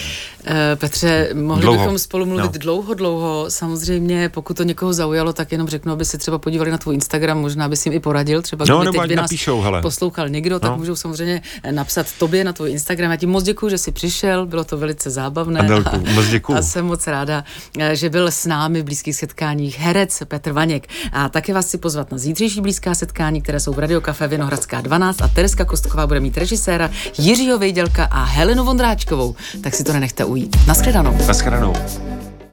Eh, 0.44 0.76
Petře, 0.76 1.28
mohli 1.34 1.62
Dlouho. 1.62 1.78
bychom 1.78 1.98
spolu 1.98 2.26
mluvit 2.26 2.42
No. 2.52 2.58
dlouho, 2.58 2.94
dlouho. 2.94 3.44
Samozřejmě, 3.48 4.28
pokud 4.28 4.56
to 4.56 4.62
někoho 4.62 4.92
zaujalo, 4.92 5.32
tak 5.32 5.52
jenom 5.52 5.68
řeknu, 5.68 5.92
aby 5.92 6.04
se 6.04 6.18
třeba 6.18 6.38
podívali 6.38 6.70
na 6.70 6.78
tvůj 6.78 6.94
Instagram, 6.94 7.38
možná 7.40 7.68
by 7.68 7.76
si 7.76 7.88
jim 7.88 7.96
i 7.96 8.00
poradil. 8.00 8.42
Třeba 8.42 8.64
No, 8.68 8.76
kdyby 8.78 8.84
nebo 8.84 9.02
teď 9.02 9.08
by 9.08 9.16
nás 9.16 9.22
napíšou, 9.22 9.60
hele. 9.60 9.82
poslouchal 9.82 10.28
někdo, 10.28 10.60
tak 10.60 10.70
No. 10.70 10.76
můžou 10.76 10.96
samozřejmě 10.96 11.42
napsat 11.70 12.06
tobě 12.18 12.44
na 12.44 12.52
tvůj 12.52 12.70
Instagram. 12.70 13.10
Já 13.10 13.16
ti 13.16 13.26
moc 13.26 13.44
děkuji, 13.44 13.68
že 13.68 13.78
jsi 13.78 13.92
přišel, 13.92 14.46
bylo 14.46 14.64
to 14.64 14.76
velice 14.76 15.10
zábavné. 15.10 15.60
Adelku, 15.60 15.96
moc 16.14 16.26
děkuju. 16.26 16.58
A 16.58 16.62
jsem 16.62 16.86
moc 16.86 17.06
ráda, 17.06 17.44
eh, 17.78 17.96
že 17.96 18.10
byl 18.10 18.26
s 18.26 18.46
námi 18.46 18.80
v 18.82 18.84
blízkých 18.84 19.16
setkáních 19.16 19.78
herec 19.78 20.22
Petr 20.28 20.52
Vaněk. 20.52 20.86
A 21.12 21.28
také 21.28 21.54
vás 21.54 21.66
chci 21.66 21.78
pozvat 21.78 22.12
na 22.12 22.18
zítřejší 22.34 22.60
blízká 22.60 22.94
setkání, 22.94 23.42
které 23.42 23.60
jsou 23.60 23.72
v 23.72 23.78
Radio 23.78 24.00
Café 24.00 24.28
Vinohradská 24.28 24.80
12 24.80 25.22
a 25.22 25.28
Tereska 25.28 25.64
Kostková 25.64 26.06
bude 26.06 26.20
mít 26.20 26.38
režiséra 26.38 26.90
Jiřího 27.18 27.58
Vejdělka 27.58 28.04
a 28.04 28.24
Helenu 28.24 28.64
Vondráčkovou. 28.64 29.34
Tak 29.60 29.74
si 29.74 29.84
to 29.84 29.92
nenechte 29.92 30.24
ujít. 30.24 30.56
Naschledanou. 30.66 31.16
Naschledanou. 31.26 31.74